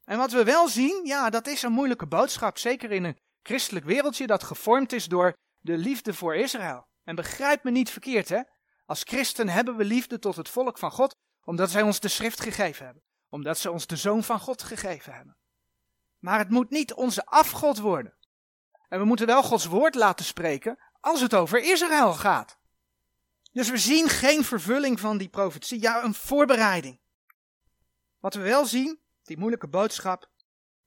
En 0.05 0.19
wat 0.19 0.33
we 0.33 0.45
wel 0.45 0.69
zien, 0.69 1.05
ja, 1.05 1.31
dat 1.31 1.47
is 1.47 1.63
een 1.63 1.73
moeilijke 1.73 2.07
boodschap, 2.07 2.59
zeker 2.59 2.91
in 2.93 3.05
een 3.05 3.19
christelijk 3.43 3.85
wereldje 3.85 4.27
dat 4.27 4.43
gevormd 4.43 4.93
is 4.93 5.07
door 5.07 5.37
de 5.61 5.77
liefde 5.77 6.15
voor 6.15 6.35
Israël. 6.35 6.87
En 7.05 7.15
begrijp 7.15 7.65
me 7.65 7.71
niet 7.71 7.91
verkeerd, 7.91 8.29
hè? 8.29 8.41
Als 8.85 9.03
christen 9.03 9.49
hebben 9.49 9.77
we 9.77 9.85
liefde 9.85 10.19
tot 10.19 10.37
het 10.37 10.49
volk 10.49 10.79
van 10.79 10.91
God, 10.91 11.17
omdat 11.45 11.71
zij 11.71 11.83
ons 11.83 12.01
de 12.01 12.09
schrift 12.09 12.41
gegeven 12.41 12.85
hebben, 12.85 13.03
omdat 13.29 13.59
ze 13.59 13.71
ons 13.71 13.87
de 13.87 13.97
zoon 13.97 14.25
van 14.25 14.41
God 14.41 14.63
gegeven 14.63 15.15
hebben. 15.15 15.37
Maar 16.19 16.39
het 16.39 16.51
moet 16.51 16.71
niet 16.71 16.95
onze 16.95 17.27
afgod 17.27 17.79
worden. 17.79 18.17
En 18.89 18.99
we 18.99 19.05
moeten 19.05 19.27
wel 19.27 19.43
Gods 19.43 19.65
woord 19.65 19.95
laten 19.95 20.25
spreken 20.25 20.79
als 21.01 21.21
het 21.21 21.35
over 21.35 21.59
Israël 21.59 22.13
gaat. 22.13 22.59
Dus 23.53 23.71
we 23.71 23.79
zien 23.79 24.09
geen 24.09 24.45
vervulling 24.45 25.01
van 25.01 25.19
die 25.19 25.29
profetie, 25.29 25.81
ja, 25.81 26.03
een 26.03 26.15
voorbereiding. 26.15 27.01
Wat 28.19 28.35
we 28.35 28.41
wel 28.41 28.67
zien, 28.67 29.01
die 29.23 29.39
moeilijke 29.39 29.69
boodschap, 29.69 30.31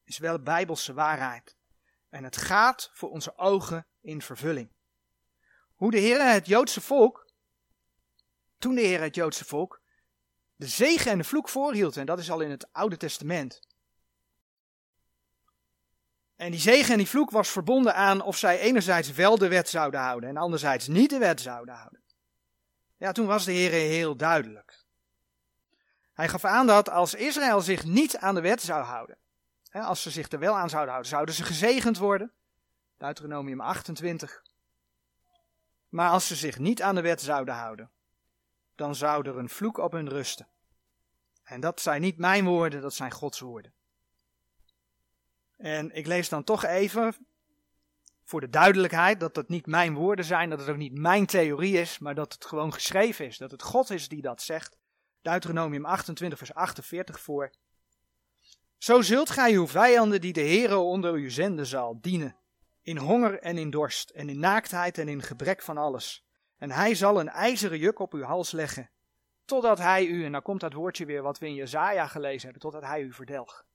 is 0.04 0.18
wel 0.18 0.42
bijbelse 0.42 0.94
waarheid. 0.94 1.58
En 2.10 2.24
het 2.24 2.38
gaat 2.38 2.90
voor 2.94 3.10
onze 3.10 3.38
ogen 3.38 3.88
in 4.02 4.22
vervulling. 4.22 4.76
Hoe 5.76 5.92
de 5.92 5.98
Heer 5.98 6.32
het 6.32 6.48
Joodse 6.48 6.82
volk, 6.82 7.27
toen 8.60 8.76
de 8.76 8.82
Heer 8.82 9.02
het 9.02 9.16
Joodse 9.16 9.46
volk, 9.46 9.82
de 10.56 10.68
zegen 10.68 11.12
en 11.12 11.18
de 11.18 11.24
vloek 11.24 11.50
voorhield, 11.50 11.98
en 11.98 12.06
dat 12.06 12.20
is 12.20 12.32
al 12.32 12.42
in 12.42 12.50
het 12.50 12.68
Oude 12.72 12.98
Testament. 12.98 13.62
En 16.36 16.52
die 16.52 16.60
zegen 16.60 16.92
en 16.92 16.98
die 16.98 17.08
vloek 17.08 17.30
was 17.30 17.50
verbonden 17.50 17.96
aan 17.96 18.22
of 18.22 18.38
zij 18.38 18.60
enerzijds 18.60 19.12
wel 19.12 19.38
de 19.38 19.48
wet 19.48 19.70
zouden 19.70 20.00
houden 20.00 20.30
en 20.30 20.38
anderzijds 20.38 20.88
niet 20.88 21.10
de 21.10 21.18
wet 21.18 21.42
zouden 21.42 21.76
houden. 21.76 22.02
Ja, 22.98 23.12
toen 23.12 23.26
was 23.26 23.46
de 23.46 23.52
Heer 23.52 23.72
heel 23.72 24.16
duidelijk. 24.16 24.86
Hij 26.14 26.28
gaf 26.28 26.46
aan 26.46 26.68
dat 26.68 26.90
als 26.90 27.14
Israël 27.14 27.62
zich 27.62 27.84
niet 27.84 28.18
aan 28.18 28.36
de 28.36 28.42
wet 28.42 28.62
zou 28.62 28.84
houden, 28.84 29.18
hè, 29.70 29.82
als 29.82 30.02
ze 30.02 30.12
zich 30.12 30.32
er 30.32 30.40
wel 30.40 30.58
aan 30.58 30.70
zouden 30.70 30.92
houden, 30.92 31.12
zouden 31.12 31.36
ze 31.36 31.44
gezegend 31.44 31.98
worden. 31.98 32.32
Deuteronomium 32.98 33.62
28. 33.62 34.44
Maar 35.90 36.10
als 36.10 36.28
ze 36.28 36.36
zich 36.36 36.60
niet 36.60 36.82
aan 36.82 36.96
de 36.96 37.02
wet 37.02 37.22
zouden 37.22 37.54
houden, 37.54 37.92
dan 38.78 38.96
zou 38.96 39.28
er 39.28 39.38
een 39.38 39.50
vloek 39.50 39.78
op 39.78 39.92
hun 39.92 40.10
rusten. 40.10 40.48
En 41.44 41.60
dat 41.60 41.82
zijn 41.82 42.02
niet 42.02 42.18
mijn 42.18 42.46
woorden, 42.46 42.82
dat 42.82 42.94
zijn 42.94 43.12
Gods 43.12 43.40
woorden. 43.40 43.74
En 45.58 45.96
ik 45.96 46.08
lees 46.08 46.30
dan 46.30 46.44
toch 46.44 46.66
even 46.66 47.16
voor 48.24 48.42
de 48.42 48.50
duidelijkheid 48.50 49.20
dat 49.20 49.36
het 49.36 49.50
niet 49.50 49.66
mijn 49.66 49.94
woorden 49.94 50.26
zijn, 50.26 50.50
dat 50.50 50.60
het 50.60 50.70
ook 50.70 50.78
niet 50.78 50.98
mijn 50.98 51.26
theorie 51.26 51.78
is, 51.78 52.00
maar 52.00 52.16
dat 52.16 52.34
het 52.34 52.46
gewoon 52.46 52.74
geschreven 52.74 53.26
is, 53.26 53.38
dat 53.38 53.52
het 53.52 53.62
God 53.62 53.90
is 53.90 54.08
die 54.08 54.22
dat 54.22 54.42
zegt. 54.42 54.78
Deuteronomium 55.22 55.86
28 55.86 56.38
vers 56.38 56.54
48 56.54 57.20
voor. 57.20 57.52
Zo 58.78 59.02
zult 59.02 59.30
gij 59.30 59.54
uw 59.54 59.68
vijanden 59.68 60.22
die 60.22 60.34
de 60.34 60.42
Heere 60.42 60.78
onder 60.78 61.16
u 61.16 61.30
zenden 61.30 61.66
zal, 61.66 61.98
dienen, 62.02 62.36
in 62.82 62.98
honger 62.98 63.40
en 63.40 63.58
in 63.58 63.70
dorst, 63.70 64.10
en 64.10 64.30
in 64.30 64.40
naaktheid 64.40 64.98
en 64.98 65.08
in 65.08 65.22
gebrek 65.22 65.62
van 65.62 65.78
alles. 65.78 66.27
En 66.58 66.72
hij 66.72 66.96
zal 66.96 67.20
een 67.20 67.30
ijzeren 67.30 67.78
juk 67.78 68.00
op 68.00 68.14
uw 68.14 68.24
hals 68.24 68.52
leggen, 68.52 68.90
totdat 69.46 69.78
hij 69.78 70.06
u, 70.06 70.26
en 70.26 70.32
dan 70.32 70.42
komt 70.42 70.60
dat 70.60 70.74
woordje 70.74 71.06
weer 71.06 71.22
wat 71.22 71.40
we 71.40 71.48
in 71.48 71.54
Jezaja 71.54 72.08
gelezen 72.08 72.44
hebben, 72.44 72.62
totdat 72.62 72.84
hij 72.84 73.02
u 73.02 73.14
verdelgt. 73.14 73.66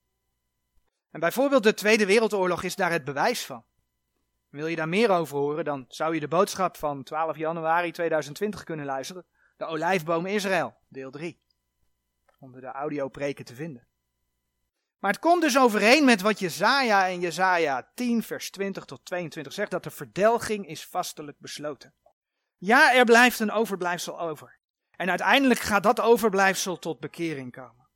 En 1.11 1.21
bijvoorbeeld 1.21 1.63
de 1.63 1.75
Tweede 1.75 2.07
Wereldoorlog 2.07 2.63
is 2.63 2.77
daar 2.77 2.91
het 2.91 3.05
bewijs 3.05 3.47
van. 3.47 3.65
Wil 4.49 4.67
je 4.67 4.77
daar 4.77 4.89
meer 4.89 5.11
over 5.11 5.39
horen, 5.39 5.65
dan 5.65 5.85
zou 5.89 6.15
je 6.15 6.21
de 6.21 6.29
boodschap 6.29 6.77
van 6.77 7.03
12 7.03 7.37
januari 7.37 7.91
2020 7.91 8.65
kunnen 8.65 8.87
luisteren. 8.87 9.25
De 9.57 9.65
olijfboom 9.65 10.27
Israël, 10.27 10.75
deel 10.89 11.11
3. 11.11 11.41
Onder 12.39 12.61
de 12.61 12.67
audiopreken 12.67 13.45
te 13.45 13.55
vinden. 13.55 13.87
Maar 14.99 15.11
het 15.11 15.21
komt 15.21 15.43
dus 15.43 15.59
overeen 15.59 16.05
met 16.05 16.21
wat 16.21 16.39
Jezaja 16.39 17.09
en 17.09 17.21
Jezaja 17.21 17.91
10 17.95 18.23
vers 18.23 18.51
20 18.51 18.85
tot 18.85 19.05
22 19.05 19.53
zegt, 19.53 19.71
dat 19.71 19.85
de 19.85 19.91
verdelging 19.91 20.67
is 20.67 20.87
vastelijk 20.87 21.39
besloten. 21.39 21.95
Ja, 22.65 22.95
er 22.95 23.05
blijft 23.05 23.41
een 23.41 23.51
overblijfsel 23.51 24.21
over. 24.21 24.59
En 24.91 25.09
uiteindelijk 25.09 25.61
gaat 25.61 25.83
dat 25.83 26.01
overblijfsel 26.01 26.79
tot 26.79 27.01
bekering 27.01 27.53
komen. 27.53 27.89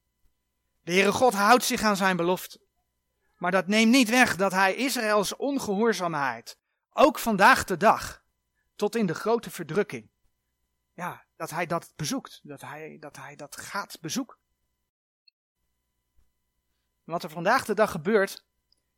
De 0.82 0.92
Heere 0.92 1.12
God 1.12 1.34
houdt 1.34 1.64
zich 1.64 1.82
aan 1.82 1.96
zijn 1.96 2.16
belofte. 2.16 2.60
Maar 3.36 3.50
dat 3.50 3.66
neemt 3.66 3.90
niet 3.90 4.08
weg 4.08 4.36
dat 4.36 4.52
hij 4.52 4.74
Israëls 4.74 5.36
ongehoorzaamheid, 5.36 6.58
ook 6.90 7.18
vandaag 7.18 7.64
de 7.64 7.76
dag, 7.76 8.24
tot 8.76 8.96
in 8.96 9.06
de 9.06 9.14
grote 9.14 9.50
verdrukking, 9.50 10.10
ja, 10.92 11.24
dat 11.36 11.50
hij 11.50 11.66
dat 11.66 11.92
bezoekt, 11.96 12.40
dat 12.42 12.60
hij 12.60 12.96
dat, 13.00 13.16
hij 13.16 13.36
dat 13.36 13.56
gaat 13.56 13.98
bezoeken. 14.00 14.36
Wat 17.04 17.22
er 17.22 17.30
vandaag 17.30 17.64
de 17.64 17.74
dag 17.74 17.90
gebeurt, 17.90 18.44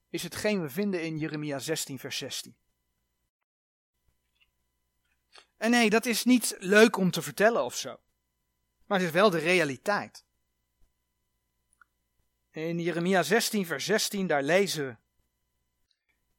is 0.09 0.23
hetgeen 0.23 0.63
we 0.63 0.71
vinden 0.71 1.03
in 1.03 1.19
Jeremia 1.19 1.59
16, 1.59 1.99
vers 1.99 2.19
16. 2.19 2.57
En 5.59 5.71
nee, 5.71 5.91
dat 5.91 6.07
is 6.07 6.25
niet 6.25 6.57
leuk 6.59 6.97
om 6.97 7.11
te 7.11 7.23
vertellen 7.23 7.65
of 7.65 7.77
zo. 7.77 8.01
Maar 8.87 8.99
het 8.99 9.07
is 9.07 9.15
wel 9.15 9.31
de 9.31 9.39
realiteit. 9.39 10.25
In 12.51 12.81
Jeremia 12.81 13.23
16, 13.23 13.67
vers 13.67 13.85
16, 13.85 14.27
daar 14.27 14.43
lezen 14.43 14.87
we. 14.87 14.97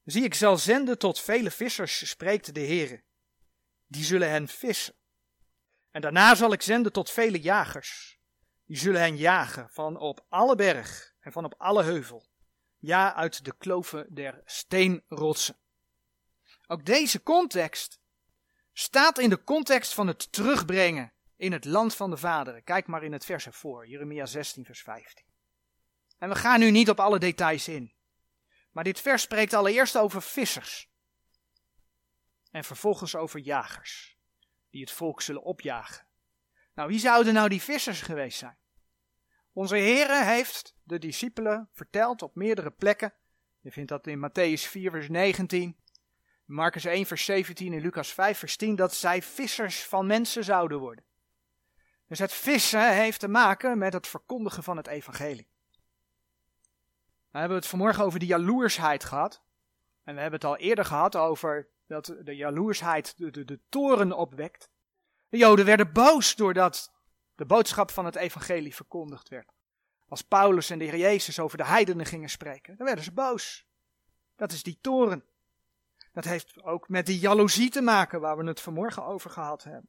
Zie, 0.04 0.24
ik 0.24 0.34
zal 0.34 0.56
zenden 0.56 0.98
tot 0.98 1.20
vele 1.20 1.50
vissers, 1.50 2.08
spreekt 2.08 2.54
de 2.54 2.60
Heere, 2.60 3.02
die 3.86 4.04
zullen 4.04 4.30
hen 4.30 4.48
vissen. 4.48 4.94
En 5.90 6.00
daarna 6.00 6.34
zal 6.34 6.52
ik 6.52 6.62
zenden 6.62 6.92
tot 6.92 7.10
vele 7.10 7.40
jagers. 7.40 8.18
Die 8.64 8.76
zullen 8.76 9.00
hen 9.00 9.16
jagen 9.16 9.68
van 9.70 9.96
op 9.96 10.26
alle 10.28 10.54
berg 10.54 11.14
en 11.20 11.32
van 11.32 11.44
op 11.44 11.54
alle 11.58 11.82
heuvel. 11.82 12.28
Ja, 12.78 13.14
uit 13.14 13.44
de 13.44 13.56
kloven 13.58 14.14
der 14.14 14.42
steenrotsen. 14.44 15.56
Ook 16.66 16.84
deze 16.84 17.22
context 17.22 17.99
staat 18.80 19.18
in 19.18 19.30
de 19.30 19.44
context 19.44 19.94
van 19.94 20.06
het 20.06 20.32
terugbrengen 20.32 21.12
in 21.36 21.52
het 21.52 21.64
land 21.64 21.94
van 21.94 22.10
de 22.10 22.16
vaderen. 22.16 22.64
Kijk 22.64 22.86
maar 22.86 23.02
in 23.02 23.12
het 23.12 23.24
vers 23.24 23.46
ervoor, 23.46 23.88
Jeremia 23.88 24.26
16, 24.26 24.64
vers 24.64 24.82
15. 24.82 25.24
En 26.18 26.28
we 26.28 26.34
gaan 26.34 26.60
nu 26.60 26.70
niet 26.70 26.90
op 26.90 27.00
alle 27.00 27.18
details 27.18 27.68
in. 27.68 27.94
Maar 28.70 28.84
dit 28.84 29.00
vers 29.00 29.22
spreekt 29.22 29.54
allereerst 29.54 29.96
over 29.96 30.22
vissers. 30.22 30.90
En 32.50 32.64
vervolgens 32.64 33.14
over 33.14 33.40
jagers, 33.40 34.16
die 34.70 34.80
het 34.80 34.90
volk 34.90 35.22
zullen 35.22 35.42
opjagen. 35.42 36.06
Nou, 36.74 36.88
wie 36.88 36.98
zouden 36.98 37.34
nou 37.34 37.48
die 37.48 37.62
vissers 37.62 38.00
geweest 38.00 38.38
zijn? 38.38 38.58
Onze 39.52 39.76
Heere 39.76 40.24
heeft 40.24 40.74
de 40.82 40.98
discipelen 40.98 41.68
verteld 41.72 42.22
op 42.22 42.34
meerdere 42.34 42.70
plekken. 42.70 43.14
Je 43.60 43.72
vindt 43.72 43.88
dat 43.88 44.06
in 44.06 44.28
Matthäus 44.28 44.68
4, 44.68 44.90
vers 44.90 45.08
19, 45.08 45.76
Marcus 46.50 46.84
1, 46.84 47.06
vers 47.06 47.24
17 47.24 47.72
en 47.72 47.80
Lucas 47.80 48.12
5, 48.12 48.38
vers 48.38 48.56
10, 48.56 48.76
dat 48.76 48.94
zij 48.94 49.22
vissers 49.22 49.84
van 49.84 50.06
mensen 50.06 50.44
zouden 50.44 50.78
worden. 50.78 51.04
Dus 52.06 52.18
het 52.18 52.32
vissen 52.32 52.94
heeft 52.94 53.20
te 53.20 53.28
maken 53.28 53.78
met 53.78 53.92
het 53.92 54.06
verkondigen 54.06 54.62
van 54.62 54.76
het 54.76 54.86
evangelie. 54.86 55.48
We 57.30 57.38
hebben 57.38 57.56
het 57.56 57.66
vanmorgen 57.66 58.04
over 58.04 58.18
de 58.18 58.26
jaloersheid 58.26 59.04
gehad. 59.04 59.42
En 60.04 60.14
we 60.14 60.20
hebben 60.20 60.40
het 60.40 60.48
al 60.48 60.56
eerder 60.56 60.84
gehad 60.84 61.16
over 61.16 61.68
dat 61.86 62.16
de 62.22 62.36
jaloersheid 62.36 63.14
de, 63.16 63.44
de, 63.44 63.60
toren 63.68 64.12
opwekt. 64.12 64.70
De 65.28 65.36
Joden 65.36 65.64
werden 65.64 65.92
boos 65.92 66.34
doordat 66.34 66.92
de 67.34 67.46
boodschap 67.46 67.90
van 67.90 68.04
het 68.04 68.16
evangelie 68.16 68.74
verkondigd 68.74 69.28
werd. 69.28 69.52
Als 70.08 70.22
Paulus 70.22 70.70
en 70.70 70.78
de 70.78 70.84
Heer 70.84 70.96
Jezus 70.96 71.38
over 71.38 71.58
de 71.58 71.64
heidenen 71.64 72.06
gingen 72.06 72.30
spreken, 72.30 72.76
dan 72.76 72.86
werden 72.86 73.04
ze 73.04 73.12
boos. 73.12 73.66
Dat 74.36 74.52
is 74.52 74.62
die 74.62 74.78
toren. 74.80 75.24
Dat 76.12 76.24
heeft 76.24 76.62
ook 76.62 76.88
met 76.88 77.06
die 77.06 77.18
jaloezie 77.18 77.70
te 77.70 77.80
maken 77.80 78.20
waar 78.20 78.36
we 78.36 78.44
het 78.44 78.60
vanmorgen 78.60 79.04
over 79.04 79.30
gehad 79.30 79.64
hebben. 79.64 79.88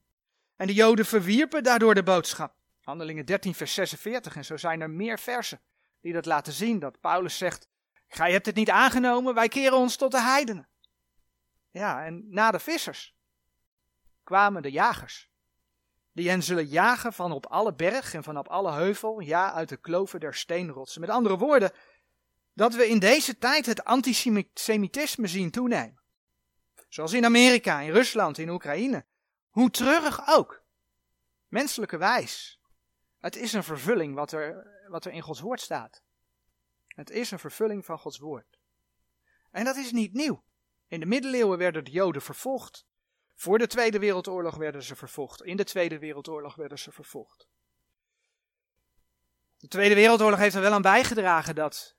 En 0.55 0.67
de 0.67 0.73
Joden 0.73 1.05
verwierpen 1.05 1.63
daardoor 1.63 1.95
de 1.95 2.03
boodschap. 2.03 2.53
Handelingen 2.81 3.25
13, 3.25 3.55
vers 3.55 3.73
46. 3.73 4.35
En 4.35 4.45
zo 4.45 4.57
zijn 4.57 4.81
er 4.81 4.89
meer 4.89 5.19
versen 5.19 5.61
die 6.01 6.13
dat 6.13 6.25
laten 6.25 6.53
zien. 6.53 6.79
Dat 6.79 6.99
Paulus 6.99 7.37
zegt: 7.37 7.67
Gij 8.07 8.31
hebt 8.31 8.45
het 8.45 8.55
niet 8.55 8.69
aangenomen, 8.69 9.33
wij 9.33 9.47
keren 9.47 9.77
ons 9.77 9.95
tot 9.95 10.11
de 10.11 10.21
heidenen. 10.21 10.67
Ja, 11.71 12.05
en 12.05 12.25
na 12.29 12.51
de 12.51 12.59
vissers 12.59 13.15
kwamen 14.23 14.61
de 14.61 14.71
jagers. 14.71 15.29
Die 16.13 16.29
hen 16.29 16.43
zullen 16.43 16.65
jagen 16.65 17.13
van 17.13 17.31
op 17.31 17.45
alle 17.45 17.73
berg 17.73 18.13
en 18.13 18.23
van 18.23 18.37
op 18.37 18.47
alle 18.47 18.71
heuvel, 18.71 19.19
ja, 19.19 19.53
uit 19.53 19.69
de 19.69 19.77
kloven 19.77 20.19
der 20.19 20.33
steenrotsen. 20.33 21.01
Met 21.01 21.09
andere 21.09 21.37
woorden, 21.37 21.71
dat 22.53 22.75
we 22.75 22.87
in 22.87 22.99
deze 22.99 23.37
tijd 23.37 23.65
het 23.65 23.83
antisemitisme 23.83 25.27
zien 25.27 25.51
toenemen. 25.51 26.00
Zoals 26.91 27.13
in 27.13 27.25
Amerika, 27.25 27.79
in 27.79 27.91
Rusland, 27.91 28.37
in 28.37 28.49
Oekraïne. 28.49 29.05
Hoe 29.49 29.69
treurig 29.69 30.27
ook. 30.27 30.63
Menselijke 31.47 31.97
wijs. 31.97 32.59
Het 33.17 33.35
is 33.35 33.53
een 33.53 33.63
vervulling 33.63 34.15
wat 34.15 34.31
er, 34.31 34.67
wat 34.87 35.05
er 35.05 35.11
in 35.11 35.21
Gods 35.21 35.39
woord 35.39 35.61
staat. 35.61 36.01
Het 36.87 37.09
is 37.09 37.31
een 37.31 37.39
vervulling 37.39 37.85
van 37.85 37.99
Gods 37.99 38.17
woord. 38.17 38.59
En 39.51 39.65
dat 39.65 39.75
is 39.75 39.91
niet 39.91 40.13
nieuw. 40.13 40.43
In 40.87 40.99
de 40.99 41.05
middeleeuwen 41.05 41.57
werden 41.57 41.83
de 41.83 41.91
Joden 41.91 42.21
vervolgd. 42.21 42.85
Voor 43.35 43.57
de 43.57 43.67
Tweede 43.67 43.99
Wereldoorlog 43.99 44.55
werden 44.55 44.83
ze 44.83 44.95
vervolgd. 44.95 45.41
In 45.41 45.57
de 45.57 45.63
Tweede 45.63 45.99
Wereldoorlog 45.99 46.55
werden 46.55 46.79
ze 46.79 46.91
vervolgd. 46.91 47.47
De 49.57 49.67
Tweede 49.67 49.95
Wereldoorlog 49.95 50.39
heeft 50.39 50.55
er 50.55 50.61
wel 50.61 50.73
aan 50.73 50.81
bijgedragen 50.81 51.55
dat 51.55 51.95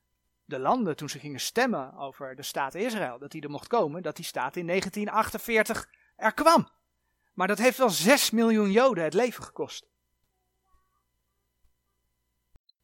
de 0.52 0.58
landen, 0.58 0.96
toen 0.96 1.08
ze 1.08 1.18
gingen 1.18 1.40
stemmen 1.40 1.94
over 1.94 2.36
de 2.36 2.42
staat 2.42 2.74
Israël, 2.74 3.18
dat 3.18 3.30
die 3.30 3.42
er 3.42 3.50
mocht 3.50 3.66
komen, 3.66 4.02
dat 4.02 4.16
die 4.16 4.24
staat 4.24 4.56
in 4.56 4.66
1948 4.66 5.88
er 6.16 6.34
kwam. 6.34 6.68
Maar 7.32 7.46
dat 7.46 7.58
heeft 7.58 7.78
wel 7.78 7.90
6 7.90 8.30
miljoen 8.30 8.70
Joden 8.70 9.04
het 9.04 9.14
leven 9.14 9.44
gekost. 9.44 9.90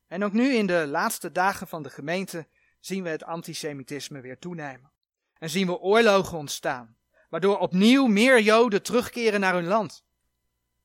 En 0.07 0.25
ook 0.25 0.33
nu 0.33 0.55
in 0.55 0.67
de 0.67 0.87
laatste 0.87 1.33
dagen 1.33 1.69
van 1.69 1.83
de 1.83 1.91
gemeente 1.91 2.49
zien 2.81 3.03
we 3.03 3.09
het 3.09 3.25
antisemitisme 3.25 4.21
weer 4.21 4.39
toenemen. 4.39 4.93
En 5.39 5.51
zien 5.51 5.67
we 5.67 5.79
oorlogen 5.79 6.39
ontstaan, 6.39 6.97
waardoor 7.29 7.59
opnieuw 7.59 8.07
meer 8.07 8.41
Joden 8.41 8.83
terugkeren 8.83 9.41
naar 9.41 9.55
hun 9.55 9.67
land. 9.67 10.05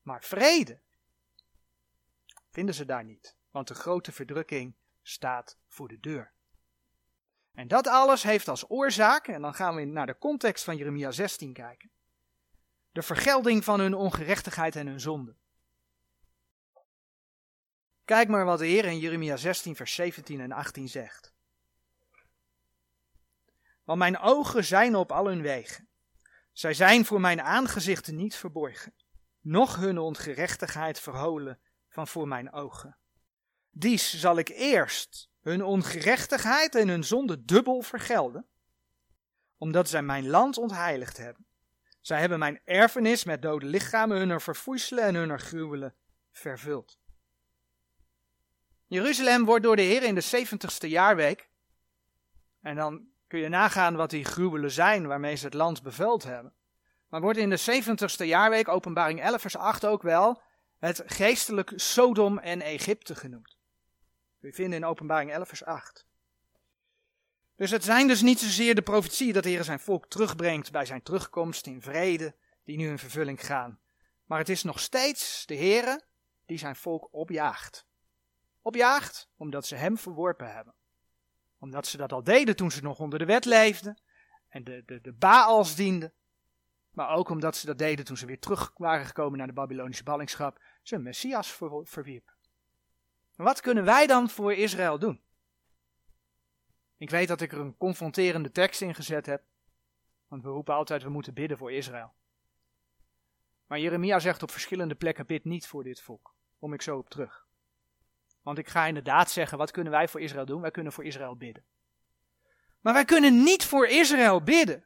Maar 0.02 0.22
vrede 0.24 0.80
vinden 2.50 2.74
ze 2.74 2.84
daar 2.84 3.04
niet, 3.04 3.36
want 3.50 3.68
de 3.68 3.74
grote 3.74 4.12
verdrukking 4.12 4.76
staat 5.02 5.58
voor 5.68 5.88
de 5.88 6.00
deur. 6.00 6.32
En 7.54 7.68
dat 7.68 7.86
alles 7.86 8.22
heeft 8.22 8.48
als 8.48 8.70
oorzaak, 8.70 9.28
en 9.28 9.42
dan 9.42 9.54
gaan 9.54 9.74
we 9.74 9.84
naar 9.84 10.06
de 10.06 10.18
context 10.18 10.64
van 10.64 10.76
Jeremia 10.76 11.10
16 11.10 11.52
kijken, 11.52 11.90
de 12.92 13.02
vergelding 13.02 13.64
van 13.64 13.80
hun 13.80 13.94
ongerechtigheid 13.94 14.76
en 14.76 14.86
hun 14.86 15.00
zonde. 15.00 15.36
Kijk 18.04 18.28
maar 18.28 18.44
wat 18.44 18.58
de 18.58 18.66
Heer 18.66 18.84
in 18.84 18.98
Jeremia 18.98 19.36
16, 19.36 19.76
vers 19.76 19.94
17 19.94 20.40
en 20.40 20.52
18 20.52 20.88
zegt. 20.88 21.32
Want 23.84 23.98
mijn 23.98 24.18
ogen 24.18 24.64
zijn 24.64 24.94
op 24.94 25.12
al 25.12 25.26
hun 25.26 25.42
wegen. 25.42 25.88
Zij 26.52 26.74
zijn 26.74 27.04
voor 27.04 27.20
mijn 27.20 27.40
aangezicht 27.40 28.12
niet 28.12 28.36
verborgen, 28.36 28.94
noch 29.40 29.76
hun 29.76 29.98
ongerechtigheid 29.98 31.00
verholen 31.00 31.60
van 31.88 32.08
voor 32.08 32.28
mijn 32.28 32.52
ogen. 32.52 32.96
Dies 33.70 34.20
zal 34.20 34.38
ik 34.38 34.48
eerst 34.48 35.32
hun 35.44 35.64
ongerechtigheid 35.64 36.74
en 36.74 36.88
hun 36.88 37.04
zonde 37.04 37.44
dubbel 37.44 37.82
vergelden, 37.82 38.46
omdat 39.58 39.88
zij 39.88 40.02
mijn 40.02 40.28
land 40.28 40.58
ontheiligd 40.58 41.16
hebben. 41.16 41.46
Zij 42.00 42.20
hebben 42.20 42.38
mijn 42.38 42.60
erfenis 42.64 43.24
met 43.24 43.42
dode 43.42 43.66
lichamen, 43.66 44.16
hunner 44.16 44.40
verfoeiselen 44.40 45.04
en 45.04 45.14
hunner 45.14 45.40
gruwelen 45.40 45.94
vervuld. 46.32 46.98
Jeruzalem 48.86 49.44
wordt 49.44 49.64
door 49.64 49.76
de 49.76 49.82
Heer 49.82 50.02
in 50.02 50.14
de 50.14 50.46
70ste 50.46 50.88
jaarweek, 50.88 51.48
en 52.60 52.76
dan 52.76 53.06
kun 53.26 53.38
je 53.38 53.48
nagaan 53.48 53.96
wat 53.96 54.10
die 54.10 54.24
gruwelen 54.24 54.70
zijn 54.70 55.06
waarmee 55.06 55.36
ze 55.36 55.44
het 55.44 55.54
land 55.54 55.82
bevuild 55.82 56.22
hebben, 56.22 56.54
maar 57.08 57.20
wordt 57.20 57.38
in 57.38 57.50
de 57.50 57.82
70ste 57.82 58.26
jaarweek, 58.26 58.68
openbaring 58.68 59.20
11 59.20 59.40
vers 59.40 59.56
8 59.56 59.86
ook 59.86 60.02
wel, 60.02 60.42
het 60.78 61.02
geestelijk 61.06 61.72
Sodom 61.76 62.38
en 62.38 62.60
Egypte 62.60 63.14
genoemd. 63.14 63.53
We 64.44 64.52
vinden 64.52 64.78
in 64.78 64.84
openbaring 64.84 65.32
11 65.32 65.48
vers 65.48 65.64
8. 65.64 66.06
Dus 67.56 67.70
het 67.70 67.84
zijn 67.84 68.06
dus 68.06 68.22
niet 68.22 68.40
zozeer 68.40 68.74
de 68.74 68.82
profetieën 68.82 69.32
dat 69.32 69.42
de 69.42 69.48
Heer 69.48 69.64
zijn 69.64 69.80
volk 69.80 70.06
terugbrengt 70.06 70.72
bij 70.72 70.84
zijn 70.84 71.02
terugkomst 71.02 71.66
in 71.66 71.82
vrede, 71.82 72.34
die 72.64 72.76
nu 72.76 72.88
in 72.88 72.98
vervulling 72.98 73.46
gaan. 73.46 73.78
Maar 74.24 74.38
het 74.38 74.48
is 74.48 74.62
nog 74.62 74.80
steeds 74.80 75.46
de 75.46 75.54
Heer 75.54 76.04
die 76.46 76.58
zijn 76.58 76.76
volk 76.76 77.08
opjaagt. 77.10 77.86
Opjaagt 78.62 79.30
omdat 79.36 79.66
ze 79.66 79.74
hem 79.74 79.98
verworpen 79.98 80.54
hebben. 80.54 80.74
Omdat 81.58 81.86
ze 81.86 81.96
dat 81.96 82.12
al 82.12 82.22
deden 82.22 82.56
toen 82.56 82.70
ze 82.70 82.82
nog 82.82 82.98
onder 82.98 83.18
de 83.18 83.24
wet 83.24 83.44
leefden 83.44 84.00
en 84.48 84.64
de, 84.64 84.82
de, 84.86 85.00
de 85.00 85.12
Baals 85.12 85.74
dienden. 85.74 86.12
Maar 86.90 87.08
ook 87.08 87.28
omdat 87.28 87.56
ze 87.56 87.66
dat 87.66 87.78
deden 87.78 88.04
toen 88.04 88.16
ze 88.16 88.26
weer 88.26 88.40
terug 88.40 88.72
waren 88.76 89.06
gekomen 89.06 89.38
naar 89.38 89.46
de 89.46 89.52
Babylonische 89.52 90.04
ballingschap, 90.04 90.62
ze 90.82 90.98
Messias 90.98 91.52
ver, 91.52 91.86
verwierpen. 91.86 92.33
Wat 93.36 93.60
kunnen 93.60 93.84
wij 93.84 94.06
dan 94.06 94.30
voor 94.30 94.52
Israël 94.52 94.98
doen? 94.98 95.20
Ik 96.96 97.10
weet 97.10 97.28
dat 97.28 97.40
ik 97.40 97.52
er 97.52 97.58
een 97.58 97.76
confronterende 97.76 98.50
tekst 98.50 98.80
in 98.80 98.94
gezet 98.94 99.26
heb, 99.26 99.42
want 100.28 100.42
we 100.42 100.48
roepen 100.48 100.74
altijd 100.74 101.02
we 101.02 101.08
moeten 101.08 101.34
bidden 101.34 101.58
voor 101.58 101.72
Israël. 101.72 102.12
Maar 103.66 103.78
Jeremia 103.78 104.18
zegt 104.18 104.42
op 104.42 104.50
verschillende 104.50 104.94
plekken 104.94 105.26
bid 105.26 105.44
niet 105.44 105.66
voor 105.66 105.84
dit 105.84 106.00
volk. 106.00 106.34
Kom 106.58 106.72
ik 106.72 106.82
zo 106.82 106.96
op 106.96 107.08
terug. 107.08 107.46
Want 108.42 108.58
ik 108.58 108.68
ga 108.68 108.86
inderdaad 108.86 109.30
zeggen, 109.30 109.58
wat 109.58 109.70
kunnen 109.70 109.92
wij 109.92 110.08
voor 110.08 110.20
Israël 110.20 110.46
doen? 110.46 110.60
Wij 110.60 110.70
kunnen 110.70 110.92
voor 110.92 111.04
Israël 111.04 111.36
bidden. 111.36 111.64
Maar 112.80 112.92
wij 112.92 113.04
kunnen 113.04 113.42
niet 113.42 113.64
voor 113.64 113.86
Israël 113.86 114.42
bidden. 114.42 114.84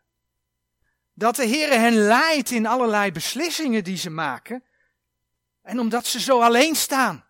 Dat 1.13 1.37
de 1.37 1.47
Heer 1.47 1.81
hen 1.81 1.93
leidt 1.95 2.51
in 2.51 2.67
allerlei 2.67 3.13
beslissingen 3.13 3.85
die 3.85 3.97
ze 3.97 4.11
maken. 4.11 4.65
En 5.63 5.79
omdat 5.79 6.07
ze 6.07 6.21
zo 6.21 6.41
alleen 6.41 6.75
staan. 6.75 7.28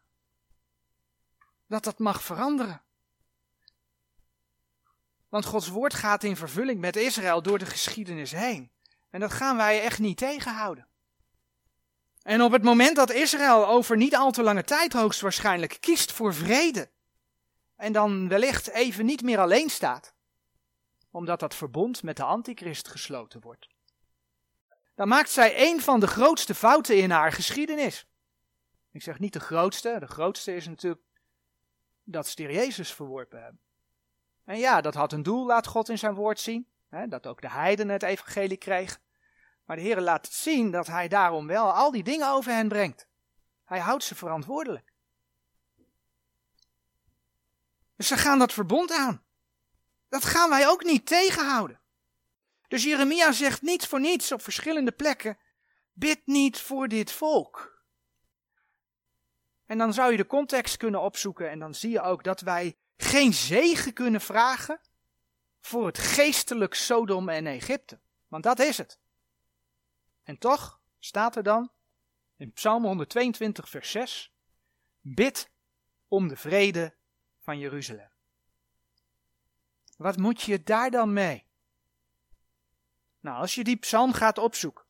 Dat 1.68 1.84
dat 1.84 1.98
mag 1.98 2.22
veranderen. 2.22 2.82
Want 5.28 5.44
Gods 5.44 5.68
woord 5.68 5.94
gaat 5.94 6.24
in 6.24 6.36
vervulling 6.36 6.80
met 6.80 6.96
Israël 6.96 7.42
door 7.42 7.58
de 7.58 7.66
geschiedenis 7.66 8.30
heen. 8.30 8.70
En 9.10 9.20
dat 9.20 9.32
gaan 9.32 9.56
wij 9.56 9.82
echt 9.82 9.98
niet 9.98 10.16
tegenhouden. 10.16 10.86
En 12.22 12.42
op 12.42 12.52
het 12.52 12.62
moment 12.62 12.96
dat 12.96 13.10
Israël 13.10 13.66
over 13.66 13.96
niet 13.96 14.16
al 14.16 14.30
te 14.30 14.42
lange 14.42 14.64
tijd 14.64 14.92
hoogstwaarschijnlijk 14.92 15.76
kiest 15.80 16.12
voor 16.12 16.34
vrede, 16.34 16.90
en 17.76 17.92
dan 17.92 18.28
wellicht 18.28 18.68
even 18.68 19.06
niet 19.06 19.22
meer 19.22 19.38
alleen 19.38 19.70
staat, 19.70 20.14
omdat 21.10 21.40
dat 21.40 21.54
verbond 21.54 22.02
met 22.02 22.16
de 22.16 22.22
antichrist 22.22 22.88
gesloten 22.88 23.40
wordt, 23.40 23.68
dan 24.94 25.08
maakt 25.08 25.30
zij 25.30 25.70
een 25.70 25.80
van 25.80 26.00
de 26.00 26.06
grootste 26.06 26.54
fouten 26.54 26.96
in 26.96 27.10
haar 27.10 27.32
geschiedenis. 27.32 28.06
Ik 28.92 29.02
zeg 29.02 29.18
niet 29.18 29.32
de 29.32 29.40
grootste, 29.40 29.96
de 30.00 30.06
grootste 30.06 30.54
is 30.54 30.66
natuurlijk 30.66 31.02
dat 32.10 32.28
ze 32.28 32.34
de 32.34 32.52
Jezus 32.52 32.92
verworpen 32.92 33.42
hebben. 33.42 33.60
En 34.44 34.58
ja, 34.58 34.80
dat 34.80 34.94
had 34.94 35.12
een 35.12 35.22
doel, 35.22 35.46
laat 35.46 35.66
God 35.66 35.88
in 35.88 35.98
zijn 35.98 36.14
woord 36.14 36.40
zien, 36.40 36.66
hè, 36.88 37.08
dat 37.08 37.26
ook 37.26 37.40
de 37.40 37.50
heidenen 37.50 37.92
het 37.92 38.02
evangelie 38.02 38.56
kregen. 38.56 39.00
Maar 39.64 39.76
de 39.76 39.82
Heer 39.82 40.00
laat 40.00 40.26
zien 40.26 40.70
dat 40.70 40.86
hij 40.86 41.08
daarom 41.08 41.46
wel 41.46 41.72
al 41.72 41.90
die 41.90 42.02
dingen 42.02 42.30
over 42.30 42.52
hen 42.52 42.68
brengt. 42.68 43.06
Hij 43.64 43.78
houdt 43.78 44.04
ze 44.04 44.14
verantwoordelijk. 44.14 44.92
Dus 47.96 48.06
ze 48.06 48.16
gaan 48.16 48.38
dat 48.38 48.52
verbond 48.52 48.92
aan. 48.92 49.22
Dat 50.08 50.24
gaan 50.24 50.50
wij 50.50 50.68
ook 50.68 50.84
niet 50.84 51.06
tegenhouden. 51.06 51.80
Dus 52.68 52.82
Jeremia 52.82 53.32
zegt 53.32 53.62
niet 53.62 53.86
voor 53.86 54.00
niets 54.00 54.32
op 54.32 54.42
verschillende 54.42 54.92
plekken: 54.92 55.38
bid 55.92 56.20
niet 56.24 56.60
voor 56.60 56.88
dit 56.88 57.12
volk. 57.12 57.77
En 59.68 59.78
dan 59.78 59.92
zou 59.92 60.10
je 60.10 60.16
de 60.16 60.26
context 60.26 60.76
kunnen 60.76 61.00
opzoeken 61.00 61.50
en 61.50 61.58
dan 61.58 61.74
zie 61.74 61.90
je 61.90 62.00
ook 62.00 62.24
dat 62.24 62.40
wij 62.40 62.76
geen 62.96 63.34
zegen 63.34 63.92
kunnen 63.92 64.20
vragen 64.20 64.80
voor 65.60 65.86
het 65.86 65.98
geestelijk 65.98 66.74
Sodom 66.74 67.28
en 67.28 67.46
Egypte. 67.46 68.00
Want 68.28 68.42
dat 68.42 68.58
is 68.58 68.78
het. 68.78 68.98
En 70.22 70.38
toch 70.38 70.80
staat 70.98 71.36
er 71.36 71.42
dan 71.42 71.70
in 72.36 72.52
Psalm 72.52 72.84
122, 72.84 73.68
vers 73.68 73.90
6: 73.90 74.32
Bid 75.00 75.50
om 76.08 76.28
de 76.28 76.36
vrede 76.36 76.94
van 77.38 77.58
Jeruzalem. 77.58 78.10
Wat 79.96 80.16
moet 80.16 80.42
je 80.42 80.62
daar 80.62 80.90
dan 80.90 81.12
mee? 81.12 81.46
Nou, 83.20 83.40
als 83.40 83.54
je 83.54 83.64
die 83.64 83.76
psalm 83.76 84.12
gaat 84.12 84.38
opzoeken. 84.38 84.84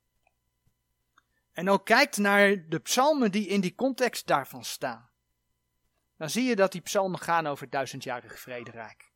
En 1.59 1.71
ook 1.71 1.85
kijkt 1.85 2.17
naar 2.17 2.69
de 2.69 2.79
psalmen 2.79 3.31
die 3.31 3.47
in 3.47 3.61
die 3.61 3.75
context 3.75 4.27
daarvan 4.27 4.65
staan. 4.65 5.11
Dan 6.17 6.31
zie 6.31 6.45
je 6.45 6.57
dat 6.57 6.73
die 6.73 6.81
psalmen 6.81 7.19
gaan 7.21 7.47
over 7.47 7.63
het 7.63 7.73
duizendjarig 7.73 8.41
vrederijk. 8.41 9.13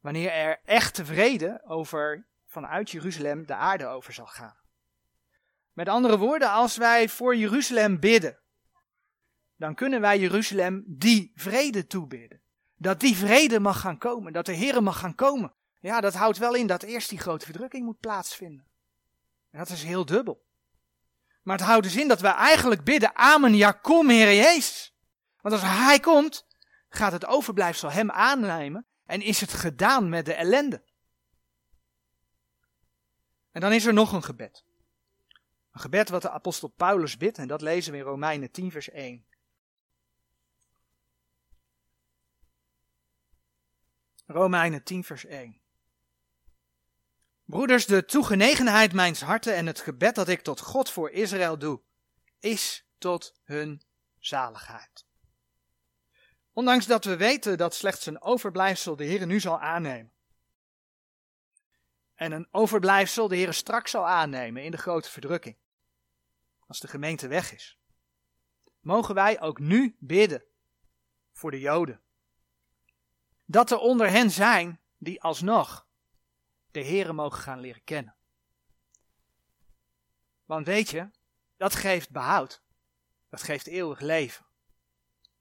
Wanneer 0.00 0.32
er 0.32 0.60
echte 0.64 1.04
vrede 1.04 1.62
over 1.64 2.26
vanuit 2.46 2.90
Jeruzalem 2.90 3.46
de 3.46 3.54
aarde 3.54 3.86
over 3.86 4.12
zal 4.12 4.26
gaan. 4.26 4.58
Met 5.72 5.88
andere 5.88 6.18
woorden, 6.18 6.50
als 6.50 6.76
wij 6.76 7.08
voor 7.08 7.36
Jeruzalem 7.36 8.00
bidden, 8.00 8.38
dan 9.56 9.74
kunnen 9.74 10.00
wij 10.00 10.18
Jeruzalem 10.18 10.84
die 10.86 11.32
vrede 11.34 11.86
toebidden. 11.86 12.42
Dat 12.76 13.00
die 13.00 13.16
vrede 13.16 13.60
mag 13.60 13.80
gaan 13.80 13.98
komen, 13.98 14.32
dat 14.32 14.46
de 14.46 14.52
Heer 14.52 14.82
mag 14.82 14.98
gaan 14.98 15.14
komen. 15.14 15.54
Ja, 15.80 16.00
dat 16.00 16.14
houdt 16.14 16.38
wel 16.38 16.54
in 16.54 16.66
dat 16.66 16.82
eerst 16.82 17.08
die 17.08 17.18
grote 17.18 17.44
verdrukking 17.44 17.84
moet 17.84 17.98
plaatsvinden. 17.98 18.70
En 19.52 19.58
dat 19.58 19.68
is 19.68 19.82
heel 19.82 20.04
dubbel. 20.04 20.44
Maar 21.42 21.56
het 21.56 21.66
houdt 21.66 21.84
dus 21.84 21.96
in 21.96 22.08
dat 22.08 22.20
we 22.20 22.28
eigenlijk 22.28 22.84
bidden, 22.84 23.16
Amen, 23.16 23.54
ja 23.54 23.72
kom 23.72 24.08
Heer 24.08 24.34
Jezus. 24.34 24.94
Want 25.40 25.54
als 25.54 25.64
Hij 25.64 26.00
komt, 26.00 26.46
gaat 26.88 27.12
het 27.12 27.26
overblijfsel 27.26 27.90
Hem 27.90 28.10
aannemen 28.10 28.86
en 29.06 29.20
is 29.20 29.40
het 29.40 29.52
gedaan 29.52 30.08
met 30.08 30.24
de 30.24 30.34
ellende. 30.34 30.82
En 33.50 33.60
dan 33.60 33.72
is 33.72 33.86
er 33.86 33.92
nog 33.92 34.12
een 34.12 34.22
gebed. 34.22 34.64
Een 35.72 35.80
gebed 35.80 36.08
wat 36.08 36.22
de 36.22 36.30
apostel 36.30 36.68
Paulus 36.68 37.16
bidt 37.16 37.38
en 37.38 37.48
dat 37.48 37.60
lezen 37.60 37.92
we 37.92 37.98
in 37.98 38.04
Romeinen 38.04 38.50
10 38.50 38.70
vers 38.70 38.90
1. 38.90 39.26
Romeinen 44.26 44.82
10 44.82 45.04
vers 45.04 45.24
1. 45.24 45.61
Broeders, 47.44 47.86
de 47.86 48.04
toegenegenheid 48.04 48.92
mijns 48.92 49.20
harten 49.20 49.54
en 49.54 49.66
het 49.66 49.80
gebed 49.80 50.14
dat 50.14 50.28
ik 50.28 50.40
tot 50.40 50.60
God 50.60 50.90
voor 50.90 51.10
Israël 51.10 51.58
doe, 51.58 51.80
is 52.38 52.86
tot 52.98 53.34
hun 53.44 53.82
zaligheid. 54.18 55.06
Ondanks 56.52 56.86
dat 56.86 57.04
we 57.04 57.16
weten 57.16 57.58
dat 57.58 57.74
slechts 57.74 58.06
een 58.06 58.22
overblijfsel 58.22 58.96
de 58.96 59.04
Heer 59.04 59.26
nu 59.26 59.40
zal 59.40 59.60
aannemen. 59.60 60.12
En 62.14 62.32
een 62.32 62.48
overblijfsel 62.50 63.28
de 63.28 63.36
Heer 63.36 63.52
straks 63.52 63.90
zal 63.90 64.08
aannemen 64.08 64.62
in 64.62 64.70
de 64.70 64.76
grote 64.76 65.10
verdrukking. 65.10 65.56
Als 66.66 66.80
de 66.80 66.88
gemeente 66.88 67.28
weg 67.28 67.52
is. 67.52 67.78
Mogen 68.80 69.14
wij 69.14 69.40
ook 69.40 69.58
nu 69.58 69.96
bidden 69.98 70.44
voor 71.32 71.50
de 71.50 71.60
Joden. 71.60 72.00
Dat 73.44 73.70
er 73.70 73.78
onder 73.78 74.10
hen 74.10 74.30
zijn 74.30 74.80
die 74.98 75.22
alsnog 75.22 75.86
de 76.72 76.84
Heere 76.84 77.12
mogen 77.12 77.38
gaan 77.38 77.60
leren 77.60 77.84
kennen. 77.84 78.14
Want 80.44 80.66
weet 80.66 80.90
je, 80.90 81.10
dat 81.56 81.74
geeft 81.74 82.10
behoud. 82.10 82.62
Dat 83.28 83.42
geeft 83.42 83.66
eeuwig 83.66 84.00
leven. 84.00 84.46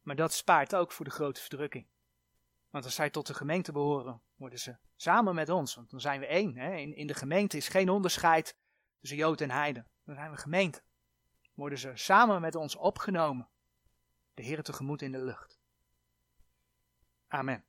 Maar 0.02 0.16
dat 0.16 0.34
spaart 0.34 0.76
ook 0.76 0.92
voor 0.92 1.06
de 1.06 1.12
grote 1.12 1.42
verdrukking. 1.42 1.88
Want 2.70 2.86
als 2.86 2.96
zij 2.96 3.10
tot 3.10 3.28
de 3.28 3.34
gemeente 3.34 3.72
behoren, 3.72 4.22
worden 4.36 4.60
ze 4.60 4.76
samen 4.96 5.36
met 5.36 5.50
ons, 5.50 5.76
want 5.76 5.90
dan 5.90 6.02
zijn 6.02 6.20
we 6.20 6.26
één. 6.26 6.58
Hè? 6.58 6.76
In, 6.76 6.96
in 6.96 7.08
de 7.08 7.14
gemeente 7.14 7.58
is 7.58 7.68
geen 7.68 7.90
onderscheid 7.90 8.56
tussen 9.00 9.18
Jood 9.18 9.42
en 9.42 9.52
Heiden. 9.52 9.88
Dan 10.04 10.16
zijn 10.16 10.32
we 10.32 10.38
gemeente. 10.38 10.82
Worden 11.54 11.78
ze 11.78 11.92
samen 11.94 12.42
met 12.42 12.56
ons 12.56 12.76
opgenomen. 12.76 13.50
De 14.34 14.44
Heer 14.44 14.64
tegemoet 14.64 15.02
in 15.02 15.12
de 15.12 15.24
lucht. 15.24 15.60
Amen. 17.28 17.66